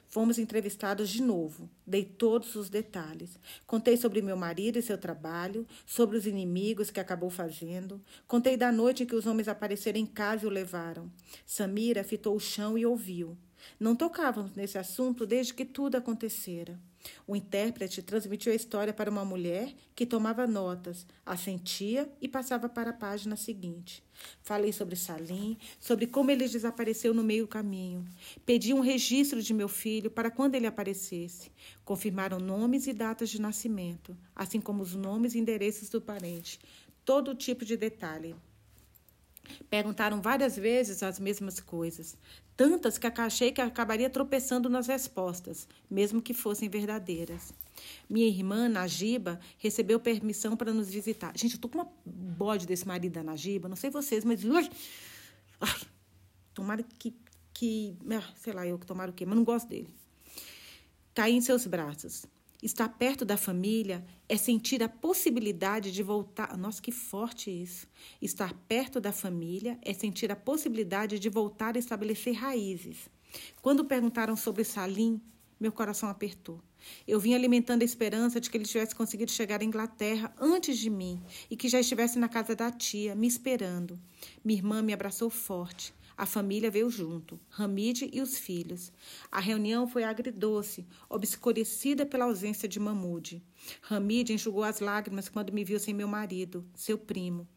Fomos 0.07 0.39
entrevistados 0.39 1.09
de 1.09 1.21
novo. 1.21 1.69
Dei 1.85 2.03
todos 2.03 2.55
os 2.55 2.69
detalhes. 2.69 3.37
Contei 3.65 3.97
sobre 3.97 4.21
meu 4.21 4.37
marido 4.37 4.79
e 4.79 4.81
seu 4.81 4.97
trabalho, 4.97 5.67
sobre 5.85 6.17
os 6.17 6.25
inimigos 6.25 6.89
que 6.89 6.99
acabou 6.99 7.29
fazendo. 7.29 8.01
Contei 8.25 8.55
da 8.55 8.71
noite 8.71 9.03
em 9.03 9.05
que 9.05 9.15
os 9.15 9.27
homens 9.27 9.49
apareceram 9.49 9.99
em 9.99 10.05
casa 10.05 10.45
e 10.45 10.47
o 10.47 10.51
levaram. 10.51 11.11
Samira 11.45 12.05
fitou 12.05 12.35
o 12.35 12.39
chão 12.39 12.77
e 12.77 12.85
ouviu. 12.85 13.37
Não 13.77 13.95
tocávamos 13.95 14.55
nesse 14.55 14.77
assunto 14.77 15.25
desde 15.25 15.53
que 15.53 15.65
tudo 15.65 15.97
acontecera. 15.97 16.79
O 17.25 17.35
intérprete 17.35 18.01
transmitiu 18.01 18.51
a 18.51 18.55
história 18.55 18.93
para 18.93 19.09
uma 19.09 19.23
mulher 19.23 19.73
que 19.95 20.05
tomava 20.05 20.47
notas, 20.47 21.05
assentia 21.25 22.09
e 22.21 22.27
passava 22.27 22.67
para 22.67 22.91
a 22.91 22.93
página 22.93 23.35
seguinte. 23.35 24.03
Falei 24.41 24.71
sobre 24.71 24.95
Salim, 24.95 25.57
sobre 25.79 26.07
como 26.07 26.31
ele 26.31 26.47
desapareceu 26.47 27.13
no 27.13 27.23
meio 27.23 27.45
do 27.45 27.49
caminho. 27.49 28.05
Pedi 28.45 28.73
um 28.73 28.79
registro 28.79 29.41
de 29.41 29.53
meu 29.53 29.67
filho 29.67 30.09
para 30.09 30.31
quando 30.31 30.55
ele 30.55 30.67
aparecesse. 30.67 31.51
Confirmaram 31.85 32.39
nomes 32.39 32.87
e 32.87 32.93
datas 32.93 33.29
de 33.29 33.39
nascimento, 33.39 34.17
assim 34.35 34.59
como 34.59 34.81
os 34.81 34.95
nomes 34.95 35.35
e 35.35 35.39
endereços 35.39 35.89
do 35.89 36.01
parente. 36.01 36.59
Todo 37.05 37.35
tipo 37.35 37.63
de 37.63 37.77
detalhe. 37.77 38.35
Perguntaram 39.69 40.21
várias 40.21 40.55
vezes 40.55 41.03
as 41.03 41.19
mesmas 41.19 41.59
coisas, 41.59 42.17
tantas 42.55 42.97
que 42.97 43.07
achei 43.07 43.51
que 43.51 43.61
acabaria 43.61 44.09
tropeçando 44.09 44.69
nas 44.69 44.87
respostas, 44.87 45.67
mesmo 45.89 46.21
que 46.21 46.33
fossem 46.33 46.69
verdadeiras. 46.69 47.53
Minha 48.09 48.27
irmã, 48.27 48.67
Nagiba, 48.67 49.39
recebeu 49.57 49.99
permissão 49.99 50.55
para 50.55 50.73
nos 50.73 50.89
visitar. 50.89 51.37
Gente, 51.37 51.55
eu 51.55 51.61
tô 51.61 51.69
com 51.69 51.79
uma 51.79 51.91
bode 52.05 52.65
desse 52.65 52.87
marido 52.87 53.13
da 53.13 53.23
Nagiba, 53.23 53.69
não 53.69 53.75
sei 53.75 53.89
vocês, 53.89 54.25
mas. 54.25 54.41
Ai, 55.61 55.81
tomara 56.53 56.83
que, 56.83 57.13
que. 57.53 57.95
Ah, 58.11 58.33
sei 58.35 58.53
lá, 58.53 58.65
eu 58.65 58.79
que 58.79 58.85
tomara 58.85 59.11
o 59.11 59.13
quê, 59.13 59.25
mas 59.25 59.35
não 59.35 59.43
gosto 59.43 59.67
dele. 59.67 59.89
Caí 61.13 61.33
em 61.33 61.41
seus 61.41 61.65
braços. 61.65 62.25
Estar 62.61 62.89
perto 62.89 63.23
da 63.23 63.37
família 63.37 64.03
é 64.27 64.35
sentir 64.35 64.81
a 64.81 64.89
possibilidade 64.89 65.91
de 65.91 66.01
voltar. 66.01 66.57
Nossa, 66.57 66.81
que 66.81 66.91
forte 66.91 67.51
isso! 67.51 67.87
Estar 68.19 68.53
perto 68.67 68.99
da 68.99 69.11
família 69.11 69.77
é 69.83 69.93
sentir 69.93 70.31
a 70.31 70.35
possibilidade 70.35 71.19
de 71.19 71.29
voltar 71.29 71.75
a 71.75 71.79
estabelecer 71.79 72.33
raízes. 72.33 73.09
Quando 73.61 73.85
perguntaram 73.85 74.35
sobre 74.35 74.63
Salim, 74.63 75.21
meu 75.59 75.71
coração 75.71 76.09
apertou. 76.09 76.59
Eu 77.07 77.19
vim 77.19 77.33
alimentando 77.33 77.81
a 77.81 77.85
esperança 77.85 78.39
de 78.39 78.49
que 78.49 78.57
ele 78.57 78.65
tivesse 78.65 78.95
conseguido 78.95 79.31
chegar 79.31 79.61
à 79.61 79.63
Inglaterra 79.63 80.33
antes 80.39 80.77
de 80.77 80.89
mim 80.89 81.21
e 81.49 81.55
que 81.55 81.67
já 81.67 81.79
estivesse 81.79 82.17
na 82.17 82.29
casa 82.29 82.55
da 82.55 82.71
tia, 82.71 83.15
me 83.15 83.27
esperando. 83.27 83.99
Minha 84.43 84.59
irmã 84.59 84.81
me 84.81 84.93
abraçou 84.93 85.29
forte. 85.29 85.93
A 86.17 86.25
família 86.25 86.71
veio 86.71 86.89
junto, 86.89 87.39
Hamid 87.55 88.09
e 88.11 88.21
os 88.21 88.39
filhos. 88.39 88.91
A 89.31 89.39
reunião 89.39 89.87
foi 89.87 90.03
agridoce, 90.03 90.87
obscurecida 91.07 92.07
pela 92.07 92.25
ausência 92.25 92.67
de 92.67 92.79
Mahmoud. 92.79 93.43
Hamid 93.87 94.33
enxugou 94.33 94.63
as 94.63 94.79
lágrimas 94.79 95.29
quando 95.29 95.53
me 95.53 95.63
viu 95.63 95.79
sem 95.79 95.93
meu 95.93 96.07
marido, 96.07 96.65
seu 96.73 96.97
primo. 96.97 97.47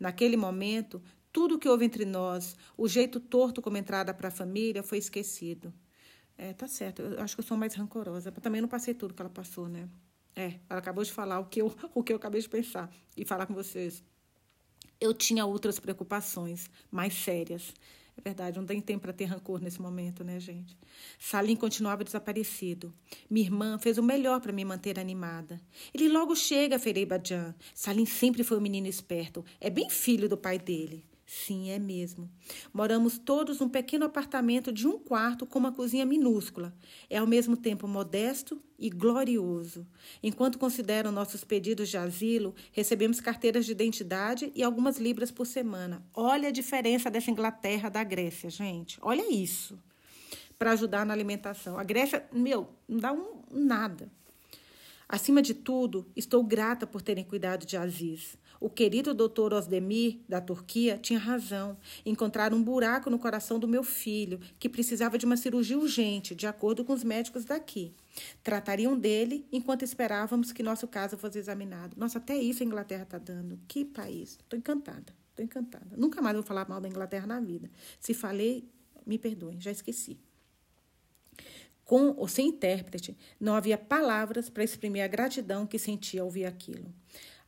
Naquele 0.00 0.36
momento, 0.36 1.00
tudo 1.32 1.54
o 1.54 1.58
que 1.60 1.68
houve 1.68 1.84
entre 1.84 2.04
nós, 2.04 2.56
o 2.76 2.88
jeito 2.88 3.20
torto 3.20 3.62
como 3.62 3.76
entrada 3.76 4.12
para 4.12 4.28
a 4.28 4.32
família, 4.32 4.82
foi 4.82 4.98
esquecido. 4.98 5.72
É, 6.36 6.52
tá 6.52 6.66
certo. 6.66 7.02
Eu 7.02 7.20
acho 7.20 7.36
que 7.36 7.40
eu 7.40 7.46
sou 7.46 7.56
mais 7.56 7.74
rancorosa. 7.74 8.32
Eu 8.34 8.40
também 8.40 8.60
não 8.60 8.68
passei 8.68 8.94
tudo 8.94 9.14
que 9.14 9.22
ela 9.22 9.30
passou, 9.30 9.68
né? 9.68 9.88
É, 10.34 10.58
ela 10.68 10.80
acabou 10.80 11.04
de 11.04 11.12
falar 11.12 11.38
o 11.38 11.46
que 11.46 11.62
eu, 11.62 11.74
o 11.94 12.02
que 12.02 12.12
eu 12.12 12.16
acabei 12.16 12.40
de 12.40 12.48
pensar 12.48 12.90
e 13.16 13.24
falar 13.24 13.46
com 13.46 13.54
vocês. 13.54 14.02
Eu 15.00 15.14
tinha 15.14 15.46
outras 15.46 15.78
preocupações 15.78 16.68
mais 16.90 17.14
sérias. 17.14 17.72
É 18.18 18.20
verdade, 18.20 18.58
não 18.58 18.66
tem 18.66 18.80
tempo 18.80 19.02
para 19.02 19.12
ter 19.12 19.26
rancor 19.26 19.60
nesse 19.60 19.80
momento, 19.80 20.24
né, 20.24 20.40
gente? 20.40 20.76
Salim 21.20 21.54
continuava 21.54 22.02
desaparecido. 22.02 22.92
Minha 23.30 23.46
irmã 23.46 23.78
fez 23.78 23.96
o 23.96 24.02
melhor 24.02 24.40
para 24.40 24.52
me 24.52 24.64
manter 24.64 24.98
animada. 24.98 25.60
Ele 25.94 26.08
logo 26.08 26.34
chega, 26.34 26.80
Fereibajan. 26.80 27.54
Salim 27.72 28.04
sempre 28.04 28.42
foi 28.42 28.58
um 28.58 28.60
menino 28.60 28.88
esperto. 28.88 29.44
É 29.60 29.70
bem 29.70 29.88
filho 29.88 30.28
do 30.28 30.36
pai 30.36 30.58
dele. 30.58 31.04
Sim, 31.30 31.68
é 31.68 31.78
mesmo. 31.78 32.26
Moramos 32.72 33.18
todos 33.18 33.60
num 33.60 33.68
pequeno 33.68 34.06
apartamento 34.06 34.72
de 34.72 34.88
um 34.88 34.98
quarto 34.98 35.44
com 35.44 35.58
uma 35.58 35.70
cozinha 35.70 36.06
minúscula. 36.06 36.74
É 37.10 37.18
ao 37.18 37.26
mesmo 37.26 37.54
tempo 37.54 37.86
modesto 37.86 38.58
e 38.78 38.88
glorioso. 38.88 39.86
Enquanto 40.22 40.58
consideram 40.58 41.12
nossos 41.12 41.44
pedidos 41.44 41.90
de 41.90 41.98
asilo, 41.98 42.54
recebemos 42.72 43.20
carteiras 43.20 43.66
de 43.66 43.72
identidade 43.72 44.50
e 44.54 44.62
algumas 44.62 44.96
libras 44.96 45.30
por 45.30 45.46
semana. 45.46 46.02
Olha 46.14 46.48
a 46.48 46.52
diferença 46.52 47.10
dessa 47.10 47.30
Inglaterra 47.30 47.90
da 47.90 48.02
Grécia, 48.02 48.48
gente. 48.48 48.96
Olha 49.02 49.30
isso. 49.30 49.78
Para 50.58 50.72
ajudar 50.72 51.04
na 51.04 51.12
alimentação. 51.12 51.78
A 51.78 51.84
Grécia, 51.84 52.26
meu, 52.32 52.70
não 52.88 52.98
dá 53.00 53.12
um 53.12 53.42
nada. 53.50 54.10
Acima 55.06 55.42
de 55.42 55.52
tudo, 55.52 56.06
estou 56.16 56.42
grata 56.42 56.86
por 56.86 57.02
terem 57.02 57.24
cuidado 57.24 57.66
de 57.66 57.76
Aziz. 57.76 58.38
O 58.60 58.68
querido 58.68 59.14
doutor 59.14 59.52
Osdemir, 59.52 60.18
da 60.28 60.40
Turquia, 60.40 60.98
tinha 60.98 61.18
razão. 61.18 61.76
Encontraram 62.04 62.56
um 62.56 62.62
buraco 62.62 63.08
no 63.08 63.18
coração 63.18 63.58
do 63.58 63.68
meu 63.68 63.82
filho, 63.82 64.40
que 64.58 64.68
precisava 64.68 65.16
de 65.16 65.24
uma 65.24 65.36
cirurgia 65.36 65.78
urgente, 65.78 66.34
de 66.34 66.46
acordo 66.46 66.84
com 66.84 66.92
os 66.92 67.04
médicos 67.04 67.44
daqui. 67.44 67.94
Tratariam 68.42 68.98
dele 68.98 69.46
enquanto 69.52 69.84
esperávamos 69.84 70.52
que 70.52 70.62
nosso 70.62 70.88
caso 70.88 71.16
fosse 71.16 71.38
examinado. 71.38 71.94
Nossa, 71.96 72.18
até 72.18 72.36
isso 72.36 72.62
a 72.62 72.66
Inglaterra 72.66 73.04
está 73.04 73.18
dando. 73.18 73.58
Que 73.68 73.84
país. 73.84 74.30
Estou 74.30 74.58
encantada. 74.58 75.14
Estou 75.30 75.44
encantada. 75.44 75.96
Nunca 75.96 76.20
mais 76.20 76.34
vou 76.34 76.42
falar 76.42 76.68
mal 76.68 76.80
da 76.80 76.88
Inglaterra 76.88 77.26
na 77.26 77.38
vida. 77.38 77.70
Se 78.00 78.12
falei, 78.12 78.68
me 79.06 79.18
perdoem, 79.18 79.60
já 79.60 79.70
esqueci. 79.70 80.18
Com 81.84 82.14
ou 82.18 82.28
sem 82.28 82.48
intérprete, 82.48 83.16
não 83.40 83.54
havia 83.54 83.78
palavras 83.78 84.50
para 84.50 84.62
exprimir 84.62 85.02
a 85.02 85.06
gratidão 85.06 85.66
que 85.66 85.78
sentia 85.78 86.20
ao 86.20 86.26
ouvir 86.26 86.44
aquilo. 86.44 86.92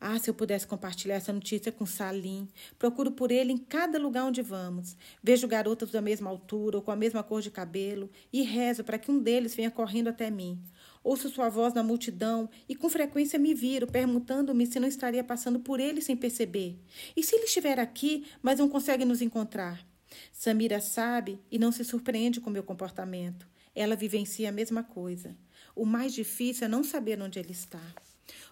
Ah, 0.02 0.18
se 0.18 0.30
eu 0.30 0.34
pudesse 0.34 0.66
compartilhar 0.66 1.16
essa 1.16 1.30
notícia 1.30 1.70
com 1.70 1.84
Salim. 1.84 2.48
Procuro 2.78 3.12
por 3.12 3.30
ele 3.30 3.52
em 3.52 3.58
cada 3.58 3.98
lugar 3.98 4.24
onde 4.24 4.40
vamos. 4.40 4.96
Vejo 5.22 5.46
garotas 5.46 5.90
da 5.90 6.00
mesma 6.00 6.30
altura 6.30 6.78
ou 6.78 6.82
com 6.82 6.90
a 6.90 6.96
mesma 6.96 7.22
cor 7.22 7.42
de 7.42 7.50
cabelo 7.50 8.08
e 8.32 8.40
rezo 8.40 8.82
para 8.82 8.98
que 8.98 9.10
um 9.10 9.18
deles 9.18 9.54
venha 9.54 9.70
correndo 9.70 10.08
até 10.08 10.30
mim. 10.30 10.58
Ouço 11.04 11.28
sua 11.28 11.50
voz 11.50 11.74
na 11.74 11.82
multidão 11.82 12.48
e 12.66 12.74
com 12.74 12.88
frequência 12.88 13.38
me 13.38 13.52
viro, 13.52 13.86
perguntando-me 13.86 14.66
se 14.66 14.80
não 14.80 14.88
estaria 14.88 15.22
passando 15.22 15.60
por 15.60 15.78
ele 15.78 16.00
sem 16.00 16.16
perceber. 16.16 16.78
E 17.14 17.22
se 17.22 17.36
ele 17.36 17.44
estiver 17.44 17.78
aqui, 17.78 18.24
mas 18.40 18.58
não 18.58 18.70
consegue 18.70 19.04
nos 19.04 19.20
encontrar? 19.20 19.86
Samira 20.32 20.80
sabe 20.80 21.38
e 21.50 21.58
não 21.58 21.70
se 21.70 21.84
surpreende 21.84 22.40
com 22.40 22.48
meu 22.48 22.62
comportamento. 22.62 23.46
Ela 23.74 23.94
vivencia 23.94 24.48
a 24.48 24.52
mesma 24.52 24.82
coisa. 24.82 25.36
O 25.76 25.84
mais 25.84 26.14
difícil 26.14 26.64
é 26.64 26.68
não 26.68 26.82
saber 26.82 27.20
onde 27.20 27.38
ele 27.38 27.52
está. 27.52 27.82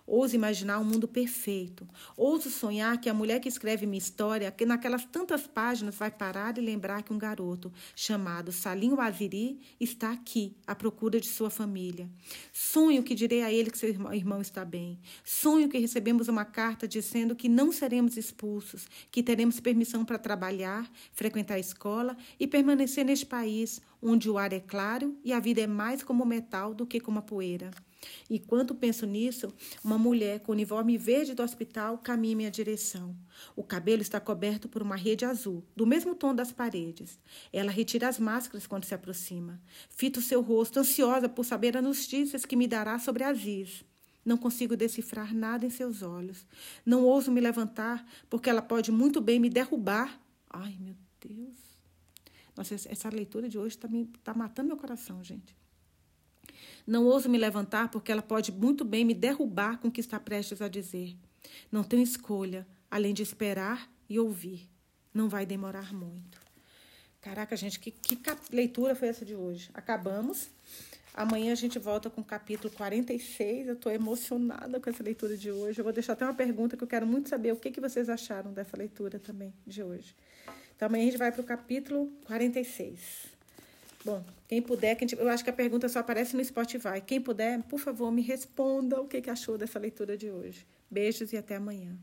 Ouso 0.07 0.35
imaginar 0.35 0.79
um 0.79 0.85
mundo 0.85 1.07
perfeito. 1.07 1.87
Ouso 2.17 2.51
sonhar 2.51 2.99
que 2.99 3.09
a 3.09 3.15
mulher 3.15 3.41
que 3.41 3.49
escreve 3.49 3.87
minha 3.87 3.99
história, 3.99 4.51
que 4.51 4.65
naquelas 4.65 5.05
tantas 5.05 5.47
páginas 5.47 5.97
vai 5.97 6.11
parar 6.11 6.57
e 6.57 6.61
lembrar 6.61 7.03
que 7.03 7.13
um 7.13 7.19
garoto 7.19 7.73
chamado 7.95 8.51
Salim 8.51 8.93
Waziri 8.93 9.61
está 9.79 10.13
aqui 10.13 10.57
à 10.67 10.75
procura 10.75 11.21
de 11.21 11.27
sua 11.27 11.51
família. 11.51 12.09
Sonho 12.53 13.03
que 13.03 13.15
direi 13.15 13.43
a 13.43 13.53
ele 13.53 13.71
que 13.71 13.79
seu 13.79 13.91
irmão 13.91 14.41
está 14.41 14.65
bem. 14.65 14.99
Sonho 15.25 15.69
que 15.69 15.79
recebemos 15.79 16.29
uma 16.29 16.45
carta 16.45 16.89
dizendo 16.89 17.37
que 17.37 17.49
não 17.49 17.71
seremos 17.71 18.17
expulsos, 18.17 18.87
que 19.11 19.23
teremos 19.23 19.61
permissão 19.61 20.05
para 20.05 20.19
trabalhar, 20.19 20.91
frequentar 21.13 21.55
a 21.55 21.59
escola 21.59 22.17
e 22.41 22.47
permanecer 22.47 23.05
neste 23.05 23.27
país 23.27 23.81
onde 24.01 24.31
o 24.31 24.39
ar 24.39 24.53
é 24.53 24.61
claro 24.61 25.17
e 25.25 25.33
a 25.33 25.41
vida 25.41 25.61
é 25.61 25.67
mais 25.67 26.03
como 26.03 26.25
metal 26.25 26.73
do 26.73 26.87
que 26.87 27.01
como 27.01 27.19
a 27.19 27.23
poeira. 27.23 27.71
E 28.31 28.39
quando 28.39 28.75
penso 28.75 29.07
nisso, 29.07 29.53
uma 29.83 29.99
mulher 29.99 30.41
com 30.41 30.53
uniforme 30.53 30.97
verde 30.97 31.35
do 31.35 31.43
hospital 31.43 31.99
caminha 31.99 32.33
em 32.33 32.37
minha 32.37 32.51
direção. 32.51 33.17
O 33.57 33.65
cabelo 33.65 34.03
está 34.03 34.21
coberto 34.21 34.69
por 34.69 34.83
uma 34.83 34.97
rede 34.97 35.25
azul, 35.25 35.65
do 35.75 35.87
mesmo 35.87 36.15
tom 36.15 36.35
das 36.35 36.53
paredes. 36.53 37.19
Ela 37.53 37.73
retira 37.73 38.09
as 38.09 38.19
máscaras 38.19 38.67
quando 38.67 38.85
se 38.85 38.95
aproxima. 38.95 39.61
Fito 39.89 40.21
seu 40.21 40.41
rosto, 40.41 40.79
ansiosa 40.79 41.29
por 41.29 41.45
saber 41.45 41.77
as 41.77 41.83
notícias 41.83 42.45
que 42.45 42.57
me 42.57 42.69
dará 42.69 42.99
sobre 42.99 43.25
Aziz. 43.25 43.85
Não 44.25 44.37
consigo 44.37 44.77
decifrar 44.77 45.35
nada 45.35 45.65
em 45.65 45.71
seus 45.71 46.03
olhos. 46.03 46.47
Não 46.85 47.05
ouso 47.05 47.33
me 47.33 47.41
levantar, 47.41 48.07
porque 48.29 48.51
ela 48.51 48.61
pode 48.61 48.93
muito 48.93 49.21
bem 49.21 49.41
me 49.41 49.49
derrubar. 49.49 50.21
Ai, 50.51 50.77
meu 50.79 50.95
Deus. 51.21 51.57
Nossa, 52.55 52.75
essa 52.75 53.09
leitura 53.09 53.49
de 53.49 53.57
hoje 53.59 53.77
está 53.77 53.89
tá 54.23 54.35
matando 54.35 54.69
meu 54.69 54.77
coração, 54.77 55.23
gente. 55.25 55.57
Não 56.89 57.05
ouso 57.05 57.29
me 57.29 57.37
levantar 57.37 57.91
porque 57.91 58.11
ela 58.11 58.23
pode 58.23 58.51
muito 58.51 58.83
bem 58.83 59.05
me 59.05 59.13
derrubar 59.13 59.77
com 59.77 59.89
o 59.89 59.91
que 59.91 60.01
está 60.01 60.19
prestes 60.19 60.63
a 60.63 60.69
dizer. 60.69 61.15
Não 61.71 61.85
tenho 61.85 62.03
escolha 62.03 62.67
além 62.91 63.13
de 63.13 63.23
esperar 63.23 63.91
e 64.09 64.19
ouvir. 64.19 64.67
Não 65.13 65.29
vai 65.29 65.45
demorar 65.45 65.93
muito. 65.93 66.41
Caraca, 67.21 67.55
gente, 67.57 67.79
que, 67.79 67.91
que 67.91 68.19
leitura 68.51 68.95
foi 68.95 69.09
essa 69.09 69.23
de 69.23 69.35
hoje? 69.35 69.69
Acabamos. 69.75 70.49
Amanhã 71.13 71.53
a 71.53 71.57
gente 71.57 71.79
volta 71.79 72.09
com 72.09 72.23
o 72.23 72.25
capítulo 72.25 72.73
46. 72.73 73.69
Eu 73.69 73.75
estou 73.75 73.93
emocionada 73.93 74.81
com 74.81 74.89
essa 74.89 75.03
leitura 75.03 75.37
de 75.37 75.51
hoje. 75.51 75.79
Eu 75.79 75.85
vou 75.85 75.93
deixar 75.93 76.15
até 76.15 76.25
uma 76.25 76.33
pergunta 76.33 76.75
que 76.75 76.83
eu 76.83 76.89
quero 76.89 77.07
muito 77.07 77.29
saber 77.29 77.53
o 77.53 77.57
que, 77.57 77.71
que 77.71 77.83
vocês 77.83 78.09
acharam 78.09 78.51
dessa 78.51 78.79
leitura 78.79 79.19
também 79.19 79.53
de 79.67 79.83
hoje. 79.83 80.17
Então 80.75 80.89
amanhã 80.89 81.03
a 81.03 81.11
gente 81.11 81.19
vai 81.19 81.31
para 81.31 81.43
o 81.43 81.45
capítulo 81.45 82.11
46. 82.25 83.37
Bom, 84.05 84.25
quem 84.47 84.63
puder, 84.63 84.95
quem 84.95 85.09
eu 85.19 85.29
acho 85.29 85.43
que 85.43 85.51
a 85.51 85.53
pergunta 85.53 85.89
só 85.89 85.99
aparece 85.99 86.37
no 86.37 86.45
Spotify. 86.45 87.01
Quem 87.05 87.21
puder, 87.21 87.63
por 87.65 87.79
favor, 87.79 88.11
me 88.11 88.23
responda 88.23 89.01
o 89.01 89.07
que 89.07 89.29
achou 89.29 89.59
dessa 89.59 89.79
leitura 89.79 90.17
de 90.17 90.31
hoje. 90.31 90.67
Beijos 90.91 91.33
e 91.33 91.37
até 91.37 91.57
amanhã. 91.57 91.99